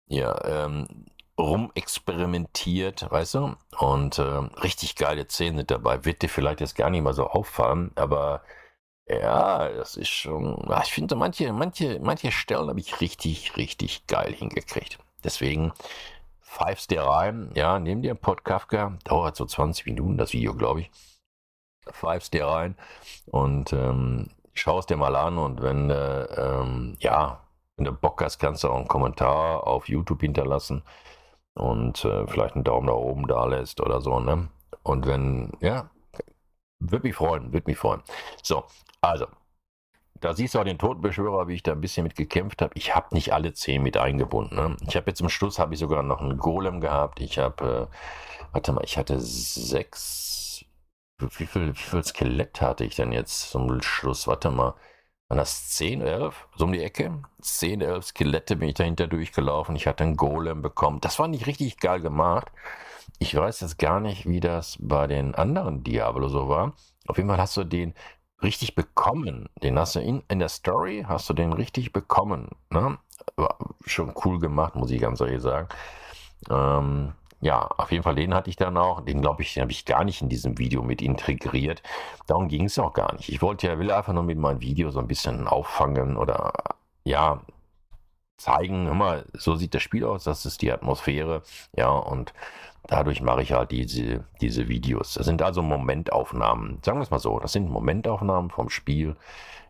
ja, 0.07 0.65
ähm, 0.65 1.05
rumexperimentiert, 1.37 3.09
weißt 3.09 3.35
du? 3.35 3.55
Und 3.79 4.19
äh, 4.19 4.23
richtig 4.23 4.95
geile 4.95 5.27
Szenen 5.27 5.57
sind 5.57 5.71
dabei. 5.71 6.05
Wird 6.05 6.21
dir 6.21 6.29
vielleicht 6.29 6.61
jetzt 6.61 6.75
gar 6.75 6.89
nicht 6.89 7.01
mal 7.01 7.13
so 7.13 7.27
auffallen, 7.27 7.91
aber 7.95 8.43
ja, 9.07 9.69
das 9.69 9.97
ist 9.97 10.09
schon. 10.09 10.67
Ich 10.83 10.93
finde, 10.93 11.15
manche, 11.15 11.51
manche, 11.53 11.99
manche 12.01 12.31
Stellen 12.31 12.69
habe 12.69 12.79
ich 12.79 13.01
richtig, 13.01 13.57
richtig 13.57 14.07
geil 14.07 14.33
hingekriegt. 14.33 14.97
Deswegen 15.23 15.73
pfeifst 16.41 16.91
dir 16.91 17.03
rein, 17.03 17.51
ja, 17.55 17.79
nimm 17.79 18.01
dir 18.01 18.11
einen 18.11 18.19
Pod 18.19 18.45
Kafka, 18.45 18.97
dauert 19.03 19.35
so 19.35 19.45
20 19.45 19.85
Minuten 19.87 20.17
das 20.17 20.33
Video, 20.33 20.53
glaube 20.55 20.81
ich 20.81 20.91
pfeifst 21.91 22.33
dir 22.33 22.45
rein 22.47 22.75
und 23.27 23.73
ähm, 23.73 24.29
schaust 24.53 24.89
dir 24.89 24.97
mal 24.97 25.15
an 25.15 25.37
und 25.37 25.61
wenn 25.61 25.89
äh, 25.89 26.23
ähm, 26.23 26.95
ja, 26.99 27.41
wenn 27.77 27.85
du 27.85 27.91
Bock 27.91 28.21
hast, 28.23 28.39
kannst 28.39 28.63
du 28.63 28.69
auch 28.69 28.77
einen 28.77 28.87
Kommentar 28.87 29.67
auf 29.67 29.89
YouTube 29.89 30.21
hinterlassen 30.21 30.83
und 31.55 32.03
äh, 32.05 32.27
vielleicht 32.27 32.55
einen 32.55 32.63
Daumen 32.63 32.87
nach 32.87 32.93
oben 32.93 33.27
da 33.27 33.45
lässt 33.45 33.81
oder 33.81 34.01
so, 34.01 34.19
ne? 34.19 34.49
Und 34.83 35.07
wenn, 35.07 35.51
ja, 35.61 35.89
würde 36.79 37.07
mich 37.07 37.15
freuen, 37.15 37.53
würde 37.53 37.69
mich 37.69 37.77
freuen. 37.77 38.01
So, 38.43 38.63
also, 39.01 39.25
da 40.21 40.33
siehst 40.33 40.55
du 40.55 40.59
auch 40.59 40.63
den 40.63 40.77
Totenbeschwörer, 40.77 41.47
wie 41.47 41.55
ich 41.55 41.63
da 41.63 41.73
ein 41.73 41.81
bisschen 41.81 42.03
mit 42.03 42.15
gekämpft 42.15 42.61
habe. 42.61 42.73
Ich 42.75 42.95
habe 42.95 43.13
nicht 43.13 43.33
alle 43.33 43.53
zehn 43.53 43.83
mit 43.83 43.97
eingebunden. 43.97 44.55
Ne? 44.55 44.77
Ich 44.87 44.95
habe 44.95 45.09
jetzt 45.09 45.17
zum 45.19 45.29
Schluss 45.29 45.59
habe 45.59 45.73
ich 45.73 45.79
sogar 45.79 46.03
noch 46.03 46.21
einen 46.21 46.37
Golem 46.37 46.81
gehabt. 46.81 47.19
Ich 47.19 47.37
habe, 47.37 47.89
äh, 47.91 48.47
warte 48.53 48.71
mal, 48.71 48.83
ich 48.83 48.97
hatte 48.97 49.19
sechs 49.19 50.44
wie 51.19 51.45
viel, 51.45 51.73
wie 51.73 51.79
viel 51.79 52.03
Skelett 52.03 52.61
hatte 52.61 52.83
ich 52.83 52.95
denn 52.95 53.11
jetzt 53.11 53.49
zum 53.51 53.81
Schluss? 53.81 54.27
Warte 54.27 54.51
mal. 54.51 54.75
Waren 55.27 55.37
das 55.39 55.69
10, 55.69 56.01
11? 56.01 56.47
So 56.55 56.65
um 56.65 56.71
die 56.71 56.83
Ecke? 56.83 57.23
10, 57.41 57.81
11 57.81 58.05
Skelette 58.05 58.55
bin 58.57 58.69
ich 58.69 58.75
dahinter 58.75 59.07
durchgelaufen. 59.07 59.75
Ich 59.75 59.87
hatte 59.87 60.03
einen 60.03 60.17
Golem 60.17 60.61
bekommen. 60.61 61.01
Das 61.01 61.17
war 61.17 61.27
nicht 61.27 61.47
richtig 61.47 61.77
geil 61.79 61.99
gemacht. 61.99 62.51
Ich 63.17 63.35
weiß 63.35 63.61
jetzt 63.61 63.79
gar 63.79 63.99
nicht, 63.99 64.27
wie 64.27 64.39
das 64.39 64.77
bei 64.79 65.07
den 65.07 65.33
anderen 65.33 65.83
Diablo 65.83 66.27
so 66.27 66.47
war. 66.49 66.73
Auf 67.07 67.17
jeden 67.17 67.29
Fall 67.29 67.39
hast 67.39 67.57
du 67.57 67.63
den 67.63 67.93
richtig 68.43 68.75
bekommen. 68.75 69.49
Den 69.63 69.79
hast 69.79 69.95
du 69.95 69.99
in, 69.99 70.21
in 70.27 70.39
der 70.39 70.49
Story, 70.49 71.05
hast 71.07 71.29
du 71.29 71.33
den 71.33 71.53
richtig 71.53 71.91
bekommen. 71.91 72.49
Ne? 72.69 72.97
War 73.35 73.57
schon 73.85 74.13
cool 74.25 74.39
gemacht, 74.39 74.75
muss 74.75 74.91
ich 74.91 75.01
ganz 75.01 75.21
ehrlich 75.21 75.41
sagen. 75.41 75.69
Ähm, 76.49 77.13
ja, 77.45 77.67
auf 77.77 77.91
jeden 77.91 78.03
Fall 78.03 78.15
den 78.15 78.33
hatte 78.33 78.49
ich 78.49 78.55
dann 78.55 78.75
auch. 78.75 79.01
Den 79.01 79.21
glaube 79.21 79.43
ich, 79.43 79.53
den 79.53 79.61
habe 79.61 79.71
ich 79.71 79.85
gar 79.85 80.03
nicht 80.03 80.19
in 80.19 80.29
diesem 80.29 80.57
Video 80.57 80.81
mit 80.81 80.99
integriert. 80.99 81.83
Darum 82.25 82.47
ging 82.47 82.65
es 82.65 82.79
auch 82.79 82.93
gar 82.93 83.13
nicht. 83.13 83.29
Ich 83.29 83.39
wollte 83.43 83.67
ja, 83.67 83.77
will 83.77 83.91
einfach 83.91 84.13
nur 84.13 84.23
mit 84.23 84.39
meinem 84.39 84.61
Video 84.61 84.89
so 84.89 84.97
ein 84.99 85.07
bisschen 85.07 85.47
auffangen 85.47 86.17
oder 86.17 86.51
ja, 87.03 87.41
zeigen, 88.37 88.97
mal, 88.97 89.25
so 89.33 89.55
sieht 89.55 89.75
das 89.75 89.83
Spiel 89.83 90.05
aus, 90.05 90.23
das 90.23 90.45
ist 90.47 90.63
die 90.63 90.71
Atmosphäre, 90.71 91.43
ja, 91.75 91.89
und 91.89 92.33
dadurch 92.87 93.21
mache 93.21 93.43
ich 93.43 93.53
halt 93.53 93.71
diese, 93.71 94.25
diese 94.41 94.67
Videos. 94.67 95.13
Das 95.13 95.27
sind 95.27 95.43
also 95.43 95.61
Momentaufnahmen, 95.61 96.79
sagen 96.83 96.97
wir 96.97 97.03
es 97.03 97.11
mal 97.11 97.19
so, 97.19 97.39
das 97.39 97.53
sind 97.53 97.69
Momentaufnahmen 97.69 98.49
vom 98.49 98.69
Spiel, 98.69 99.15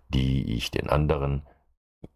die 0.09 0.55
ich 0.55 0.71
den 0.71 0.89
anderen 0.89 1.43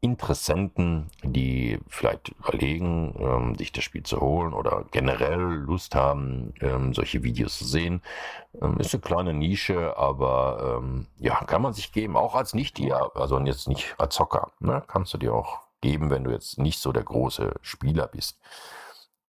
Interessenten, 0.02 1.10
die 1.24 1.80
vielleicht 1.88 2.30
überlegen, 2.30 3.16
ähm, 3.20 3.56
sich 3.56 3.72
das 3.72 3.84
Spiel 3.84 4.04
zu 4.04 4.22
holen 4.22 4.54
oder 4.54 4.86
generell 4.92 5.40
Lust 5.40 5.96
haben, 5.96 6.54
ähm, 6.62 6.94
solche 6.94 7.24
Videos 7.24 7.58
zu 7.58 7.66
sehen. 7.66 8.02
Ähm, 8.62 8.78
ist 8.80 8.94
eine 8.94 9.02
kleine 9.02 9.34
Nische, 9.34 9.98
aber 9.98 10.80
ähm, 10.82 11.08
ja, 11.18 11.44
kann 11.46 11.62
man 11.62 11.74
sich 11.74 11.92
geben, 11.92 12.18
auch 12.18 12.36
als 12.36 12.54
nicht 12.54 12.78
dir, 12.78 13.12
also 13.16 13.40
jetzt 13.40 13.68
nicht 13.68 13.96
als 13.98 14.16
Zocker. 14.16 14.52
Ne? 14.60 14.84
Kannst 14.88 15.14
du 15.14 15.18
dir 15.18 15.34
auch 15.34 15.60
geben, 15.82 16.10
wenn 16.10 16.24
du 16.24 16.32
jetzt 16.32 16.58
nicht 16.58 16.80
so 16.80 16.92
der 16.92 17.04
große 17.04 17.54
Spieler 17.62 18.08
bist. 18.08 18.40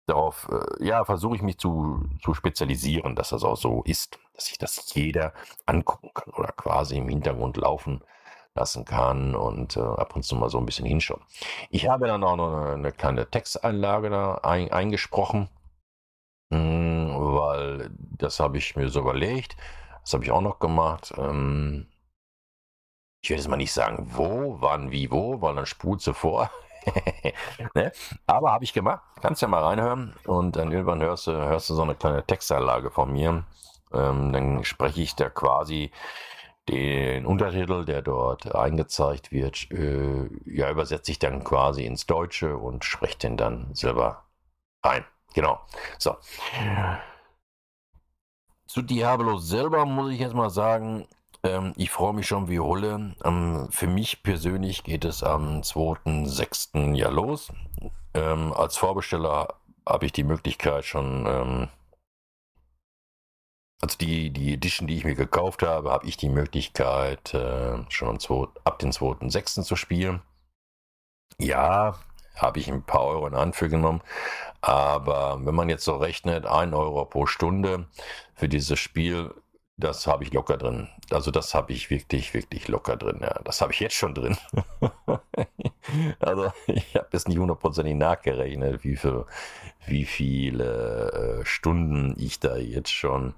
Darauf, 0.07 0.47
äh, 0.51 0.85
ja, 0.85 1.03
versuche 1.03 1.35
ich 1.35 1.41
mich 1.41 1.57
zu, 1.57 2.03
zu 2.23 2.33
spezialisieren, 2.33 3.15
dass 3.15 3.29
das 3.29 3.43
auch 3.43 3.57
so 3.57 3.81
ist, 3.85 4.19
dass 4.33 4.45
sich 4.45 4.57
das 4.57 4.93
jeder 4.93 5.33
angucken 5.65 6.11
kann 6.13 6.31
oder 6.33 6.51
quasi 6.51 6.97
im 6.97 7.09
Hintergrund 7.09 7.57
laufen 7.57 8.01
lassen 8.55 8.85
kann 8.85 9.35
und 9.35 9.77
äh, 9.77 9.81
ab 9.81 10.15
und 10.15 10.23
zu 10.23 10.35
mal 10.35 10.49
so 10.49 10.57
ein 10.57 10.65
bisschen 10.65 10.85
hinschauen. 10.85 11.21
Ich 11.69 11.87
habe 11.87 12.07
dann 12.07 12.23
auch 12.23 12.37
noch 12.37 12.55
eine, 12.55 12.73
eine 12.73 12.91
kleine 12.91 13.29
Texteinlage 13.29 14.09
da 14.09 14.35
ein, 14.43 14.71
eingesprochen, 14.71 15.49
hm, 16.51 17.13
weil 17.15 17.91
das 18.17 18.39
habe 18.39 18.57
ich 18.57 18.75
mir 18.75 18.89
so 18.89 19.01
überlegt. 19.01 19.57
Das 20.01 20.13
habe 20.13 20.23
ich 20.23 20.31
auch 20.31 20.41
noch 20.41 20.59
gemacht. 20.59 21.13
Ähm, 21.17 21.87
ich 23.21 23.29
werde 23.29 23.41
jetzt 23.41 23.49
mal 23.49 23.57
nicht 23.57 23.73
sagen, 23.73 24.11
wo, 24.13 24.57
wann, 24.59 24.91
wie, 24.91 25.11
wo, 25.11 25.41
weil 25.41 25.55
dann 25.55 25.65
spult 25.65 26.01
sie 26.01 26.13
vor. 26.13 26.49
ne? 27.73 27.91
Aber 28.27 28.51
habe 28.51 28.63
ich 28.63 28.71
gemacht. 28.71 29.01
Kannst 29.21 29.41
ja 29.41 29.47
mal 29.47 29.63
reinhören 29.63 30.13
und 30.27 30.55
dann 30.55 30.71
irgendwann 30.71 31.01
hörst 31.01 31.27
du, 31.27 31.31
hörst 31.31 31.69
du 31.69 31.73
so 31.73 31.81
eine 31.81 31.95
kleine 31.95 32.23
Texteinlage 32.23 32.91
von 32.91 33.11
mir. 33.11 33.43
Ähm, 33.93 34.31
dann 34.31 34.63
spreche 34.63 35.01
ich 35.01 35.15
da 35.15 35.29
quasi 35.29 35.91
den 36.69 37.25
Untertitel, 37.25 37.85
der 37.85 38.01
dort 38.01 38.53
eingezeigt 38.55 39.31
wird, 39.31 39.71
äh, 39.71 40.29
ja, 40.45 40.69
übersetze 40.71 41.11
ich 41.11 41.19
dann 41.19 41.43
quasi 41.43 41.85
ins 41.85 42.05
Deutsche 42.05 42.57
und 42.57 42.83
spreche 42.83 43.19
den 43.19 43.37
dann 43.37 43.73
selber 43.73 44.25
rein. 44.83 45.05
Genau. 45.33 45.59
So. 45.99 46.17
Zu 48.67 48.81
Diablo 48.81 49.37
selber 49.37 49.85
muss 49.85 50.11
ich 50.11 50.19
jetzt 50.19 50.33
mal 50.33 50.49
sagen, 50.49 51.07
ähm, 51.43 51.73
ich 51.75 51.91
freue 51.91 52.13
mich 52.13 52.27
schon 52.27 52.49
wie 52.49 52.59
Hulle. 52.59 53.15
Ähm, 53.23 53.67
für 53.69 53.87
mich 53.87 54.23
persönlich 54.23 54.83
geht 54.83 55.05
es 55.05 55.23
am 55.23 55.61
2.6. 55.61 56.95
ja 56.95 57.09
los. 57.09 57.51
Ähm, 58.13 58.53
als 58.53 58.77
Vorbesteller 58.77 59.55
habe 59.87 60.05
ich 60.07 60.13
die 60.13 60.23
Möglichkeit 60.23 60.85
schon 60.85 61.25
ähm, 61.27 61.67
also 63.81 63.97
die, 63.97 64.31
die 64.31 64.53
Edition, 64.53 64.87
die 64.87 64.97
ich 64.97 65.05
mir 65.05 65.15
gekauft 65.15 65.63
habe, 65.63 65.91
habe 65.91 66.07
ich 66.07 66.17
die 66.17 66.29
Möglichkeit, 66.29 67.33
äh, 67.33 67.77
schon 67.89 68.19
ab 68.63 68.79
dem 68.79 68.91
2.6. 68.91 69.63
zu 69.63 69.75
spielen. 69.75 70.21
Ja, 71.37 71.99
habe 72.35 72.59
ich 72.59 72.69
ein 72.69 72.83
paar 72.83 73.05
Euro 73.05 73.27
in 73.27 73.53
für 73.53 73.69
genommen. 73.69 74.01
Aber 74.61 75.39
wenn 75.45 75.55
man 75.55 75.69
jetzt 75.69 75.85
so 75.85 75.95
rechnet, 75.97 76.45
1 76.45 76.73
Euro 76.73 77.05
pro 77.05 77.25
Stunde 77.25 77.87
für 78.33 78.49
dieses 78.49 78.79
Spiel, 78.79 79.33
das 79.77 80.07
habe 80.07 80.23
ich 80.23 80.33
locker 80.33 80.57
drin. 80.57 80.87
Also 81.11 81.31
das 81.31 81.53
habe 81.53 81.73
ich 81.73 81.89
wirklich, 81.89 82.33
wirklich 82.33 82.67
locker 82.67 82.95
drin. 82.95 83.19
Ja, 83.21 83.41
das 83.43 83.61
habe 83.61 83.73
ich 83.73 83.79
jetzt 83.79 83.95
schon 83.95 84.13
drin. 84.13 84.37
also 86.19 86.51
ich 86.67 86.95
habe 86.95 87.07
jetzt 87.11 87.27
nicht 87.27 87.37
hundertprozentig 87.37 87.95
nachgerechnet, 87.95 88.83
wie, 88.83 88.95
viel, 88.95 89.25
wie 89.85 90.05
viele 90.05 91.41
äh, 91.41 91.45
Stunden 91.45 92.15
ich 92.17 92.39
da 92.39 92.55
jetzt 92.55 92.91
schon 92.91 93.33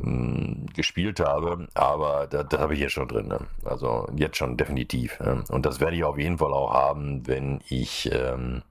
hm, 0.00 0.66
gespielt 0.74 1.20
habe, 1.20 1.68
aber 1.74 2.26
das, 2.26 2.48
das 2.48 2.60
habe 2.60 2.74
ich 2.74 2.80
jetzt 2.80 2.92
schon 2.92 3.08
drin. 3.08 3.28
Ne? 3.28 3.40
Also 3.64 4.08
jetzt 4.16 4.36
schon 4.36 4.56
definitiv. 4.56 5.20
Ne? 5.20 5.44
Und 5.48 5.64
das 5.64 5.78
werde 5.78 5.96
ich 5.96 6.02
auf 6.02 6.18
jeden 6.18 6.38
Fall 6.38 6.52
auch 6.52 6.74
haben, 6.74 7.26
wenn 7.28 7.60
ich, 7.68 8.10
ähm, 8.12 8.62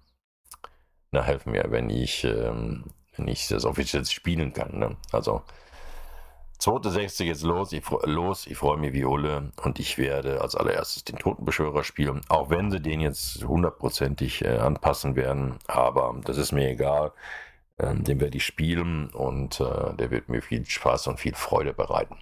na 1.12 1.24
helf 1.24 1.46
mir, 1.46 1.66
wenn 1.70 1.90
ich, 1.90 2.26
ähm, 2.26 2.84
wenn 3.16 3.28
das 3.28 3.66
offiziell 3.66 4.06
spielen 4.06 4.52
kann. 4.52 4.78
Ne? 4.78 4.98
Also 5.14 5.42
2.6. 6.60 7.24
jetzt 7.24 7.44
los, 7.44 7.72
ich, 7.72 7.84
los, 8.04 8.48
ich 8.48 8.58
freue 8.58 8.78
mich 8.78 8.94
wie 8.94 9.06
Ulle 9.06 9.52
und 9.64 9.80
ich 9.80 9.98
werde 9.98 10.42
als 10.42 10.56
allererstes 10.56 11.04
den 11.04 11.18
Totenbeschwörer 11.18 11.84
spielen, 11.84 12.22
auch 12.30 12.50
wenn 12.50 12.72
sie 12.72 12.82
den 12.82 13.00
jetzt 13.00 13.44
hundertprozentig 13.44 14.44
äh, 14.44 14.58
anpassen 14.58 15.16
werden, 15.16 15.60
aber 15.68 16.16
das 16.24 16.38
ist 16.38 16.52
mir 16.52 16.70
egal. 16.70 17.12
Ähm, 17.80 18.04
den 18.04 18.20
werde 18.20 18.38
ich 18.38 18.46
spielen. 18.46 19.10
Und 19.12 19.60
äh, 19.60 19.94
der 19.96 20.10
wird 20.12 20.30
mir 20.30 20.42
viel 20.42 20.66
Spaß 20.66 21.08
und 21.08 21.20
viel 21.20 21.36
Freude 21.36 21.74
bereiten. 21.74 22.18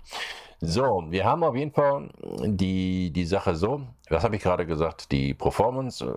So, 0.61 1.05
wir 1.09 1.25
haben 1.25 1.43
auf 1.43 1.55
jeden 1.55 1.73
Fall 1.73 2.09
die, 2.45 3.11
die 3.11 3.25
Sache 3.25 3.55
so, 3.55 3.81
was 4.09 4.23
habe 4.23 4.35
ich 4.35 4.41
gerade 4.41 4.65
gesagt, 4.65 5.11
die 5.11 5.33
Performance, 5.33 6.15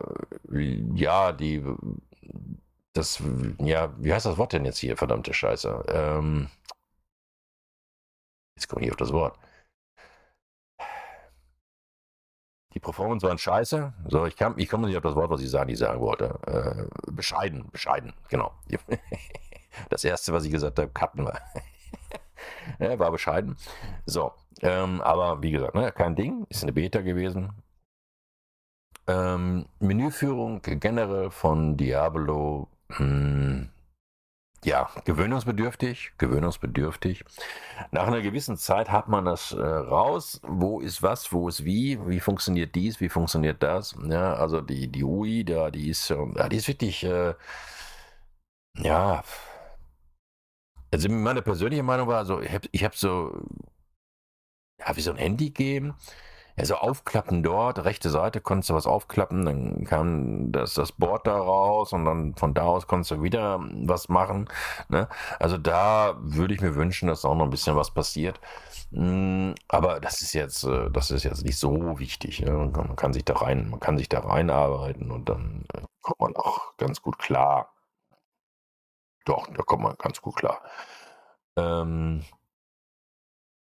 äh, 0.52 0.82
ja, 0.94 1.32
die, 1.32 1.62
das, 2.92 3.22
ja, 3.60 3.92
wie 3.98 4.12
heißt 4.12 4.26
das 4.26 4.38
Wort 4.38 4.52
denn 4.52 4.64
jetzt 4.64 4.78
hier, 4.78 4.96
verdammte 4.96 5.34
Scheiße? 5.34 5.84
Ähm, 5.88 6.48
jetzt 8.58 8.68
komme 8.68 8.84
ich 8.84 8.90
auf 8.90 8.96
das 8.96 9.12
Wort. 9.12 9.38
Die 12.74 12.80
Performance 12.80 13.26
waren 13.26 13.38
scheiße. 13.38 13.92
So, 14.08 14.26
ich, 14.26 14.36
kam, 14.36 14.58
ich 14.58 14.68
komme 14.68 14.86
nicht 14.86 14.96
auf 14.96 15.02
das 15.02 15.14
Wort, 15.14 15.30
was 15.30 15.40
ich 15.40 15.50
sagen, 15.50 15.70
ich 15.70 15.78
sagen 15.78 16.00
wollte. 16.00 16.38
Äh, 16.46 17.12
bescheiden, 17.12 17.70
bescheiden, 17.70 18.12
genau. 18.28 18.52
Das 19.90 20.02
erste, 20.02 20.32
was 20.32 20.44
ich 20.44 20.50
gesagt 20.50 20.78
habe, 20.80 20.88
cutten 20.88 21.24
wir. 21.24 21.40
ja, 22.80 22.98
war 22.98 23.12
bescheiden. 23.12 23.56
So, 24.06 24.32
ähm, 24.60 25.00
aber 25.02 25.40
wie 25.40 25.52
gesagt, 25.52 25.76
ne, 25.76 25.92
kein 25.92 26.16
Ding, 26.16 26.46
ist 26.48 26.64
eine 26.64 26.72
Beta 26.72 27.00
gewesen. 27.00 27.52
Ähm, 29.06 29.66
Menüführung 29.78 30.60
generell 30.62 31.30
von 31.30 31.76
Diablo, 31.76 32.66
mh, 32.88 32.98
hm, 32.98 33.70
ja, 34.64 34.90
gewöhnungsbedürftig, 35.04 36.12
gewöhnungsbedürftig. 36.18 37.24
Nach 37.92 38.06
einer 38.06 38.20
gewissen 38.20 38.56
Zeit 38.56 38.90
hat 38.90 39.08
man 39.08 39.24
das 39.24 39.52
äh, 39.52 39.60
raus, 39.60 40.40
wo 40.42 40.80
ist 40.80 41.02
was, 41.02 41.32
wo 41.32 41.48
ist 41.48 41.64
wie, 41.64 41.98
wie 42.08 42.20
funktioniert 42.20 42.74
dies, 42.74 43.00
wie 43.00 43.08
funktioniert 43.08 43.62
das. 43.62 43.96
Ja, 44.08 44.34
also 44.34 44.60
die, 44.60 44.88
die 44.88 45.04
UI, 45.04 45.44
da, 45.44 45.70
die 45.70 45.88
ist, 45.90 46.10
äh, 46.10 46.48
die 46.50 46.56
ist 46.56 46.68
wirklich, 46.68 47.04
äh, 47.04 47.34
ja, 48.76 49.22
also 50.90 51.08
meine 51.08 51.42
persönliche 51.42 51.82
Meinung 51.82 52.08
war 52.08 52.24
so, 52.24 52.40
ich 52.40 52.52
habe 52.52 52.68
ich 52.72 52.84
hab 52.84 52.96
so, 52.96 53.40
ja, 54.80 54.96
wie 54.96 55.00
so 55.00 55.10
ein 55.10 55.16
Handy 55.18 55.50
geben 55.50 55.94
ja, 56.58 56.64
so 56.64 56.74
aufklappen 56.76 57.42
dort, 57.42 57.84
rechte 57.84 58.10
Seite 58.10 58.40
konntest 58.40 58.70
du 58.70 58.74
was 58.74 58.86
aufklappen, 58.86 59.44
dann 59.44 59.84
kam 59.84 60.50
das, 60.52 60.74
das 60.74 60.92
Board 60.92 61.26
da 61.26 61.36
raus 61.36 61.92
und 61.92 62.04
dann 62.04 62.34
von 62.36 62.54
da 62.54 62.62
aus 62.64 62.86
konntest 62.86 63.12
du 63.12 63.22
wieder 63.22 63.60
was 63.84 64.08
machen. 64.08 64.48
Ne? 64.88 65.08
Also 65.38 65.56
da 65.58 66.16
würde 66.20 66.54
ich 66.54 66.60
mir 66.60 66.74
wünschen, 66.74 67.08
dass 67.08 67.24
auch 67.24 67.34
noch 67.34 67.44
ein 67.44 67.50
bisschen 67.50 67.76
was 67.76 67.92
passiert. 67.92 68.40
Hm, 68.92 69.54
aber 69.68 70.00
das 70.00 70.20
ist 70.22 70.32
jetzt, 70.34 70.64
äh, 70.64 70.90
das 70.90 71.10
ist 71.10 71.24
jetzt 71.24 71.44
nicht 71.44 71.58
so 71.58 71.98
wichtig. 71.98 72.40
Ne? 72.40 72.52
Man 72.52 72.96
kann 72.96 73.12
sich 73.12 73.24
da 73.24 73.34
rein, 73.36 73.70
man 73.70 73.80
kann 73.80 73.98
sich 73.98 74.08
da 74.08 74.20
reinarbeiten 74.20 75.10
und 75.10 75.28
dann 75.28 75.64
äh, 75.74 75.82
kommt 76.02 76.20
man 76.20 76.36
auch 76.36 76.76
ganz 76.76 77.02
gut 77.02 77.18
klar. 77.18 77.72
Doch, 79.24 79.46
da 79.48 79.62
kommt 79.62 79.82
man 79.82 79.94
ganz 79.98 80.20
gut 80.22 80.36
klar. 80.36 80.62
Ähm, 81.56 82.24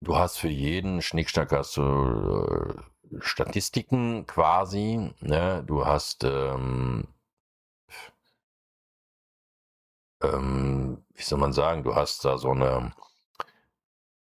Du 0.01 0.15
hast 0.15 0.37
für 0.37 0.49
jeden 0.49 1.01
Schnickschnack 1.01 1.51
hast 1.51 1.77
du 1.77 1.81
äh, 1.81 3.19
Statistiken 3.19 4.25
quasi. 4.27 5.11
Ne? 5.19 5.63
Du 5.65 5.85
hast 5.85 6.23
ähm, 6.23 7.07
ähm, 10.21 11.03
wie 11.13 11.23
soll 11.23 11.39
man 11.39 11.53
sagen, 11.53 11.83
du 11.83 11.95
hast 11.95 12.25
da 12.25 12.37
so 12.37 12.51
eine 12.51 12.93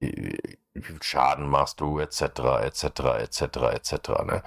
wie 0.00 0.82
viel 0.82 1.02
Schaden 1.02 1.48
machst 1.48 1.80
du, 1.80 1.98
etc., 2.00 2.22
etc., 2.62 2.84
etc., 3.20 3.42
etc. 3.72 4.42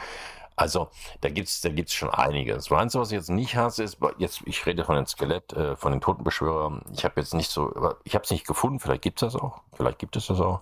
Also 0.55 0.89
da 1.21 1.29
gibt's, 1.29 1.61
da 1.61 1.69
gibt's 1.69 1.93
schon 1.93 2.09
einiges. 2.09 2.65
Das 2.67 2.77
Einzige, 2.77 3.01
was 3.01 3.11
ich 3.11 3.17
jetzt 3.17 3.29
nicht 3.29 3.55
hasse, 3.55 3.83
ist 3.83 3.97
jetzt, 4.17 4.41
ich 4.45 4.65
rede 4.65 4.85
von 4.85 4.95
den 4.95 5.05
Skelett, 5.05 5.53
äh, 5.53 5.75
von 5.75 5.91
den 5.91 6.01
Totenbeschwörern. 6.01 6.81
Ich 6.93 7.03
habe 7.05 7.19
jetzt 7.19 7.33
nicht 7.33 7.49
so, 7.49 7.95
ich 8.03 8.15
habe 8.15 8.23
es 8.23 8.31
nicht 8.31 8.47
gefunden. 8.47 8.79
Vielleicht 8.79 9.01
gibt 9.01 9.21
es 9.21 9.33
das 9.33 9.41
auch. 9.41 9.61
Vielleicht 9.73 9.99
gibt 9.99 10.15
es 10.15 10.27
das 10.27 10.39
auch. 10.39 10.61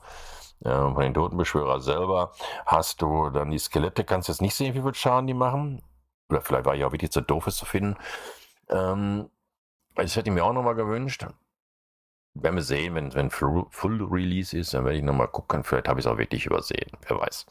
Von 0.63 0.99
den 1.01 1.13
Totenbeschwörer 1.13 1.81
selber 1.81 2.31
hast 2.65 3.01
du 3.01 3.29
dann 3.29 3.51
die 3.51 3.59
Skelette, 3.59 4.05
kannst 4.05 4.29
jetzt 4.29 4.41
nicht 4.41 4.55
sehen, 4.55 4.73
wie 4.73 4.81
viel 4.81 4.93
Schaden 4.93 5.27
die 5.27 5.33
machen. 5.33 5.81
Oder 6.29 6.41
vielleicht 6.41 6.65
war 6.65 6.75
ich 6.75 6.85
auch 6.85 6.93
wirklich 6.93 7.11
zu 7.11 7.21
doof, 7.21 7.47
es 7.47 7.57
zu 7.57 7.65
finden. 7.65 7.97
Ähm, 8.69 9.29
das 9.95 10.15
hätte 10.15 10.29
ich 10.29 10.33
mir 10.33 10.43
auch 10.43 10.53
nochmal 10.53 10.75
gewünscht. 10.75 11.25
Werden 12.35 12.55
wir 12.55 12.63
sehen, 12.63 12.95
wenn, 12.95 13.13
wenn 13.13 13.29
Full 13.29 14.03
Release 14.09 14.57
ist, 14.57 14.73
dann 14.73 14.85
werde 14.85 14.97
ich 14.97 15.03
nochmal 15.03 15.27
gucken. 15.27 15.63
Vielleicht 15.63 15.87
habe 15.87 15.99
ich 15.99 16.05
es 16.05 16.11
auch 16.11 16.17
wirklich 16.17 16.45
übersehen. 16.45 16.89
Wer 17.07 17.19
weiß. 17.19 17.45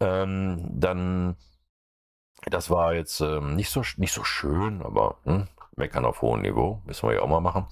Ähm, 0.00 0.68
dann, 0.72 1.36
das 2.46 2.68
war 2.68 2.94
jetzt 2.94 3.20
ähm, 3.20 3.54
nicht, 3.56 3.70
so, 3.70 3.82
nicht 3.96 4.12
so 4.12 4.24
schön, 4.24 4.82
aber 4.82 5.18
hm, 5.24 5.48
meckern 5.76 6.04
auf 6.04 6.20
hohem 6.20 6.42
Niveau. 6.42 6.82
Müssen 6.84 7.08
wir 7.08 7.14
ja 7.14 7.22
auch 7.22 7.28
mal 7.28 7.40
machen. 7.40 7.66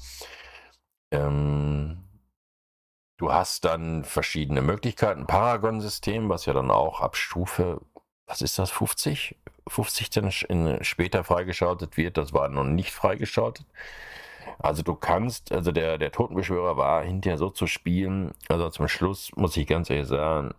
Ähm, 1.11 2.06
Du 3.17 3.33
hast 3.33 3.65
dann 3.65 4.05
verschiedene 4.05 4.61
Möglichkeiten. 4.61 5.27
Paragon-System, 5.27 6.29
was 6.29 6.47
ja 6.47 6.53
dann 6.53 6.71
auch 6.71 7.01
ab 7.01 7.17
Stufe, 7.17 7.81
was 8.27 8.43
ist 8.43 8.59
das, 8.59 8.71
50? 8.71 9.37
50 9.69 10.11
dann 10.11 10.31
in, 10.49 10.85
später 10.85 11.25
freigeschaltet 11.25 11.97
wird. 11.97 12.19
Das 12.19 12.33
war 12.33 12.49
noch 12.49 12.65
nicht 12.65 12.93
freigeschaltet. 12.93 13.67
Also 14.59 14.83
du 14.83 14.95
kannst, 14.95 15.53
also 15.53 15.73
der, 15.73 15.99
der 15.99 16.13
Totenbeschwörer 16.13 16.77
war 16.77 17.03
hinterher 17.03 17.39
so 17.39 17.51
zu 17.51 17.67
spielen, 17.67 18.33
also 18.49 18.71
zum 18.71 18.89
Schluss 18.89 19.31
muss 19.37 19.57
ich 19.57 19.67
ganz 19.67 19.91
ehrlich 19.91 20.09
sagen, 20.09 20.55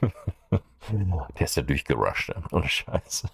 Der 0.90 1.44
ist 1.44 1.56
ja 1.56 1.62
durchgerusht, 1.62 2.28
ne? 2.28 2.42
ohne 2.52 2.68
Scheiße. 2.68 3.28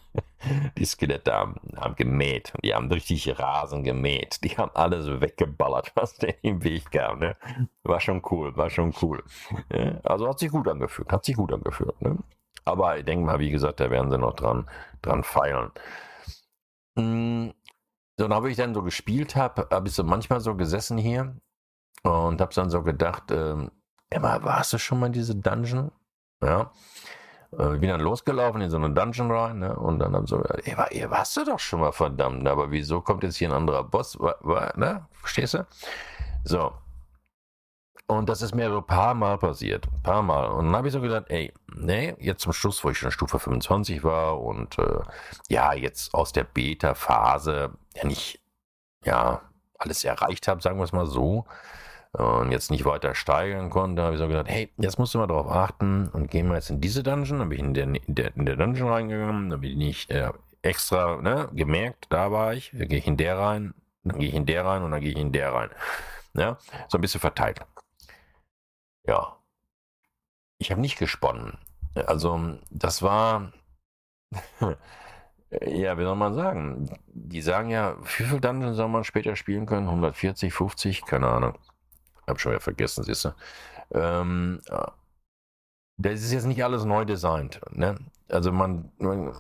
Die 0.77 0.85
Skelette 0.85 1.33
haben, 1.33 1.57
haben 1.77 1.95
gemäht. 1.95 2.53
Die 2.63 2.75
haben 2.75 2.91
richtig 2.91 3.39
Rasen 3.39 3.85
gemäht. 3.85 4.43
Die 4.43 4.51
haben 4.51 4.71
alles 4.75 5.21
weggeballert, 5.21 5.93
was 5.97 6.17
der 6.17 6.43
im 6.43 6.63
Weg 6.65 6.91
gab. 6.91 7.19
Ne? 7.19 7.37
War 7.85 8.01
schon 8.01 8.23
cool, 8.31 8.57
war 8.57 8.71
schon 8.71 8.95
cool. 9.03 9.23
Also 10.03 10.29
hat 10.29 10.39
sich 10.39 10.51
gut 10.51 10.69
angefühlt, 10.69 11.13
hat 11.13 11.25
sich 11.25 11.37
gut 11.37 11.53
angefühlt. 11.53 12.01
Ne? 12.01 12.19
Aber 12.65 12.99
ich 12.99 13.05
denke 13.05 13.25
mal, 13.25 13.39
wie 13.39 13.51
gesagt, 13.51 13.81
da 13.81 13.91
werden 13.91 14.11
sie 14.11 14.19
noch 14.19 14.35
dran, 14.35 14.69
dran 15.03 15.25
feilen. 15.25 15.71
Hm, 16.97 17.53
so, 18.19 18.29
dann 18.29 18.35
habe 18.35 18.51
ich 18.51 18.57
dann 18.57 18.75
so 18.75 18.83
gespielt 18.83 19.37
habe, 19.37 19.67
habe 19.71 19.89
ich 19.89 19.95
so 19.95 20.05
manchmal 20.05 20.41
so 20.41 20.55
gesessen 20.55 20.99
hier 20.99 21.35
und 22.03 22.41
habe 22.41 22.55
dann 22.55 22.71
so 22.71 22.83
gedacht, 22.83 23.31
ähm, 23.31 23.71
Emma, 24.11 24.43
warst 24.43 24.73
du 24.73 24.79
schon 24.79 25.01
mal 25.01 25.07
in 25.07 25.13
diese 25.13 25.35
Dungeon? 25.35 25.91
Ja. 26.43 26.71
Äh, 27.59 27.79
bin 27.79 27.91
dann 27.91 28.01
losgelaufen 28.01 28.63
in 28.63 28.71
so 28.71 28.77
einen 28.77 28.95
Dungeon 28.95 29.31
rein, 29.31 29.59
ne? 29.59 29.77
Und 29.77 29.99
dann 29.99 30.15
haben 30.15 30.27
sie 30.27 30.37
so, 30.37 30.43
ey, 30.43 30.77
war, 30.77 30.91
ihr 30.93 31.11
warst 31.11 31.37
du 31.37 31.45
doch 31.45 31.59
schon 31.59 31.81
mal 31.81 31.93
verdammt, 31.93 32.47
aber 32.49 32.71
wieso 32.71 33.01
kommt 33.01 33.23
jetzt 33.23 33.37
hier 33.37 33.49
ein 33.51 33.55
anderer 33.55 33.85
Boss? 33.85 34.19
War, 34.19 34.37
war, 34.41 34.77
ne? 34.79 35.07
Verstehst 35.13 35.55
du? 35.55 35.67
So. 36.45 36.73
Und 38.07 38.29
das 38.29 38.43
ist 38.43 38.55
mir 38.55 38.69
so 38.69 38.79
ein 38.79 38.87
paar 38.87 39.15
Mal 39.15 39.39
passiert. 39.39 39.87
Ein 39.87 40.03
paar 40.03 40.23
Mal. 40.23 40.47
Und 40.49 40.67
dann 40.67 40.77
habe 40.77 40.89
ich 40.89 40.93
so 40.93 41.01
gedacht, 41.01 41.27
ey, 41.29 41.53
nee, 41.75 42.15
jetzt 42.19 42.43
zum 42.43 42.53
Schluss, 42.53 42.83
wo 42.85 42.91
ich 42.91 42.99
schon 42.99 43.11
Stufe 43.11 43.39
25 43.39 44.03
war 44.03 44.41
und 44.41 44.79
äh, 44.79 45.01
ja, 45.49 45.73
jetzt 45.73 46.15
aus 46.15 46.33
der 46.33 46.45
Beta-Phase 46.45 47.71
ja 47.95 48.05
nicht, 48.07 48.41
ja, 49.05 49.43
alles 49.79 50.05
erreicht 50.05 50.49
habe, 50.49 50.63
sagen 50.63 50.79
wir 50.79 50.85
es 50.85 50.93
mal 50.93 51.07
so, 51.07 51.45
und 52.13 52.53
jetzt 52.53 52.71
nicht 52.71 52.85
weiter 52.85 53.15
steigern 53.15 53.71
konnte, 53.71 54.03
habe 54.03 54.15
ich 54.15 54.21
so 54.21 54.29
gedacht, 54.29 54.49
hey, 54.49 54.71
jetzt 54.77 54.99
musst 54.99 55.15
du 55.15 55.19
mal 55.19 55.27
darauf 55.27 55.51
achten 55.51 56.09
und 56.09 56.31
gehen 56.31 56.49
wir 56.49 56.57
jetzt 56.57 56.71
in 56.71 56.81
diese 56.81 57.03
Dungeon. 57.03 57.39
Dann 57.39 57.49
bin 57.49 57.59
ich 57.59 57.65
in 57.65 57.75
der, 57.75 57.85
in 57.85 58.15
der, 58.15 58.37
in 58.37 58.47
der 58.47 58.57
Dungeon 58.57 58.89
reingegangen, 58.89 59.51
dann 59.51 59.61
bin 59.61 59.81
ich 59.81 60.11
äh, 60.11 60.31
extra 60.61 61.21
ne, 61.23 61.49
gemerkt, 61.53 62.07
da 62.11 62.31
war 62.31 62.55
ich, 62.55 62.71
dann 62.73 62.89
gehe 62.89 62.99
ich 62.99 63.07
in 63.07 63.17
der 63.17 63.39
rein, 63.39 63.75
dann 64.05 64.19
gehe 64.19 64.29
ich 64.29 64.35
in 64.35 64.47
der 64.47 64.65
rein 64.65 64.83
und 64.83 64.91
dann 64.91 65.01
gehe 65.01 65.13
ich 65.13 65.19
in 65.19 65.33
der 65.33 65.53
rein. 65.53 65.71
Ja, 66.35 66.59
so 66.89 66.99
ein 66.99 67.01
bisschen 67.01 67.21
verteilt. 67.21 67.61
Ja. 69.07 69.37
Ich 70.59 70.71
habe 70.71 70.81
nicht 70.81 70.99
gesponnen. 70.99 71.59
Also, 71.95 72.59
das 72.71 73.03
war. 73.03 73.53
ja, 75.51 75.99
wie 75.99 76.05
soll 76.05 76.17
man 76.17 76.35
sagen? 76.35 76.91
Die 77.07 77.43
sagen 77.43 77.71
ja, 77.71 77.97
wie 78.01 78.25
viel 78.25 78.41
Dungeon 78.41 78.75
soll 78.75 78.89
man 78.89 79.05
später 79.05 79.37
spielen 79.37 79.67
können? 79.67 79.89
140, 79.89 80.53
50, 80.53 81.05
keine 81.05 81.29
Ahnung. 81.29 81.59
Hab 82.27 82.41
schon 82.41 82.53
wieder 82.53 82.61
vergessen, 82.61 83.05
siehst 83.05 83.25
du. 83.25 83.35
Ähm, 83.93 84.61
das 85.99 86.21
ist 86.21 86.33
jetzt 86.33 86.47
nicht 86.47 86.65
alles 86.65 86.85
neu 86.85 87.05
designt. 87.05 87.61
Ne? 87.71 87.97
Also 88.31 88.53
man, 88.53 88.91
man, 88.99 89.33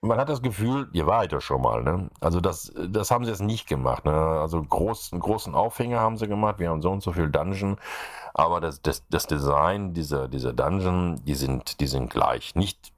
man, 0.00 0.18
hat 0.18 0.28
das 0.28 0.42
Gefühl, 0.42 0.88
ihr 0.92 1.06
wart 1.06 1.32
ja 1.32 1.40
schon 1.40 1.62
mal. 1.62 1.82
Ne? 1.82 2.10
Also 2.20 2.40
das, 2.40 2.72
das 2.88 3.10
haben 3.10 3.24
sie 3.24 3.30
jetzt 3.30 3.42
nicht 3.42 3.68
gemacht. 3.68 4.04
Ne? 4.04 4.12
Also 4.12 4.62
groß, 4.62 5.12
einen 5.12 5.20
großen 5.20 5.54
Aufhänger 5.54 6.00
haben 6.00 6.16
sie 6.16 6.28
gemacht. 6.28 6.58
Wir 6.58 6.70
haben 6.70 6.82
so 6.82 6.90
und 6.90 7.02
so 7.02 7.12
viel 7.12 7.30
Dungeon. 7.30 7.76
aber 8.34 8.60
das, 8.60 8.82
das, 8.82 9.06
das 9.08 9.26
Design 9.26 9.94
dieser, 9.94 10.28
dieser 10.28 10.52
Dungeon, 10.52 11.24
die 11.24 11.34
sind, 11.34 11.80
die 11.80 11.86
sind 11.86 12.10
gleich. 12.10 12.54
Nicht 12.54 12.92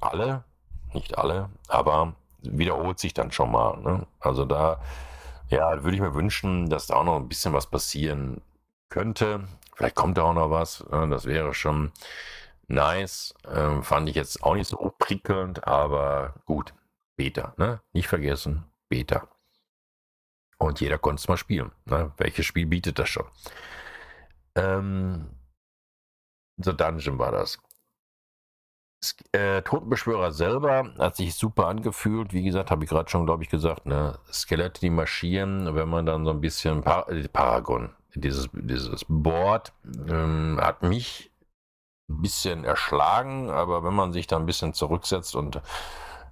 alle, 0.00 0.44
nicht 0.92 1.18
alle, 1.18 1.50
aber 1.68 2.14
wiederholt 2.40 2.98
sich 2.98 3.14
dann 3.14 3.32
schon 3.32 3.50
mal. 3.50 3.76
Ne? 3.78 4.06
Also 4.20 4.44
da, 4.44 4.80
ja, 5.48 5.82
würde 5.84 5.94
ich 5.94 6.02
mir 6.02 6.14
wünschen, 6.14 6.68
dass 6.70 6.86
da 6.86 6.96
auch 6.96 7.04
noch 7.04 7.16
ein 7.16 7.28
bisschen 7.28 7.52
was 7.52 7.66
passieren 7.66 8.40
könnte. 8.88 9.48
Vielleicht 9.74 9.94
kommt 9.94 10.18
da 10.18 10.22
auch 10.22 10.34
noch 10.34 10.50
was. 10.50 10.84
Ne? 10.88 11.08
Das 11.08 11.26
wäre 11.26 11.54
schon 11.54 11.92
nice. 12.68 13.34
Ähm, 13.48 13.82
fand 13.82 14.08
ich 14.08 14.16
jetzt 14.16 14.42
auch 14.42 14.54
nicht 14.54 14.68
so 14.68 14.94
prickelnd, 14.98 15.66
aber 15.66 16.34
gut. 16.44 16.74
Beta, 17.16 17.54
ne? 17.56 17.80
Nicht 17.92 18.08
vergessen, 18.08 18.64
Beta. 18.88 19.28
Und 20.58 20.80
jeder 20.80 20.98
konnte 20.98 21.20
es 21.20 21.28
mal 21.28 21.36
spielen. 21.36 21.72
Ne? 21.86 22.12
Welches 22.16 22.46
Spiel 22.46 22.66
bietet 22.66 22.98
das 22.98 23.08
schon? 23.08 23.26
Ähm, 24.54 25.30
The 26.58 26.76
Dungeon 26.76 27.18
war 27.18 27.32
das. 27.32 27.58
Äh, 29.32 29.62
Totenbeschwörer 29.62 30.32
selber 30.32 30.92
hat 30.98 31.16
sich 31.16 31.34
super 31.34 31.66
angefühlt. 31.66 32.32
Wie 32.32 32.42
gesagt, 32.42 32.70
habe 32.70 32.84
ich 32.84 32.90
gerade 32.90 33.08
schon, 33.10 33.26
glaube 33.26 33.42
ich, 33.42 33.50
gesagt, 33.50 33.86
ne? 33.86 34.18
Skelette, 34.32 34.80
die 34.80 34.90
marschieren, 34.90 35.74
wenn 35.74 35.88
man 35.88 36.06
dann 36.06 36.24
so 36.24 36.30
ein 36.30 36.40
bisschen 36.40 36.82
Par 36.82 37.08
äh, 37.10 37.28
Paragon, 37.28 37.94
dieses, 38.16 38.48
dieses 38.52 39.04
Board, 39.08 39.72
ähm, 40.08 40.58
hat 40.60 40.82
mich 40.82 41.30
ein 42.08 42.22
bisschen 42.22 42.64
erschlagen, 42.64 43.50
aber 43.50 43.84
wenn 43.84 43.94
man 43.94 44.12
sich 44.12 44.26
da 44.26 44.36
ein 44.36 44.46
bisschen 44.46 44.74
zurücksetzt 44.74 45.34
und 45.34 45.60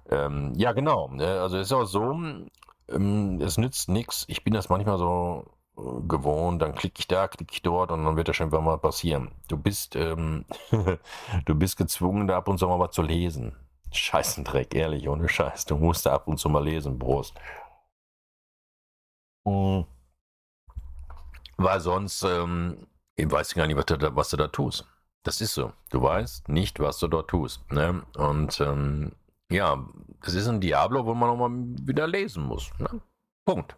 ähm, 0.09 0.53
ja, 0.55 0.71
genau, 0.73 1.09
ne? 1.09 1.41
also 1.41 1.57
ist 1.57 1.73
auch 1.73 1.85
so, 1.85 2.13
ähm, 2.89 3.41
es 3.41 3.57
nützt 3.57 3.89
nichts. 3.89 4.25
Ich 4.27 4.43
bin 4.43 4.53
das 4.53 4.69
manchmal 4.69 4.97
so 4.97 5.45
gewohnt, 6.07 6.61
dann 6.61 6.73
klicke 6.73 6.99
ich 6.99 7.07
da, 7.07 7.27
klicke 7.27 7.53
ich 7.53 7.61
dort 7.61 7.91
und 7.91 8.05
dann 8.05 8.15
wird 8.15 8.29
das 8.29 8.35
schon 8.37 8.49
mal 8.49 8.77
passieren. 8.77 9.31
Du 9.47 9.57
bist, 9.57 9.95
ähm, 9.95 10.45
du 11.45 11.55
bist 11.55 11.77
gezwungen, 11.77 12.27
da 12.27 12.37
ab 12.37 12.47
und 12.47 12.57
zu 12.57 12.67
mal 12.67 12.79
was 12.79 12.91
zu 12.91 13.01
lesen. 13.01 13.55
Scheißendreck, 13.91 14.73
ehrlich, 14.75 15.07
ohne 15.09 15.27
Scheiß. 15.27 15.65
Du 15.65 15.77
musst 15.77 16.05
da 16.05 16.13
ab 16.13 16.27
und 16.27 16.37
zu 16.37 16.49
mal 16.49 16.63
lesen, 16.63 16.97
Brust. 16.97 17.33
Mhm. 19.45 19.85
Weil 21.57 21.79
sonst, 21.79 22.23
ähm, 22.23 22.87
ich 23.15 23.29
weiß 23.29 23.53
gar 23.53 23.67
nicht, 23.67 23.77
was 23.77 23.85
du, 23.85 23.97
da, 23.97 24.15
was 24.15 24.29
du 24.29 24.37
da 24.37 24.47
tust. 24.47 24.85
Das 25.23 25.41
ist 25.41 25.53
so. 25.53 25.73
Du 25.89 26.01
weißt 26.01 26.49
nicht, 26.49 26.79
was 26.79 26.99
du 26.99 27.07
dort 27.07 27.29
tust. 27.29 27.71
Ne? 27.71 28.03
Und 28.17 28.59
ähm, 28.61 29.13
ja, 29.49 29.83
es 30.21 30.35
ist 30.35 30.47
ein 30.47 30.61
Diablo, 30.61 31.05
wo 31.05 31.13
man 31.13 31.29
auch 31.29 31.37
mal 31.37 31.51
wieder 31.87 32.07
lesen 32.07 32.43
muss. 32.43 32.69
Ne? 32.77 33.01
Punkt. 33.45 33.75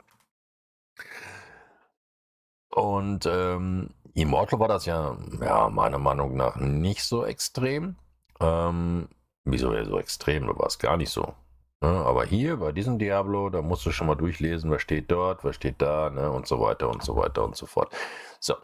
Und 2.69 3.25
ähm, 3.25 3.89
Immortal 4.13 4.59
war 4.59 4.67
das 4.67 4.86
ja, 4.86 5.15
ja, 5.41 5.69
meiner 5.69 5.99
Meinung 5.99 6.36
nach 6.36 6.55
nicht 6.55 7.03
so 7.03 7.25
extrem. 7.25 7.95
Ähm, 8.39 9.09
wieso 9.45 9.71
so 9.86 9.99
extrem? 9.99 10.47
Du 10.47 10.57
warst 10.57 10.80
gar 10.80 10.97
nicht 10.97 11.11
so. 11.11 11.34
Ne? 11.82 11.89
Aber 11.89 12.25
hier 12.25 12.57
bei 12.57 12.71
diesem 12.71 12.97
Diablo, 12.99 13.49
da 13.49 13.61
musst 13.61 13.86
du 13.86 13.91
schon 13.91 14.07
mal 14.07 14.15
durchlesen, 14.15 14.71
was 14.71 14.82
steht 14.82 15.11
dort, 15.11 15.43
was 15.43 15.55
steht 15.55 15.82
da, 15.82 16.09
ne? 16.09 16.32
und 16.32 16.47
so 16.47 16.59
weiter 16.59 16.89
und 16.89 17.03
so 17.03 17.15
weiter 17.15 17.43
und 17.43 17.55
so 17.55 17.65
fort. 17.65 17.93
So. 18.39 18.55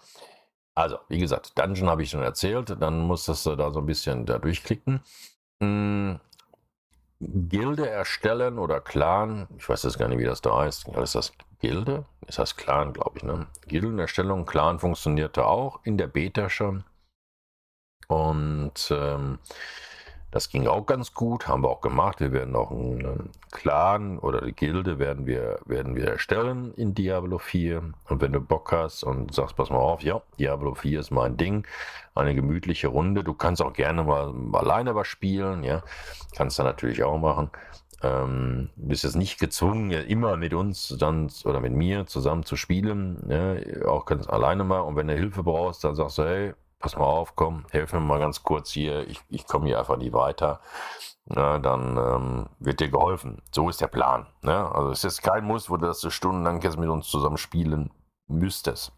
Also, 0.76 0.98
wie 1.08 1.20
gesagt, 1.20 1.58
Dungeon 1.58 1.90
habe 1.90 2.02
ich 2.02 2.10
schon 2.10 2.24
erzählt, 2.24 2.76
dann 2.82 3.02
musstest 3.02 3.46
du 3.46 3.56
da 3.56 3.72
so 3.72 3.80
ein 3.80 3.86
bisschen 3.86 4.26
da 4.26 4.40
durchklicken. 4.40 5.02
Hm, 5.62 6.20
Gilde 7.20 7.88
erstellen 7.90 8.58
oder 8.60 8.82
Clan, 8.82 9.48
ich 9.58 9.70
weiß 9.70 9.84
jetzt 9.84 10.00
gar 10.00 10.08
nicht, 10.10 10.18
wie 10.20 10.26
das 10.26 10.42
da 10.42 10.58
heißt. 10.58 10.88
Ist 10.90 11.16
das 11.16 11.34
Gilde? 11.60 12.06
Ist 12.28 12.40
das 12.40 12.56
Clan, 12.56 12.94
glaube 12.94 13.18
ich, 13.18 13.24
ne? 13.24 13.48
Gildenerstellung, 13.68 14.46
Clan 14.46 14.80
funktionierte 14.80 15.46
auch 15.46 15.80
in 15.84 15.98
der 15.98 16.08
Beta 16.08 16.50
schon. 16.50 16.84
Und 18.08 18.90
ähm, 18.92 19.40
das 20.34 20.50
ging 20.50 20.66
auch 20.66 20.88
ganz 20.88 21.14
gut, 21.14 21.48
haben 21.48 21.62
wir 21.62 21.70
auch 21.70 21.82
gemacht. 21.82 22.20
Wir 22.20 22.32
werden 22.32 22.56
auch 22.56 22.72
einen 22.72 23.30
Clan 23.52 24.18
oder 24.18 24.42
eine 24.42 24.52
Gilde 24.52 24.98
werden 24.98 25.28
wir, 25.28 25.60
werden 25.68 25.96
wir 25.96 26.08
erstellen 26.08 26.74
in 26.74 26.96
Diablo 26.96 27.38
4. 27.38 27.84
Und 28.10 28.20
wenn 28.20 28.34
du 28.34 28.40
Bock 28.40 28.72
hast 28.72 29.04
und 29.04 29.32
sagst, 29.32 29.56
pass 29.56 29.70
mal 29.70 29.78
auf, 29.78 30.02
ja, 30.02 30.24
Diablo 30.40 30.74
4 30.74 31.02
ist 31.02 31.12
mein 31.12 31.38
Ding, 31.38 31.68
eine 32.16 32.34
gemütliche 32.34 32.88
Runde. 32.88 33.24
Du 33.24 33.36
kannst 33.36 33.62
auch 33.62 33.74
gerne 33.74 34.02
mal, 34.02 34.34
alleine 34.54 34.96
was 34.96 35.06
spielen, 35.08 35.64
ja. 35.64 35.84
Kannst 36.36 36.58
du 36.58 36.64
natürlich 36.64 37.04
auch 37.04 37.20
machen. 37.20 37.52
Ähm, 38.02 38.72
bist 38.76 39.04
jetzt 39.04 39.16
nicht 39.16 39.40
gezwungen, 39.40 39.92
immer 39.92 40.36
mit 40.36 40.56
uns 40.56 40.96
dann 40.98 41.32
oder 41.46 41.60
mit 41.60 41.74
mir 41.74 42.08
zusammen 42.08 42.44
zu 42.44 42.56
spielen. 42.56 43.22
Ne? 43.28 43.84
Auch 43.86 44.06
kannst 44.06 44.28
alleine 44.32 44.64
mal. 44.64 44.80
Und 44.80 44.96
wenn 44.96 45.08
du 45.08 45.14
Hilfe 45.14 45.44
brauchst, 45.44 45.84
dann 45.84 45.94
sagst 45.94 46.18
du, 46.18 46.24
hey, 46.24 46.54
pass 46.84 46.98
mal 46.98 47.06
auf, 47.06 47.36
komm, 47.36 47.66
helf 47.72 47.94
mir 47.94 48.02
mal 48.02 48.20
ganz 48.20 48.44
kurz 48.44 48.70
hier, 48.70 49.08
ich, 49.08 49.20
ich 49.30 49.48
komme 49.48 49.68
hier 49.68 49.80
einfach 49.80 49.98
nicht 49.98 50.14
weiter. 50.14 50.60
Na, 51.26 51.58
dann 51.58 51.98
ähm, 51.98 52.50
wird 52.60 52.82
dir 52.82 52.90
geholfen. 52.90 53.42
So 53.52 53.70
ist 53.70 53.80
der 53.80 53.88
Plan. 53.88 54.28
Ne? 54.42 54.70
Also 54.76 54.92
es 54.92 55.06
ist 55.06 55.22
kein 55.24 55.46
Muss, 55.46 55.70
wo 55.70 55.78
du 55.78 55.88
das 55.88 56.06
stundenlang 56.14 56.62
jetzt 56.62 56.78
mit 56.78 56.90
uns 56.90 57.08
zusammen 57.08 57.38
spielen 57.38 57.92
müsstest. 58.28 58.92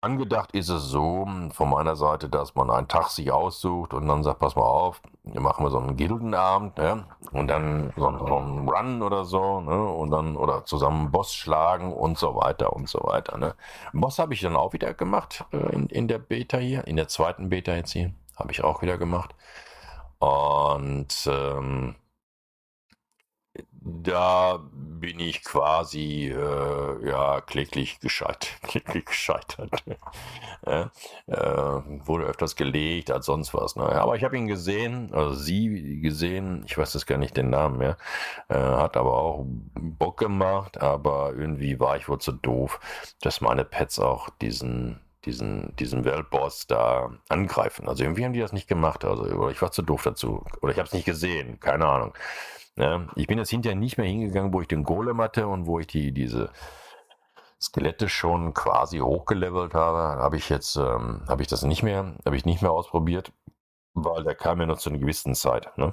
Angedacht 0.00 0.52
ist 0.52 0.68
es 0.68 0.84
so 0.84 1.26
von 1.50 1.70
meiner 1.70 1.96
Seite, 1.96 2.28
dass 2.28 2.54
man 2.54 2.70
einen 2.70 2.86
Tag 2.86 3.08
sich 3.08 3.32
aussucht 3.32 3.92
und 3.92 4.06
dann 4.06 4.22
sagt, 4.22 4.38
pass 4.38 4.54
mal 4.54 4.62
auf, 4.62 5.02
wir 5.24 5.40
machen 5.40 5.64
wir 5.64 5.70
so 5.70 5.78
einen 5.78 5.96
Gildenabend, 5.96 6.78
ne? 6.78 7.04
Und 7.32 7.48
dann 7.48 7.92
so, 7.96 8.06
einen 8.06 8.68
Run 8.68 9.02
oder 9.02 9.24
so, 9.24 9.60
ne? 9.60 9.88
Und 9.88 10.12
dann, 10.12 10.36
oder 10.36 10.64
zusammen 10.64 11.10
Boss 11.10 11.34
schlagen 11.34 11.92
und 11.92 12.16
so 12.16 12.36
weiter 12.36 12.72
und 12.74 12.88
so 12.88 13.00
weiter, 13.02 13.38
ne? 13.38 13.56
Boss 13.92 14.20
habe 14.20 14.34
ich 14.34 14.40
dann 14.40 14.54
auch 14.54 14.72
wieder 14.72 14.94
gemacht 14.94 15.44
äh, 15.52 15.74
in, 15.74 15.88
in 15.88 16.06
der 16.06 16.18
Beta 16.18 16.58
hier, 16.58 16.86
in 16.86 16.94
der 16.94 17.08
zweiten 17.08 17.48
Beta 17.48 17.74
jetzt 17.74 17.90
hier, 17.90 18.12
habe 18.36 18.52
ich 18.52 18.62
auch 18.62 18.82
wieder 18.82 18.98
gemacht. 18.98 19.34
Und 20.20 21.08
ähm, 21.26 21.96
da 23.80 24.60
bin 24.72 25.20
ich 25.20 25.44
quasi 25.44 26.26
äh, 26.28 27.08
ja 27.08 27.40
kläglich 27.40 28.00
gescheitert. 28.00 28.50
Kläglich 28.62 29.06
gescheitert. 29.06 29.70
ja, 30.66 30.90
äh, 31.26 32.06
wurde 32.06 32.24
öfters 32.24 32.56
gelegt 32.56 33.10
als 33.10 33.26
sonst 33.26 33.54
was. 33.54 33.76
Ne? 33.76 33.84
Aber 33.84 34.16
ich 34.16 34.24
habe 34.24 34.36
ihn 34.36 34.48
gesehen, 34.48 35.10
also 35.12 35.34
sie 35.34 36.00
gesehen, 36.00 36.64
ich 36.66 36.76
weiß 36.76 36.92
das 36.92 37.06
gar 37.06 37.18
nicht 37.18 37.36
den 37.36 37.50
Namen 37.50 37.78
mehr, 37.78 37.96
äh, 38.48 38.56
hat 38.56 38.96
aber 38.96 39.14
auch 39.14 39.44
Bock 39.46 40.18
gemacht, 40.18 40.80
aber 40.80 41.32
irgendwie 41.36 41.78
war 41.78 41.96
ich 41.96 42.08
wohl 42.08 42.18
zu 42.18 42.32
doof, 42.32 42.80
dass 43.20 43.40
meine 43.40 43.64
Pets 43.64 43.98
auch 43.98 44.28
diesen 44.40 45.00
diesen, 45.24 45.74
diesen 45.76 46.04
Weltboss 46.04 46.66
da 46.68 47.10
angreifen. 47.28 47.88
Also 47.88 48.04
irgendwie 48.04 48.24
haben 48.24 48.32
die 48.32 48.40
das 48.40 48.52
nicht 48.52 48.68
gemacht. 48.68 49.04
Also, 49.04 49.24
oder 49.24 49.50
ich 49.50 49.60
war 49.60 49.72
zu 49.72 49.82
doof 49.82 50.02
dazu. 50.04 50.44
Oder 50.62 50.72
ich 50.72 50.78
habe 50.78 50.86
es 50.86 50.94
nicht 50.94 51.04
gesehen. 51.04 51.60
Keine 51.60 51.86
Ahnung. 51.86 52.14
Ja, 52.78 53.08
ich 53.16 53.26
bin 53.26 53.38
jetzt 53.38 53.50
hinterher 53.50 53.76
nicht 53.76 53.98
mehr 53.98 54.06
hingegangen, 54.06 54.52
wo 54.52 54.60
ich 54.60 54.68
den 54.68 54.84
Golem 54.84 55.20
hatte 55.20 55.48
und 55.48 55.66
wo 55.66 55.80
ich 55.80 55.88
die, 55.88 56.12
diese 56.12 56.50
Skelette 57.60 58.08
schon 58.08 58.54
quasi 58.54 58.98
hochgelevelt 58.98 59.74
habe. 59.74 60.22
Habe 60.22 60.36
ich 60.36 60.48
jetzt, 60.48 60.76
ähm, 60.76 61.22
habe 61.28 61.42
ich 61.42 61.48
das 61.48 61.62
nicht 61.62 61.82
mehr, 61.82 62.14
habe 62.24 62.36
ich 62.36 62.44
nicht 62.44 62.62
mehr 62.62 62.70
ausprobiert, 62.70 63.32
weil 63.94 64.22
der 64.22 64.36
kam 64.36 64.60
ja 64.60 64.66
noch 64.66 64.78
zu 64.78 64.90
einer 64.90 65.00
gewissen 65.00 65.34
Zeit. 65.34 65.76
Ne? 65.76 65.92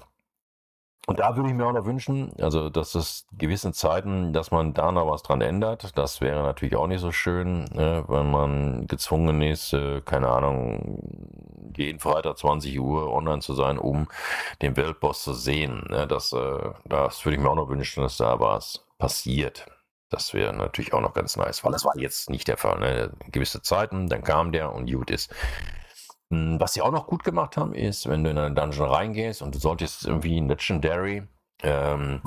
Und 1.08 1.20
da 1.20 1.36
würde 1.36 1.50
ich 1.50 1.56
mir 1.56 1.68
auch 1.68 1.74
noch 1.74 1.86
wünschen, 1.86 2.32
also 2.42 2.70
dass 2.70 2.96
es 2.96 3.28
gewissen 3.32 3.74
Zeiten, 3.74 4.34
dass 4.34 4.50
man 4.50 4.74
da 4.74 4.92
noch 4.92 5.08
was 5.08 5.22
dran 5.22 5.42
ändert. 5.42 5.96
Das 5.96 6.20
wäre 6.20 6.42
natürlich 6.42 6.76
auch 6.76 6.88
nicht 6.88 7.02
so 7.02 7.12
schön, 7.12 7.66
ne, 7.66 8.04
wenn 8.08 8.32
man 8.32 8.88
gezwungen 8.88 9.42
ist, 9.44 9.74
äh, 9.74 10.02
keine 10.02 10.30
Ahnung, 10.30 11.00
jeden 11.78 12.00
Freitag 12.00 12.40
20 12.40 12.80
Uhr 12.80 13.14
online 13.14 13.42
zu 13.42 13.54
sein, 13.54 13.78
um 13.78 14.08
den 14.64 14.76
Weltboss 14.78 15.24
zu 15.24 15.34
sehen. 15.34 15.86
Ne. 15.90 16.08
Das, 16.08 16.34
äh, 16.34 16.72
das 16.86 17.24
würde 17.24 17.36
ich 17.36 17.42
mir 17.42 17.52
auch 17.52 17.56
noch 17.56 17.70
wünschen, 17.70 18.02
dass 18.02 18.18
da 18.18 18.40
was 18.40 18.84
passiert. 18.98 19.68
Das 20.10 20.34
wäre 20.34 20.54
natürlich 20.54 20.94
auch 20.94 21.02
noch 21.02 21.14
ganz 21.14 21.36
nice, 21.36 21.64
weil 21.64 21.72
das 21.72 21.86
war 21.86 21.98
jetzt 21.98 22.32
nicht 22.32 22.48
der 22.48 22.58
Fall. 22.58 22.80
Ne. 22.80 23.12
Gewisse 23.32 23.62
Zeiten, 23.62 24.08
dann 24.10 24.24
kam 24.24 24.52
der 24.52 24.74
und 24.74 24.92
gut 24.92 25.12
ist. 25.12 25.32
Was 26.60 26.74
sie 26.74 26.82
auch 26.82 26.92
noch 26.92 27.08
gut 27.08 27.24
gemacht 27.24 27.58
haben, 27.58 27.74
ist, 27.74 28.08
wenn 28.10 28.24
du 28.24 28.30
in 28.30 28.38
eine 28.38 28.54
Dungeon 28.54 28.90
reingehst 28.90 29.42
und 29.42 29.56
du 29.56 29.60
solltest 29.60 30.06
irgendwie 30.06 30.40
ein 30.40 30.48
Legendary, 30.48 31.28
ähm, 31.62 32.22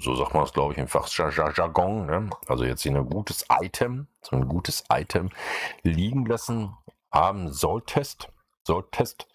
so 0.00 0.14
sagt 0.14 0.34
man 0.34 0.44
es, 0.44 0.52
glaube 0.52 0.72
ich, 0.72 0.78
im 0.78 0.88
Fachjargon, 0.88 2.06
ne? 2.06 2.30
also 2.46 2.64
jetzt 2.64 2.82
hier 2.82 2.94
ein 2.94 3.08
gutes 3.08 3.46
Item, 3.50 4.06
so 4.22 4.36
ein 4.36 4.46
gutes 4.46 4.84
Item 4.90 5.30
liegen 5.82 6.26
lassen 6.26 6.74
haben 7.12 7.52
solltest, 7.52 8.28
solltest, 8.64 9.28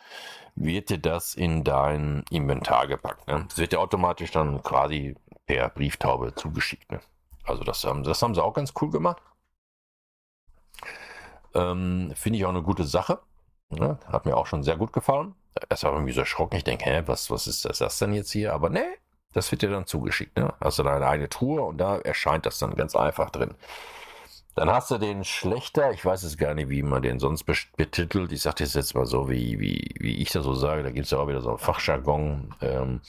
wird 0.55 0.89
dir 0.89 0.99
das 0.99 1.33
in 1.33 1.63
dein 1.63 2.23
Inventar 2.29 2.87
gepackt. 2.87 3.27
Ne? 3.27 3.45
Das 3.49 3.57
wird 3.57 3.71
dir 3.71 3.79
automatisch 3.79 4.31
dann 4.31 4.61
quasi 4.61 5.15
per 5.47 5.69
Brieftaube 5.69 6.35
zugeschickt. 6.35 6.91
Ne? 6.91 7.01
Also 7.43 7.63
das, 7.63 7.81
das 7.81 8.21
haben 8.21 8.35
sie 8.35 8.43
auch 8.43 8.53
ganz 8.53 8.73
cool 8.81 8.91
gemacht. 8.91 9.21
Ähm, 11.53 12.11
Finde 12.15 12.39
ich 12.39 12.45
auch 12.45 12.49
eine 12.49 12.63
gute 12.63 12.83
Sache. 12.83 13.19
Ne? 13.69 13.97
Hat 14.07 14.25
mir 14.25 14.37
auch 14.37 14.47
schon 14.47 14.63
sehr 14.63 14.77
gut 14.77 14.93
gefallen. 14.93 15.35
Erst 15.69 15.83
war 15.83 15.93
irgendwie 15.93 16.13
so 16.13 16.21
erschrocken. 16.21 16.55
Ich 16.55 16.63
denke, 16.63 16.85
hä, 16.85 17.03
was, 17.05 17.29
was 17.29 17.47
ist 17.47 17.65
das, 17.65 17.79
das 17.79 17.97
denn 17.99 18.13
jetzt 18.13 18.31
hier? 18.31 18.53
Aber 18.53 18.69
ne, 18.69 18.85
das 19.33 19.51
wird 19.51 19.61
dir 19.61 19.69
dann 19.69 19.85
zugeschickt. 19.85 20.37
Ne? 20.37 20.53
Hast 20.61 20.79
du 20.79 20.83
da 20.83 20.95
eine 20.95 21.07
eigene 21.07 21.29
Truhe 21.29 21.61
und 21.61 21.77
da 21.77 21.97
erscheint 21.97 22.45
das 22.45 22.59
dann 22.59 22.75
ganz 22.75 22.95
einfach 22.95 23.29
drin. 23.29 23.55
Dann 24.55 24.69
hast 24.69 24.91
du 24.91 24.99
den 24.99 25.23
Schlechter, 25.23 25.91
ich 25.91 26.05
weiß 26.05 26.23
es 26.23 26.37
gar 26.37 26.53
nicht, 26.53 26.69
wie 26.69 26.83
man 26.83 27.01
den 27.01 27.19
sonst 27.19 27.43
betitelt. 27.43 28.31
Ich 28.31 28.41
sage 28.43 28.57
das 28.59 28.75
jetzt 28.75 28.93
mal 28.93 29.07
so, 29.07 29.29
wie, 29.29 29.59
wie, 29.59 29.95
wie 29.99 30.21
ich 30.21 30.31
das 30.31 30.43
so 30.43 30.53
sage. 30.53 30.83
Da 30.83 30.91
gibt 30.91 31.05
es 31.05 31.11
ja 31.11 31.17
auch 31.17 31.27
wieder 31.27 31.41
so 31.41 31.49
einen 31.49 31.57
Fachjargon. 31.57 32.53
Ähm, 32.61 33.01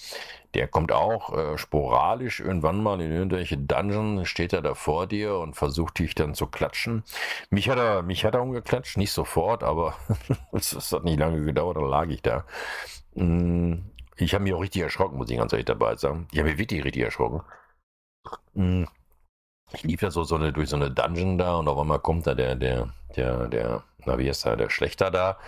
der 0.55 0.69
kommt 0.69 0.93
auch 0.93 1.37
äh, 1.37 1.59
sporadisch 1.59 2.41
irgendwann 2.41 2.83
mal 2.83 3.01
in 3.01 3.13
irgendwelche 3.13 3.59
Dungeons, 3.59 4.29
steht 4.29 4.53
er 4.53 4.63
da 4.63 4.75
vor 4.75 5.07
dir 5.07 5.37
und 5.37 5.55
versucht 5.55 5.99
dich 5.99 6.15
dann 6.15 6.35
zu 6.35 6.47
klatschen. 6.47 7.03
Mich 7.51 7.69
hat 7.69 7.79
er, 7.79 8.03
mich 8.03 8.25
hat 8.25 8.35
er 8.35 8.43
umgeklatscht, 8.43 8.97
nicht 8.97 9.13
sofort, 9.13 9.65
aber 9.65 9.95
es 10.53 10.93
hat 10.93 11.05
nicht 11.05 11.19
lange 11.19 11.45
gedauert, 11.45 11.77
dann 11.77 11.85
lag 11.85 12.09
ich 12.09 12.23
da. 12.23 12.45
Mm, 13.15 13.75
ich 14.17 14.33
habe 14.33 14.45
mich 14.45 14.55
auch 14.55 14.63
richtig 14.63 14.83
erschrocken, 14.83 15.19
muss 15.19 15.29
ich 15.31 15.37
ganz 15.37 15.53
ehrlich 15.53 15.67
dabei 15.67 15.97
sagen. 15.97 16.29
Ich 16.33 16.39
habe 16.39 16.49
mich 16.51 16.59
wirklich 16.59 16.85
richtig 16.85 17.03
erschrocken. 17.03 17.43
Ich 19.75 19.83
lief 19.83 20.03
ja 20.03 20.11
so, 20.11 20.25
so 20.25 20.37
eine, 20.37 20.53
durch 20.53 20.69
so 20.69 20.77
eine 20.77 20.91
Dungeon 20.91 21.39
da 21.39 21.57
und 21.57 21.69
auf 21.69 21.79
einmal 21.79 21.99
kommt 21.99 22.27
da 22.27 22.35
der, 22.35 22.55
der, 22.55 22.89
der, 23.17 23.49
der, 23.49 23.83
na 24.05 24.19
wie 24.19 24.29
ist 24.29 24.45
der, 24.45 24.57
der 24.57 24.71
Schlechter 24.71 25.11
da 25.11 25.39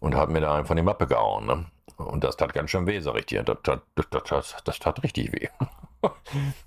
und 0.00 0.14
hat 0.14 0.30
mir 0.30 0.40
da 0.40 0.54
einfach 0.54 0.74
die 0.74 0.82
Mappe 0.82 1.06
gehauen. 1.06 1.46
Ne? 1.46 1.66
Und 1.96 2.24
das 2.24 2.36
tat 2.36 2.52
ganz 2.52 2.70
schön 2.70 2.86
weh, 2.86 3.00
sag 3.00 3.16
ich 3.16 3.26
dir. 3.26 3.42
Das, 3.42 3.58
das, 3.62 3.80
das, 4.10 4.22
das, 4.24 4.56
das 4.64 4.78
tat 4.78 5.02
richtig 5.02 5.32
weh. 5.32 5.48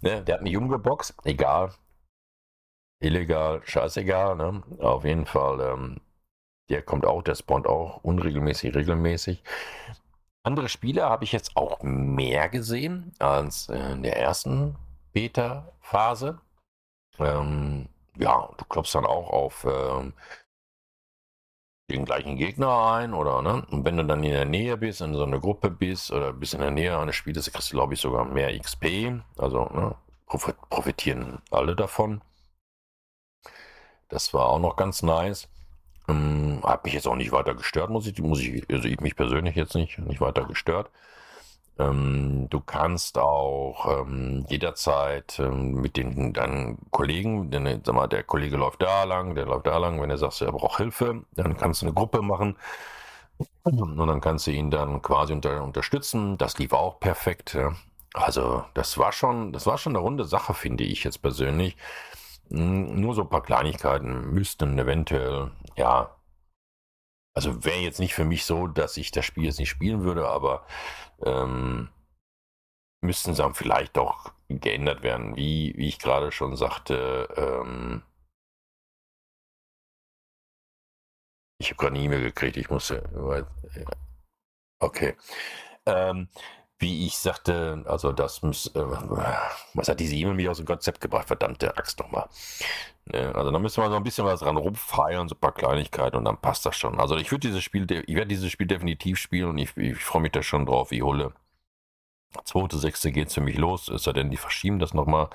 ne? 0.01 0.23
Der 0.23 0.35
hat 0.35 0.41
mich 0.41 0.55
umgeboxt, 0.55 1.15
egal. 1.23 1.73
Illegal, 2.99 3.61
scheißegal. 3.65 4.35
Ne? 4.35 4.63
Auf 4.79 5.05
jeden 5.05 5.25
Fall, 5.25 5.59
ähm, 5.61 5.97
der 6.69 6.81
kommt 6.81 7.05
auch, 7.05 7.21
der 7.21 7.35
spawnt 7.35 7.67
auch 7.67 8.03
unregelmäßig, 8.03 8.75
regelmäßig. 8.75 9.43
Andere 10.43 10.69
Spiele 10.69 11.03
habe 11.03 11.23
ich 11.23 11.31
jetzt 11.31 11.55
auch 11.55 11.81
mehr 11.83 12.49
gesehen 12.49 13.13
als 13.19 13.69
in 13.69 14.03
der 14.03 14.17
ersten 14.17 14.75
Beta-Phase. 15.13 16.39
Ähm, 17.19 17.87
ja, 18.17 18.49
du 18.57 18.65
klopfst 18.65 18.95
dann 18.95 19.05
auch 19.05 19.29
auf 19.29 19.65
ähm, 19.69 20.13
den 21.89 22.05
gleichen 22.05 22.37
Gegner 22.37 22.93
ein 22.93 23.13
oder 23.13 23.41
ne? 23.41 23.65
Und 23.71 23.85
wenn 23.85 23.97
du 23.97 24.05
dann 24.05 24.23
in 24.23 24.31
der 24.31 24.45
Nähe 24.45 24.77
bist, 24.77 25.01
in 25.01 25.13
so 25.13 25.23
einer 25.23 25.39
Gruppe 25.39 25.69
bist 25.69 26.11
oder 26.11 26.33
bist 26.33 26.53
in 26.53 26.61
der 26.61 26.71
Nähe 26.71 26.97
eines 26.97 27.15
Spiels, 27.15 27.51
kriegst 27.51 27.71
du 27.71 27.75
glaube 27.77 27.93
ich 27.93 28.01
sogar 28.01 28.25
mehr 28.25 28.57
XP. 28.59 29.21
Also 29.37 29.65
ne, 29.65 29.95
profitieren 30.69 31.41
alle 31.51 31.75
davon. 31.75 32.21
Das 34.09 34.33
war 34.33 34.47
auch 34.47 34.59
noch 34.59 34.75
ganz 34.75 35.03
nice. 35.03 35.47
Ähm, 36.07 36.61
hat 36.63 36.83
mich 36.85 36.93
jetzt 36.93 37.07
auch 37.07 37.15
nicht 37.15 37.31
weiter 37.31 37.55
gestört, 37.55 37.89
muss 37.89 38.07
ich, 38.07 38.17
muss 38.19 38.39
ich, 38.41 38.69
also 38.69 38.87
ich 38.87 38.99
mich 38.99 39.15
persönlich 39.15 39.55
jetzt 39.55 39.75
nicht, 39.75 39.97
nicht 39.99 40.21
weiter 40.21 40.45
gestört. 40.45 40.89
Ähm, 41.79 42.47
du 42.49 42.59
kannst 42.59 43.17
auch 43.17 44.01
ähm, 44.01 44.45
jederzeit 44.47 45.39
ähm, 45.39 45.81
mit 45.81 45.97
den 45.97 46.33
deinen 46.33 46.77
Kollegen, 46.91 47.49
denn, 47.49 47.81
sag 47.83 47.95
mal, 47.95 48.07
der 48.07 48.23
Kollege 48.23 48.57
läuft 48.57 48.83
da 48.83 49.03
lang, 49.05 49.33
der 49.35 49.45
läuft 49.47 49.65
da 49.67 49.77
lang, 49.77 49.99
wenn 50.01 50.11
er 50.11 50.17
sagt, 50.17 50.41
er 50.41 50.51
braucht 50.51 50.77
Hilfe, 50.77 51.23
dann 51.35 51.57
kannst 51.57 51.81
du 51.81 51.87
eine 51.87 51.93
Gruppe 51.93 52.21
machen 52.21 52.57
und 53.63 53.97
dann 53.97 54.21
kannst 54.21 54.47
du 54.47 54.51
ihn 54.51 54.69
dann 54.71 55.01
quasi 55.01 55.33
unter, 55.33 55.63
unterstützen. 55.63 56.37
Das 56.37 56.57
lief 56.59 56.73
auch 56.73 56.99
perfekt. 56.99 57.53
Ja. 57.53 57.73
Also 58.13 58.63
das 58.73 58.97
war 58.97 59.11
schon, 59.11 59.53
das 59.53 59.65
war 59.65 59.77
schon 59.77 59.93
eine 59.95 60.03
runde 60.03 60.25
Sache, 60.25 60.53
finde 60.53 60.83
ich 60.83 61.03
jetzt 61.03 61.21
persönlich. 61.21 61.77
Nur 62.49 63.15
so 63.15 63.23
ein 63.23 63.29
paar 63.29 63.41
Kleinigkeiten 63.41 64.31
müssten 64.33 64.77
eventuell, 64.77 65.51
ja, 65.75 66.15
also 67.33 67.65
wäre 67.65 67.79
jetzt 67.79 67.99
nicht 67.99 68.13
für 68.13 68.25
mich 68.25 68.45
so, 68.45 68.67
dass 68.67 68.97
ich 68.97 69.11
das 69.11 69.25
Spiel 69.25 69.45
jetzt 69.45 69.59
nicht 69.59 69.69
spielen 69.69 70.03
würde, 70.03 70.27
aber 70.27 70.65
ähm, 71.25 71.89
müssten 73.01 73.33
sie 73.33 73.53
vielleicht 73.53 73.97
doch 73.97 74.33
geändert 74.49 75.03
werden. 75.03 75.35
Wie, 75.35 75.73
wie 75.75 75.87
ich 75.87 75.99
gerade 75.99 76.31
schon 76.31 76.55
sagte, 76.55 77.27
ähm, 77.35 78.03
ich 81.59 81.69
habe 81.69 81.77
gerade 81.77 81.95
eine 81.95 82.05
E-Mail 82.05 82.21
gekriegt, 82.21 82.57
ich 82.57 82.69
musste. 82.69 83.09
Okay. 84.79 85.15
Ähm, 85.85 86.29
wie 86.83 87.07
ich 87.07 87.17
sagte, 87.17 87.83
also 87.87 88.11
das 88.11 88.43
muss, 88.43 88.67
äh, 88.75 88.85
was 89.73 89.89
hat 89.89 89.99
diese 89.99 90.15
E-Mail 90.15 90.35
mich 90.35 90.49
aus 90.49 90.57
dem 90.57 90.67
Konzept 90.67 91.01
gebracht? 91.01 91.27
Verdammte 91.27 91.75
Axt 91.75 91.99
nochmal. 91.99 92.27
Ne, 93.05 93.33
also 93.33 93.51
da 93.51 93.59
müssen 93.59 93.81
wir 93.83 93.89
so 93.89 93.95
ein 93.95 94.03
bisschen 94.03 94.25
was 94.25 94.41
dran 94.41 94.57
rumfeiern, 94.57 95.27
so 95.27 95.35
ein 95.35 95.39
paar 95.39 95.53
Kleinigkeiten 95.53 96.17
und 96.17 96.25
dann 96.25 96.37
passt 96.37 96.65
das 96.65 96.75
schon. 96.75 96.99
Also 96.99 97.17
ich 97.17 97.31
würde 97.31 97.47
dieses 97.47 97.63
Spiel, 97.63 97.89
ich 97.89 98.15
werde 98.15 98.27
dieses 98.27 98.51
Spiel 98.51 98.67
definitiv 98.67 99.17
spielen 99.17 99.49
und 99.49 99.57
ich, 99.57 99.75
ich 99.77 99.97
freue 99.97 100.21
mich 100.21 100.31
da 100.31 100.43
schon 100.43 100.65
drauf, 100.65 100.91
Hulle. 100.91 101.33
Zweite, 102.45 102.77
sechste 102.77 103.11
geht 103.11 103.27
es 103.29 103.33
für 103.33 103.41
mich 103.41 103.57
los, 103.57 103.89
ist 103.89 104.05
ja 104.05 104.13
denn, 104.13 104.31
die 104.31 104.37
verschieben 104.37 104.79
das 104.79 104.93
nochmal. 104.93 105.29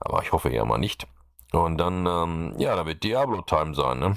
Aber 0.00 0.22
ich 0.22 0.32
hoffe 0.32 0.48
eher 0.48 0.64
mal 0.64 0.78
nicht. 0.78 1.06
Und 1.52 1.78
dann, 1.78 2.06
ähm, 2.06 2.54
ja, 2.58 2.74
da 2.74 2.86
wird 2.86 3.04
Diablo-Time 3.04 3.74
sein, 3.74 3.98
ne? 3.98 4.16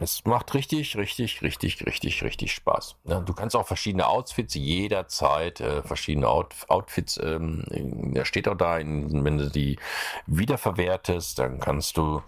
Es 0.00 0.24
macht 0.24 0.54
richtig, 0.54 0.96
richtig, 0.96 1.42
richtig, 1.42 1.84
richtig, 1.84 2.22
richtig 2.22 2.52
Spaß. 2.54 2.96
Ja, 3.04 3.18
du 3.20 3.34
kannst 3.34 3.56
auch 3.56 3.66
verschiedene 3.66 4.06
Outfits 4.06 4.54
jederzeit, 4.54 5.60
äh, 5.60 5.82
verschiedene 5.82 6.28
Out 6.28 6.54
Outfits, 6.68 7.18
ähm, 7.22 7.64
da 8.14 8.24
steht 8.24 8.46
auch 8.48 8.56
da, 8.56 8.78
in, 8.78 9.24
wenn 9.24 9.38
du 9.38 9.50
die 9.50 9.78
wiederverwertest, 10.26 11.38
dann 11.40 11.58
kannst 11.58 11.96
du 11.96 12.22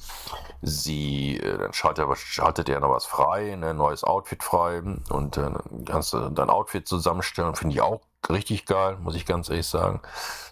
sie, 0.62 1.38
äh, 1.38 1.58
dann 1.58 1.72
schaltet, 1.72 2.06
schaltet 2.18 2.68
er 2.68 2.80
noch 2.80 2.90
was 2.90 3.06
frei, 3.06 3.52
ein 3.52 3.60
ne, 3.60 3.72
neues 3.72 4.02
Outfit 4.02 4.42
frei 4.42 4.82
und 5.10 5.36
äh, 5.36 5.42
dann 5.42 5.84
kannst 5.84 6.12
du 6.12 6.28
dein 6.30 6.50
Outfit 6.50 6.88
zusammenstellen. 6.88 7.54
Finde 7.54 7.74
ich 7.74 7.80
auch 7.80 8.00
richtig 8.28 8.66
geil, 8.66 8.96
muss 9.00 9.14
ich 9.14 9.26
ganz 9.26 9.48
ehrlich 9.48 9.66
sagen. 9.66 10.00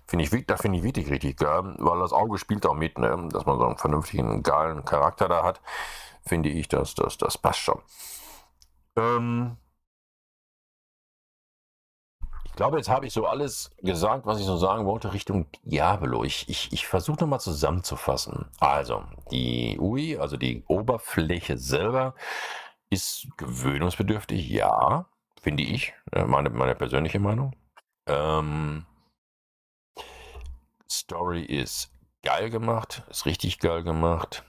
Finde 0.07 0.25
ich, 0.25 0.47
da 0.47 0.57
finde 0.57 0.79
ich 0.79 0.85
wirklich 0.85 1.11
richtig 1.11 1.37
geil, 1.37 1.75
weil 1.79 1.99
das 1.99 2.13
Auge 2.13 2.39
spielt 2.39 2.65
auch 2.65 2.75
mit, 2.75 2.97
ne? 2.97 3.29
dass 3.31 3.45
man 3.45 3.59
so 3.59 3.67
einen 3.67 3.77
vernünftigen, 3.77 4.43
geilen 4.43 4.85
Charakter 4.85 5.29
da 5.29 5.43
hat 5.43 5.61
finde 6.29 6.49
ich, 6.51 6.69
dass 6.69 6.95
das, 6.95 7.19
das 7.19 7.39
passt 7.39 7.61
schon. 7.61 7.81
Ähm 8.97 9.57
ich 12.45 12.53
glaube, 12.53 12.77
jetzt 12.77 12.89
habe 12.89 13.07
ich 13.07 13.13
so 13.13 13.27
alles 13.27 13.71
gesagt, 13.79 14.27
was 14.27 14.41
ich 14.41 14.47
so 14.47 14.57
sagen 14.57 14.85
wollte, 14.85 15.13
Richtung 15.13 15.47
Diablo. 15.63 16.25
Ich, 16.25 16.49
ich, 16.49 16.73
ich 16.73 16.87
versuche 16.89 17.21
nochmal 17.21 17.41
zusammenzufassen. 17.41 18.47
Also, 18.59 19.05
die 19.31 19.79
UI, 19.79 20.19
also 20.19 20.37
die 20.37 20.65
Oberfläche 20.67 21.57
selber, 21.57 22.15
ist 22.91 23.29
gewöhnungsbedürftig, 23.37 24.49
ja, 24.49 25.07
finde 25.41 25.63
ich. 25.63 25.95
Äh, 26.13 26.25
meine, 26.25 26.51
meine 26.51 26.75
persönliche 26.75 27.21
Meinung. 27.21 27.55
Ähm 28.07 28.87
Story 30.91 31.43
ist 31.43 31.93
geil 32.23 32.51
gemacht, 32.51 33.03
ist 33.11 33.27
richtig 33.27 33.59
geil 33.59 33.83
gemacht. 33.83 34.45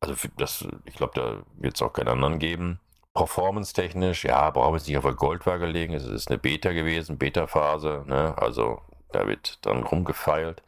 Also 0.00 0.28
das, 0.36 0.66
ich 0.84 0.94
glaube, 0.94 1.12
da 1.14 1.42
wird 1.60 1.74
es 1.76 1.82
auch 1.82 1.92
keinen 1.92 2.08
anderen 2.08 2.38
geben. 2.38 2.80
Performance-technisch, 3.14 4.24
ja, 4.24 4.50
brauchen 4.50 4.74
wir 4.74 4.76
es 4.76 4.86
nicht 4.86 4.98
auf 4.98 5.04
der 5.04 5.14
Goldwaage 5.14 5.66
legen. 5.66 5.94
Es 5.94 6.04
ist 6.04 6.28
eine 6.28 6.38
Beta 6.38 6.72
gewesen, 6.72 7.16
Beta-Phase, 7.16 8.04
ne? 8.06 8.36
Also 8.36 8.82
da 9.12 9.26
wird 9.26 9.64
dann 9.64 9.84
rumgefeilt. 9.84 10.62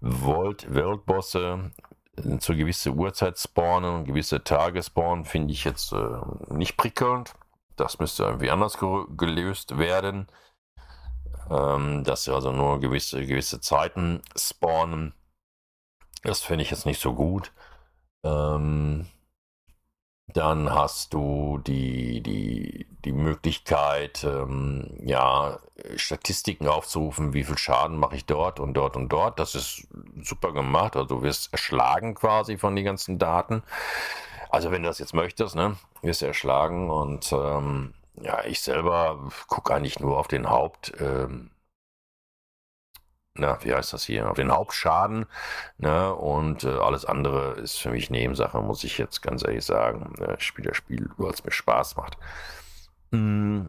Volt, 0.00 0.72
Worldbosse 0.72 1.72
äh, 2.16 2.38
zu 2.38 2.56
gewisser 2.56 2.92
Uhrzeit 2.92 3.38
spawnen, 3.38 4.04
gewisse 4.04 4.42
Tage 4.44 4.82
spawnen, 4.82 5.24
finde 5.24 5.52
ich 5.52 5.64
jetzt 5.64 5.92
äh, 5.92 6.20
nicht 6.48 6.76
prickelnd. 6.76 7.34
Das 7.76 7.98
müsste 7.98 8.24
irgendwie 8.24 8.50
anders 8.50 8.78
ge 8.78 9.04
gelöst 9.16 9.78
werden. 9.78 10.28
Ähm, 11.50 12.04
dass 12.04 12.24
sie 12.24 12.32
also 12.32 12.52
nur 12.52 12.78
gewisse, 12.78 13.26
gewisse 13.26 13.60
Zeiten 13.60 14.22
spawnen. 14.36 15.12
Das 16.22 16.40
finde 16.40 16.62
ich 16.62 16.70
jetzt 16.70 16.86
nicht 16.86 17.00
so 17.00 17.14
gut. 17.14 17.52
Ähm, 18.24 19.06
dann 20.34 20.72
hast 20.72 21.12
du 21.12 21.58
die, 21.58 22.22
die, 22.22 22.86
die 23.04 23.12
Möglichkeit, 23.12 24.24
ähm, 24.24 24.96
ja, 25.02 25.58
Statistiken 25.96 26.68
aufzurufen, 26.68 27.32
wie 27.32 27.44
viel 27.44 27.58
Schaden 27.58 27.96
mache 27.96 28.16
ich 28.16 28.26
dort 28.26 28.60
und 28.60 28.74
dort 28.74 28.96
und 28.96 29.08
dort. 29.08 29.38
Das 29.40 29.54
ist 29.54 29.88
super 30.22 30.52
gemacht. 30.52 30.96
Also 30.96 31.16
du 31.16 31.22
wirst 31.22 31.52
erschlagen 31.52 32.14
quasi 32.14 32.58
von 32.58 32.76
den 32.76 32.84
ganzen 32.84 33.18
Daten. 33.18 33.62
Also 34.50 34.70
wenn 34.70 34.82
du 34.82 34.88
das 34.88 34.98
jetzt 34.98 35.14
möchtest, 35.14 35.54
ne, 35.54 35.76
wirst 36.02 36.22
du 36.22 36.26
erschlagen 36.26 36.90
und 36.90 37.32
ähm, 37.32 37.94
ja, 38.20 38.44
ich 38.44 38.60
selber 38.60 39.30
gucke 39.48 39.74
eigentlich 39.74 40.00
nur 40.00 40.18
auf 40.18 40.28
den 40.28 40.50
Haupt. 40.50 40.92
Ähm, 41.00 41.50
na, 43.34 43.58
wie 43.62 43.74
heißt 43.74 43.92
das 43.92 44.04
hier, 44.04 44.28
auf 44.30 44.36
den 44.36 44.52
Hauptschaden. 44.52 45.26
Ne? 45.78 46.14
Und 46.14 46.64
äh, 46.64 46.68
alles 46.68 47.04
andere 47.04 47.52
ist 47.52 47.78
für 47.78 47.90
mich 47.90 48.10
Nebensache, 48.10 48.60
muss 48.60 48.84
ich 48.84 48.98
jetzt 48.98 49.22
ganz 49.22 49.44
ehrlich 49.44 49.64
sagen. 49.64 50.14
Ich 50.38 50.44
spiele 50.44 50.68
das 50.68 50.76
Spiel, 50.76 51.10
weil 51.16 51.32
es 51.32 51.44
mir 51.44 51.52
Spaß 51.52 51.96
macht. 51.96 52.18
Mm, 53.12 53.66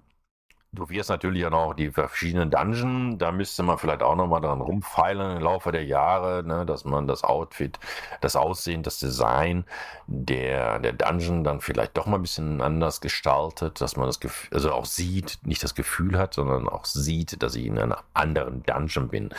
Du 0.73 0.87
wirst 0.87 1.09
natürlich 1.09 1.45
auch 1.45 1.49
noch 1.49 1.73
die 1.73 1.91
verschiedenen 1.91 2.49
Dungeons, 2.49 3.17
da 3.17 3.33
müsste 3.33 3.61
man 3.61 3.77
vielleicht 3.77 4.01
auch 4.01 4.15
nochmal 4.15 4.39
dran 4.39 4.61
rumfeilen 4.61 5.35
im 5.35 5.43
Laufe 5.43 5.73
der 5.73 5.83
Jahre, 5.83 6.43
ne, 6.43 6.65
dass 6.65 6.85
man 6.85 7.07
das 7.07 7.25
Outfit, 7.25 7.77
das 8.21 8.37
Aussehen, 8.37 8.81
das 8.81 8.97
Design 8.97 9.65
der, 10.07 10.79
der 10.79 10.93
Dungeon 10.93 11.43
dann 11.43 11.59
vielleicht 11.59 11.97
doch 11.97 12.05
mal 12.05 12.15
ein 12.15 12.21
bisschen 12.21 12.61
anders 12.61 13.01
gestaltet, 13.01 13.81
dass 13.81 13.97
man 13.97 14.05
das 14.05 14.21
Gefühl, 14.21 14.53
also 14.53 14.71
auch 14.71 14.85
sieht, 14.85 15.39
nicht 15.43 15.61
das 15.61 15.75
Gefühl 15.75 16.17
hat, 16.17 16.35
sondern 16.35 16.69
auch 16.69 16.85
sieht, 16.85 17.43
dass 17.43 17.55
ich 17.55 17.65
in 17.65 17.77
einer 17.77 18.03
anderen 18.13 18.63
Dungeon 18.63 19.09
bin. 19.09 19.29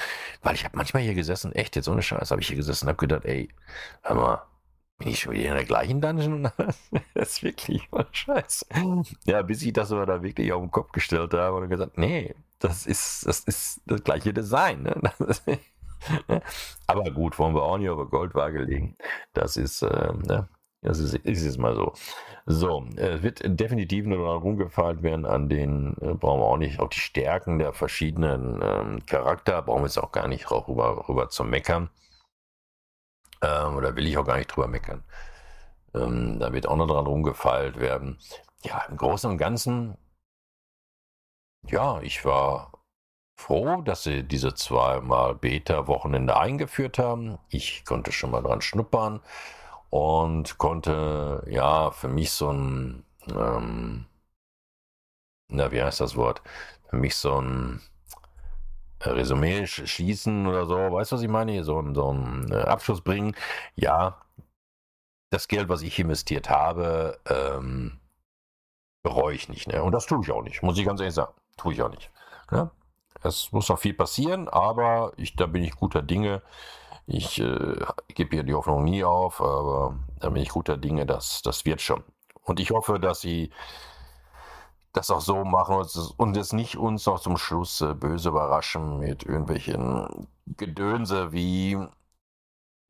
Weil 0.42 0.54
ich 0.54 0.64
habe 0.64 0.76
manchmal 0.76 1.02
hier 1.02 1.14
gesessen, 1.14 1.52
echt 1.52 1.76
jetzt 1.76 1.88
ohne 1.88 2.02
Scheiß, 2.02 2.30
habe 2.30 2.42
ich 2.42 2.48
hier 2.48 2.58
gesessen 2.58 2.84
und 2.84 2.88
habe 2.90 2.98
gedacht, 3.06 3.24
ey, 3.24 3.48
hör 4.02 4.16
mal, 4.16 4.42
bin 5.02 5.12
ich 5.12 5.20
schon 5.20 5.32
wieder 5.32 5.48
in 5.48 5.54
der 5.54 5.64
gleichen 5.64 6.00
Dungeon? 6.00 6.48
das 7.14 7.32
ist 7.32 7.42
wirklich 7.42 7.88
voll 7.88 8.06
scheiße. 8.12 8.66
Ja, 9.24 9.42
bis 9.42 9.62
ich 9.62 9.72
das 9.72 9.90
aber 9.90 10.06
da 10.06 10.22
wirklich 10.22 10.52
auf 10.52 10.62
den 10.62 10.70
Kopf 10.70 10.92
gestellt 10.92 11.34
habe 11.34 11.56
und 11.56 11.68
gesagt, 11.68 11.98
nee, 11.98 12.34
das 12.60 12.86
ist 12.86 13.26
das, 13.26 13.40
ist 13.40 13.80
das 13.86 14.04
gleiche 14.04 14.32
Design. 14.32 14.82
Ne? 14.82 15.00
aber 16.86 17.10
gut, 17.10 17.38
wollen 17.38 17.54
wir 17.54 17.62
auch 17.62 17.78
nicht 17.78 17.88
der 17.88 17.96
Goldwaage 17.96 18.62
legen. 18.62 18.96
Das 19.32 19.56
ist, 19.56 19.82
äh, 19.82 20.12
ne? 20.26 20.48
das 20.82 21.00
ist, 21.00 21.14
ist 21.14 21.44
es 21.44 21.58
mal 21.58 21.74
so. 21.74 21.92
So, 22.46 22.84
es 22.96 23.22
wird 23.22 23.40
definitiv 23.44 24.06
nur 24.06 24.18
daran 24.18 24.42
rumgefallen 24.42 25.02
werden, 25.02 25.26
an 25.26 25.48
den 25.48 25.96
äh, 26.00 26.14
brauchen 26.14 26.40
wir 26.40 26.46
auch 26.46 26.56
nicht, 26.56 26.80
auch 26.80 26.88
die 26.88 27.00
Stärken 27.00 27.58
der 27.58 27.72
verschiedenen 27.72 28.60
ähm, 28.62 29.06
Charakter, 29.06 29.62
brauchen 29.62 29.82
wir 29.82 29.86
jetzt 29.86 29.98
auch 29.98 30.12
gar 30.12 30.28
nicht 30.28 30.50
rüber, 30.50 31.08
rüber 31.08 31.28
zu 31.28 31.44
meckern. 31.44 31.90
Ähm, 33.42 33.76
oder 33.76 33.96
will 33.96 34.06
ich 34.06 34.16
auch 34.18 34.24
gar 34.26 34.36
nicht 34.38 34.48
drüber 34.48 34.68
meckern. 34.68 35.04
Ähm, 35.94 36.38
da 36.40 36.52
wird 36.52 36.66
auch 36.68 36.76
noch 36.76 36.86
dran 36.88 37.06
rumgefeilt 37.06 37.80
werden. 37.80 38.18
Ja, 38.64 38.82
im 38.88 38.96
Großen 38.96 39.30
und 39.30 39.38
Ganzen, 39.38 39.96
ja, 41.66 42.00
ich 42.02 42.24
war 42.24 42.72
froh, 43.36 43.82
dass 43.82 44.04
sie 44.04 44.22
diese 44.24 44.54
zweimal 44.54 45.34
Beta-Wochenende 45.34 46.36
eingeführt 46.36 46.98
haben. 46.98 47.38
Ich 47.50 47.84
konnte 47.84 48.12
schon 48.12 48.30
mal 48.30 48.42
dran 48.42 48.60
schnuppern 48.62 49.20
und 49.90 50.58
konnte, 50.58 51.44
ja, 51.48 51.90
für 51.92 52.08
mich 52.08 52.32
so 52.32 52.50
ein, 52.52 53.04
ähm, 53.28 54.06
na, 55.48 55.70
wie 55.72 55.82
heißt 55.82 56.00
das 56.00 56.16
Wort? 56.16 56.42
Für 56.90 56.96
mich 56.96 57.14
so 57.16 57.40
ein 57.40 57.80
Resümee 59.04 59.66
schießen 59.66 60.46
oder 60.46 60.66
so, 60.66 60.76
weißt 60.76 61.12
du, 61.12 61.16
was 61.16 61.22
ich 61.22 61.28
meine? 61.28 61.64
So, 61.64 61.82
so 61.94 62.08
einen 62.08 62.50
äh, 62.52 62.62
Abschluss 62.62 63.00
bringen. 63.00 63.34
Ja, 63.74 64.22
das 65.30 65.48
Geld, 65.48 65.68
was 65.68 65.82
ich 65.82 65.98
investiert 65.98 66.50
habe, 66.50 67.18
ähm, 67.28 67.98
bereue 69.02 69.34
ich 69.34 69.48
nicht. 69.48 69.68
Ne? 69.68 69.82
Und 69.82 69.92
das 69.92 70.06
tue 70.06 70.20
ich 70.22 70.30
auch 70.30 70.42
nicht, 70.42 70.62
muss 70.62 70.78
ich 70.78 70.86
ganz 70.86 71.00
ehrlich 71.00 71.14
sagen. 71.14 71.32
Tue 71.56 71.72
ich 71.72 71.82
auch 71.82 71.90
nicht. 71.90 72.10
Ne? 72.50 72.70
Es 73.22 73.52
muss 73.52 73.68
noch 73.68 73.78
viel 73.78 73.94
passieren, 73.94 74.48
aber 74.48 75.12
ich, 75.16 75.36
da 75.36 75.46
bin 75.46 75.62
ich 75.64 75.74
guter 75.76 76.02
Dinge. 76.02 76.42
Ich 77.06 77.40
äh, 77.40 77.76
gebe 78.08 78.36
hier 78.36 78.42
die 78.42 78.54
Hoffnung 78.54 78.84
nie 78.84 79.04
auf, 79.04 79.40
aber 79.40 79.98
da 80.20 80.30
bin 80.30 80.42
ich 80.42 80.50
guter 80.50 80.76
Dinge, 80.76 81.06
dass 81.06 81.42
das 81.42 81.64
wird 81.64 81.80
schon. 81.80 82.04
Und 82.42 82.60
ich 82.60 82.70
hoffe, 82.70 82.98
dass 82.98 83.20
sie 83.20 83.50
das 84.92 85.10
auch 85.10 85.20
so 85.20 85.44
machen 85.44 85.84
und 86.16 86.36
es 86.36 86.52
nicht 86.52 86.76
uns 86.76 87.06
noch 87.06 87.20
zum 87.20 87.36
Schluss 87.36 87.80
äh, 87.80 87.94
böse 87.94 88.28
überraschen 88.28 88.98
mit 88.98 89.24
irgendwelchen 89.24 90.28
Gedönse 90.46 91.32
wie 91.32 91.78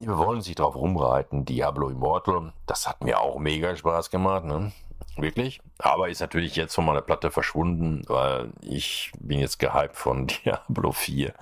wir 0.05 0.19
wollen 0.19 0.41
sich 0.41 0.57
drauf 0.57 0.75
rumreiten, 0.75 1.45
Diablo 1.45 1.89
Immortal. 1.89 2.53
Das 2.67 2.89
hat 2.89 3.05
mir 3.05 3.21
auch 3.21 3.39
mega 3.39 3.77
Spaß 3.77 4.11
gemacht, 4.11 4.45
ne? 4.45 4.73
Wirklich. 5.17 5.61
Aber 5.79 6.09
ist 6.09 6.21
natürlich 6.21 6.57
jetzt 6.57 6.75
von 6.75 6.87
meiner 6.87 7.03
Platte 7.03 7.31
verschwunden, 7.31 8.03
weil 8.09 8.53
ich 8.63 9.13
bin 9.21 9.39
jetzt 9.39 9.59
gehypt 9.59 9.97
von 9.97 10.27
Diablo 10.45 10.93
4. 10.93 11.35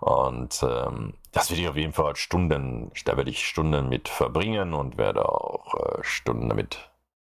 Und 0.00 0.62
ähm, 0.62 1.14
das 1.30 1.50
werde 1.50 1.62
ich 1.62 1.68
auf 1.68 1.76
jeden 1.76 1.92
Fall 1.92 2.16
Stunden, 2.16 2.90
da 3.04 3.16
werde 3.16 3.30
ich 3.30 3.46
Stunden 3.46 3.88
mit 3.88 4.08
verbringen 4.08 4.74
und 4.74 4.96
werde 4.96 5.28
auch 5.28 5.74
äh, 5.74 6.02
Stunden 6.02 6.48
damit 6.48 6.90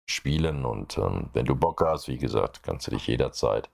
spielen. 0.05 0.65
Und 0.65 0.97
ähm, 0.97 1.29
wenn 1.33 1.45
du 1.45 1.55
Bock 1.55 1.81
hast, 1.85 2.07
wie 2.07 2.17
gesagt, 2.17 2.63
kannst 2.63 2.87
du 2.87 2.91
dich 2.91 3.07
jederzeit 3.07 3.69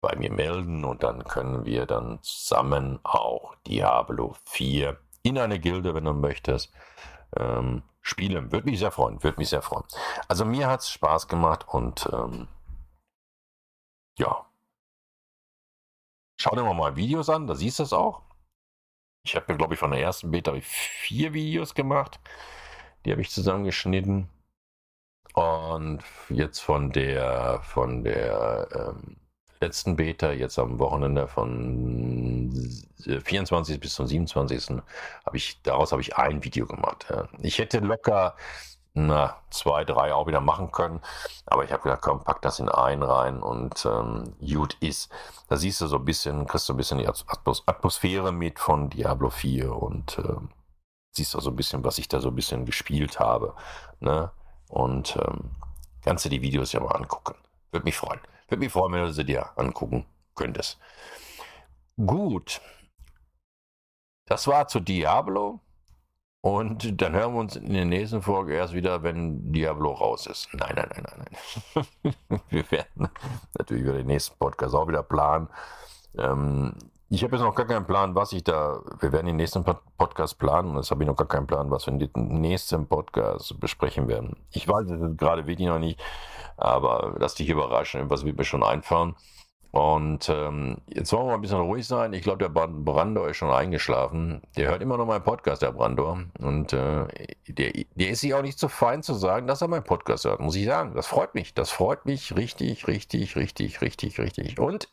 bei 0.00 0.16
mir 0.16 0.30
melden 0.30 0.84
und 0.84 1.02
dann 1.02 1.24
können 1.24 1.64
wir 1.64 1.86
dann 1.86 2.18
zusammen 2.22 3.00
auch 3.04 3.54
Diablo 3.66 4.36
4 4.44 4.98
in 5.22 5.38
eine 5.38 5.58
Gilde, 5.58 5.94
wenn 5.94 6.04
du 6.04 6.12
möchtest, 6.12 6.72
ähm, 7.36 7.82
spielen. 8.02 8.52
Würde 8.52 8.68
mich 8.68 8.78
sehr 8.78 8.90
freuen, 8.90 9.22
würde 9.22 9.38
mich 9.38 9.48
sehr 9.48 9.62
freuen. 9.62 9.84
Also 10.28 10.44
mir 10.44 10.68
hat 10.68 10.80
es 10.80 10.90
Spaß 10.90 11.26
gemacht 11.28 11.66
und 11.68 12.06
ähm, 12.12 12.48
ja. 14.18 14.46
Schau 16.36 16.54
dir 16.54 16.62
mal 16.64 16.96
Videos 16.96 17.30
an, 17.30 17.46
da 17.46 17.54
siehst 17.54 17.78
du 17.78 17.84
es 17.84 17.92
auch. 17.92 18.22
Ich 19.24 19.34
habe 19.36 19.50
mir, 19.50 19.56
glaube 19.56 19.74
ich, 19.74 19.80
von 19.80 19.90
der 19.90 20.00
ersten 20.00 20.30
Beta 20.30 20.52
vier 20.60 21.32
Videos 21.32 21.74
gemacht. 21.74 22.20
Die 23.04 23.10
habe 23.10 23.22
ich 23.22 23.30
zusammengeschnitten. 23.30 24.28
Und 25.34 26.00
jetzt 26.30 26.60
von 26.60 26.92
der, 26.92 27.60
von 27.62 28.04
der 28.04 28.68
ähm, 28.72 29.16
letzten 29.60 29.96
Beta, 29.96 30.30
jetzt 30.30 30.58
am 30.58 30.78
Wochenende 30.78 31.26
von 31.26 32.52
24. 33.04 33.80
bis 33.80 33.94
zum 33.94 34.06
27. 34.06 34.80
habe 35.26 35.36
ich, 35.36 35.60
daraus 35.62 35.92
habe 35.92 36.02
ich 36.02 36.16
ein 36.16 36.42
Video 36.44 36.66
gemacht. 36.66 37.12
Ich 37.42 37.58
hätte 37.58 37.80
locker 37.80 38.36
na, 38.96 39.42
zwei, 39.50 39.84
drei 39.84 40.14
auch 40.14 40.28
wieder 40.28 40.40
machen 40.40 40.70
können. 40.70 41.00
Aber 41.46 41.64
ich 41.64 41.72
habe 41.72 41.82
gedacht, 41.82 42.00
komm, 42.02 42.22
pack 42.22 42.40
das 42.42 42.60
in 42.60 42.68
einen 42.68 43.02
rein 43.02 43.42
und 43.42 43.84
ähm, 43.84 44.34
gut 44.40 44.76
ist. 44.80 45.10
Da 45.48 45.56
siehst 45.56 45.80
du 45.80 45.88
so 45.88 45.96
ein 45.96 46.04
bisschen, 46.04 46.46
kriegst 46.46 46.68
du 46.68 46.74
ein 46.74 46.76
bisschen 46.76 46.98
die 46.98 47.08
Atmosphäre 47.08 48.32
mit 48.32 48.60
von 48.60 48.90
Diablo 48.90 49.30
4 49.30 49.74
und 49.74 50.18
ähm, 50.18 50.50
siehst 51.10 51.34
du 51.34 51.40
so 51.40 51.50
ein 51.50 51.56
bisschen, 51.56 51.84
was 51.84 51.98
ich 51.98 52.06
da 52.06 52.20
so 52.20 52.28
ein 52.28 52.36
bisschen 52.36 52.66
gespielt 52.66 53.18
habe. 53.18 53.54
Ne? 53.98 54.30
Und 54.74 55.16
ähm, 55.24 55.52
kannst 56.02 56.24
du 56.24 56.28
die 56.28 56.42
Videos 56.42 56.72
ja 56.72 56.80
mal 56.80 56.96
angucken. 56.96 57.36
Würde 57.70 57.84
mich 57.84 57.96
freuen. 57.96 58.18
Würde 58.48 58.58
mich 58.58 58.72
freuen, 58.72 58.92
wenn 58.92 59.02
du 59.02 59.12
sie 59.12 59.24
dir 59.24 59.56
angucken 59.56 60.04
könntest. 60.34 60.80
Gut. 61.96 62.60
Das 64.24 64.48
war 64.48 64.66
zu 64.66 64.80
Diablo. 64.80 65.60
Und 66.40 67.00
dann 67.00 67.14
hören 67.14 67.34
wir 67.34 67.40
uns 67.40 67.54
in 67.54 67.72
der 67.72 67.84
nächsten 67.84 68.20
Folge 68.20 68.54
erst 68.54 68.74
wieder, 68.74 69.04
wenn 69.04 69.52
Diablo 69.52 69.92
raus 69.92 70.26
ist. 70.26 70.48
Nein, 70.54 70.72
nein, 70.74 70.88
nein, 70.92 71.04
nein, 71.06 71.84
nein. 72.02 72.40
wir 72.48 72.68
werden 72.72 73.08
natürlich 73.56 73.84
über 73.84 73.92
den 73.92 74.08
nächsten 74.08 74.36
Podcast 74.38 74.74
auch 74.74 74.88
wieder 74.88 75.04
planen. 75.04 75.48
Ähm, 76.18 76.74
ich 77.14 77.22
habe 77.22 77.36
jetzt 77.36 77.44
noch 77.44 77.54
gar 77.54 77.66
keinen 77.66 77.86
Plan, 77.86 78.14
was 78.16 78.32
ich 78.32 78.42
da. 78.42 78.80
Wir 78.98 79.12
werden 79.12 79.26
den 79.26 79.36
nächsten 79.36 79.64
Podcast 79.64 80.36
planen. 80.38 80.70
Und 80.70 80.76
jetzt 80.76 80.90
habe 80.90 81.04
ich 81.04 81.08
noch 81.08 81.14
gar 81.14 81.28
keinen 81.28 81.46
Plan, 81.46 81.70
was 81.70 81.86
wir 81.86 81.92
in 81.92 82.00
den 82.00 82.40
nächsten 82.40 82.88
Podcast 82.88 83.58
besprechen 83.60 84.08
werden. 84.08 84.36
Ich 84.50 84.66
weiß 84.66 84.90
es 84.90 85.16
gerade 85.16 85.46
wirklich 85.46 85.68
noch 85.68 85.78
nicht, 85.78 86.02
aber 86.56 87.14
lass 87.18 87.36
dich 87.36 87.48
überraschen. 87.48 88.10
Was 88.10 88.24
wird 88.24 88.36
mir 88.36 88.44
schon 88.44 88.64
einfallen. 88.64 89.14
Und 89.70 90.28
ähm, 90.28 90.78
jetzt 90.88 91.12
wollen 91.12 91.24
wir 91.24 91.28
mal 91.30 91.34
ein 91.34 91.40
bisschen 91.40 91.60
ruhig 91.60 91.86
sein. 91.86 92.12
Ich 92.12 92.22
glaube, 92.22 92.38
der 92.38 92.48
Brandor 92.48 93.28
ist 93.28 93.36
schon 93.36 93.50
eingeschlafen. 93.50 94.42
Der 94.56 94.70
hört 94.70 94.82
immer 94.82 94.96
noch 94.96 95.06
meinen 95.06 95.24
Podcast, 95.24 95.62
der 95.62 95.72
Brandor. 95.72 96.20
Und 96.40 96.72
äh, 96.72 97.06
der, 97.48 97.72
der 97.94 98.08
ist 98.08 98.20
sich 98.20 98.34
auch 98.34 98.42
nicht 98.42 98.58
zu 98.58 98.68
fein 98.68 99.02
zu 99.02 99.14
sagen, 99.14 99.46
dass 99.46 99.62
er 99.62 99.68
meinen 99.68 99.84
Podcast 99.84 100.24
hört, 100.24 100.40
muss 100.40 100.56
ich 100.56 100.66
sagen. 100.66 100.94
Das 100.94 101.06
freut 101.06 101.34
mich. 101.34 101.54
Das 101.54 101.70
freut 101.70 102.06
mich 102.06 102.36
richtig, 102.36 102.86
richtig, 102.88 103.36
richtig, 103.36 103.80
richtig, 103.80 104.18
richtig. 104.18 104.58
Und 104.60 104.88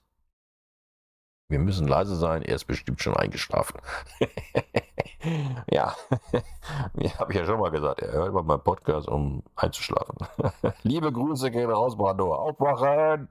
wir 1.51 1.59
müssen 1.59 1.87
leise 1.87 2.15
sein, 2.15 2.41
er 2.41 2.55
ist 2.55 2.65
bestimmt 2.65 3.01
schon 3.01 3.15
eingeschlafen. 3.15 3.79
ja, 5.69 5.95
habe 7.19 7.31
ich 7.31 7.37
ja 7.37 7.45
schon 7.45 7.59
mal 7.59 7.69
gesagt, 7.69 8.01
er 8.01 8.13
hört 8.13 8.29
immer 8.29 8.43
meinen 8.43 8.63
Podcast, 8.63 9.07
um 9.07 9.43
einzuschlafen. 9.55 10.17
Liebe 10.83 11.11
Grüße 11.11 11.51
gehen 11.51 11.69
raus, 11.69 11.97
Brando. 11.97 12.33
Aufwachen! 12.33 13.27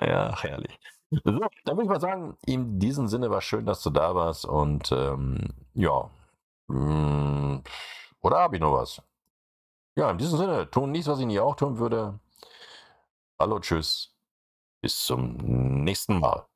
ja, 0.00 0.40
herrlich. 0.40 0.78
So, 1.10 1.40
dann 1.64 1.76
würde 1.76 1.82
ich 1.82 1.88
mal 1.88 2.00
sagen, 2.00 2.36
in 2.46 2.78
diesem 2.78 3.08
Sinne 3.08 3.30
war 3.30 3.40
schön, 3.40 3.66
dass 3.66 3.82
du 3.82 3.90
da 3.90 4.14
warst 4.14 4.44
und 4.44 4.92
ähm, 4.92 5.54
ja, 5.74 6.10
mm, 6.68 7.62
oder 8.20 8.38
habe 8.38 8.56
ich 8.56 8.60
noch 8.60 8.72
was? 8.72 9.02
Ja, 9.96 10.10
in 10.10 10.18
diesem 10.18 10.38
Sinne, 10.38 10.70
tun 10.70 10.92
nichts, 10.92 11.08
was 11.08 11.18
ich 11.18 11.26
nie 11.26 11.40
auch 11.40 11.56
tun 11.56 11.78
würde. 11.78 12.20
Hallo, 13.40 13.58
tschüss. 13.58 14.17
Bis 14.80 15.04
zum 15.04 15.36
nächsten 15.84 16.18
Mal. 16.20 16.46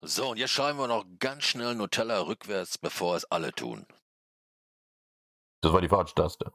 So, 0.00 0.30
und 0.30 0.36
jetzt 0.36 0.52
schreiben 0.52 0.78
wir 0.78 0.86
noch 0.86 1.04
ganz 1.18 1.44
schnell 1.44 1.74
Nutella 1.74 2.20
rückwärts, 2.20 2.78
bevor 2.78 3.16
es 3.16 3.24
alle 3.24 3.52
tun. 3.52 3.86
Das 5.60 5.72
war 5.72 5.80
die 5.80 5.88
falsche 5.88 6.14
Taste. 6.14 6.52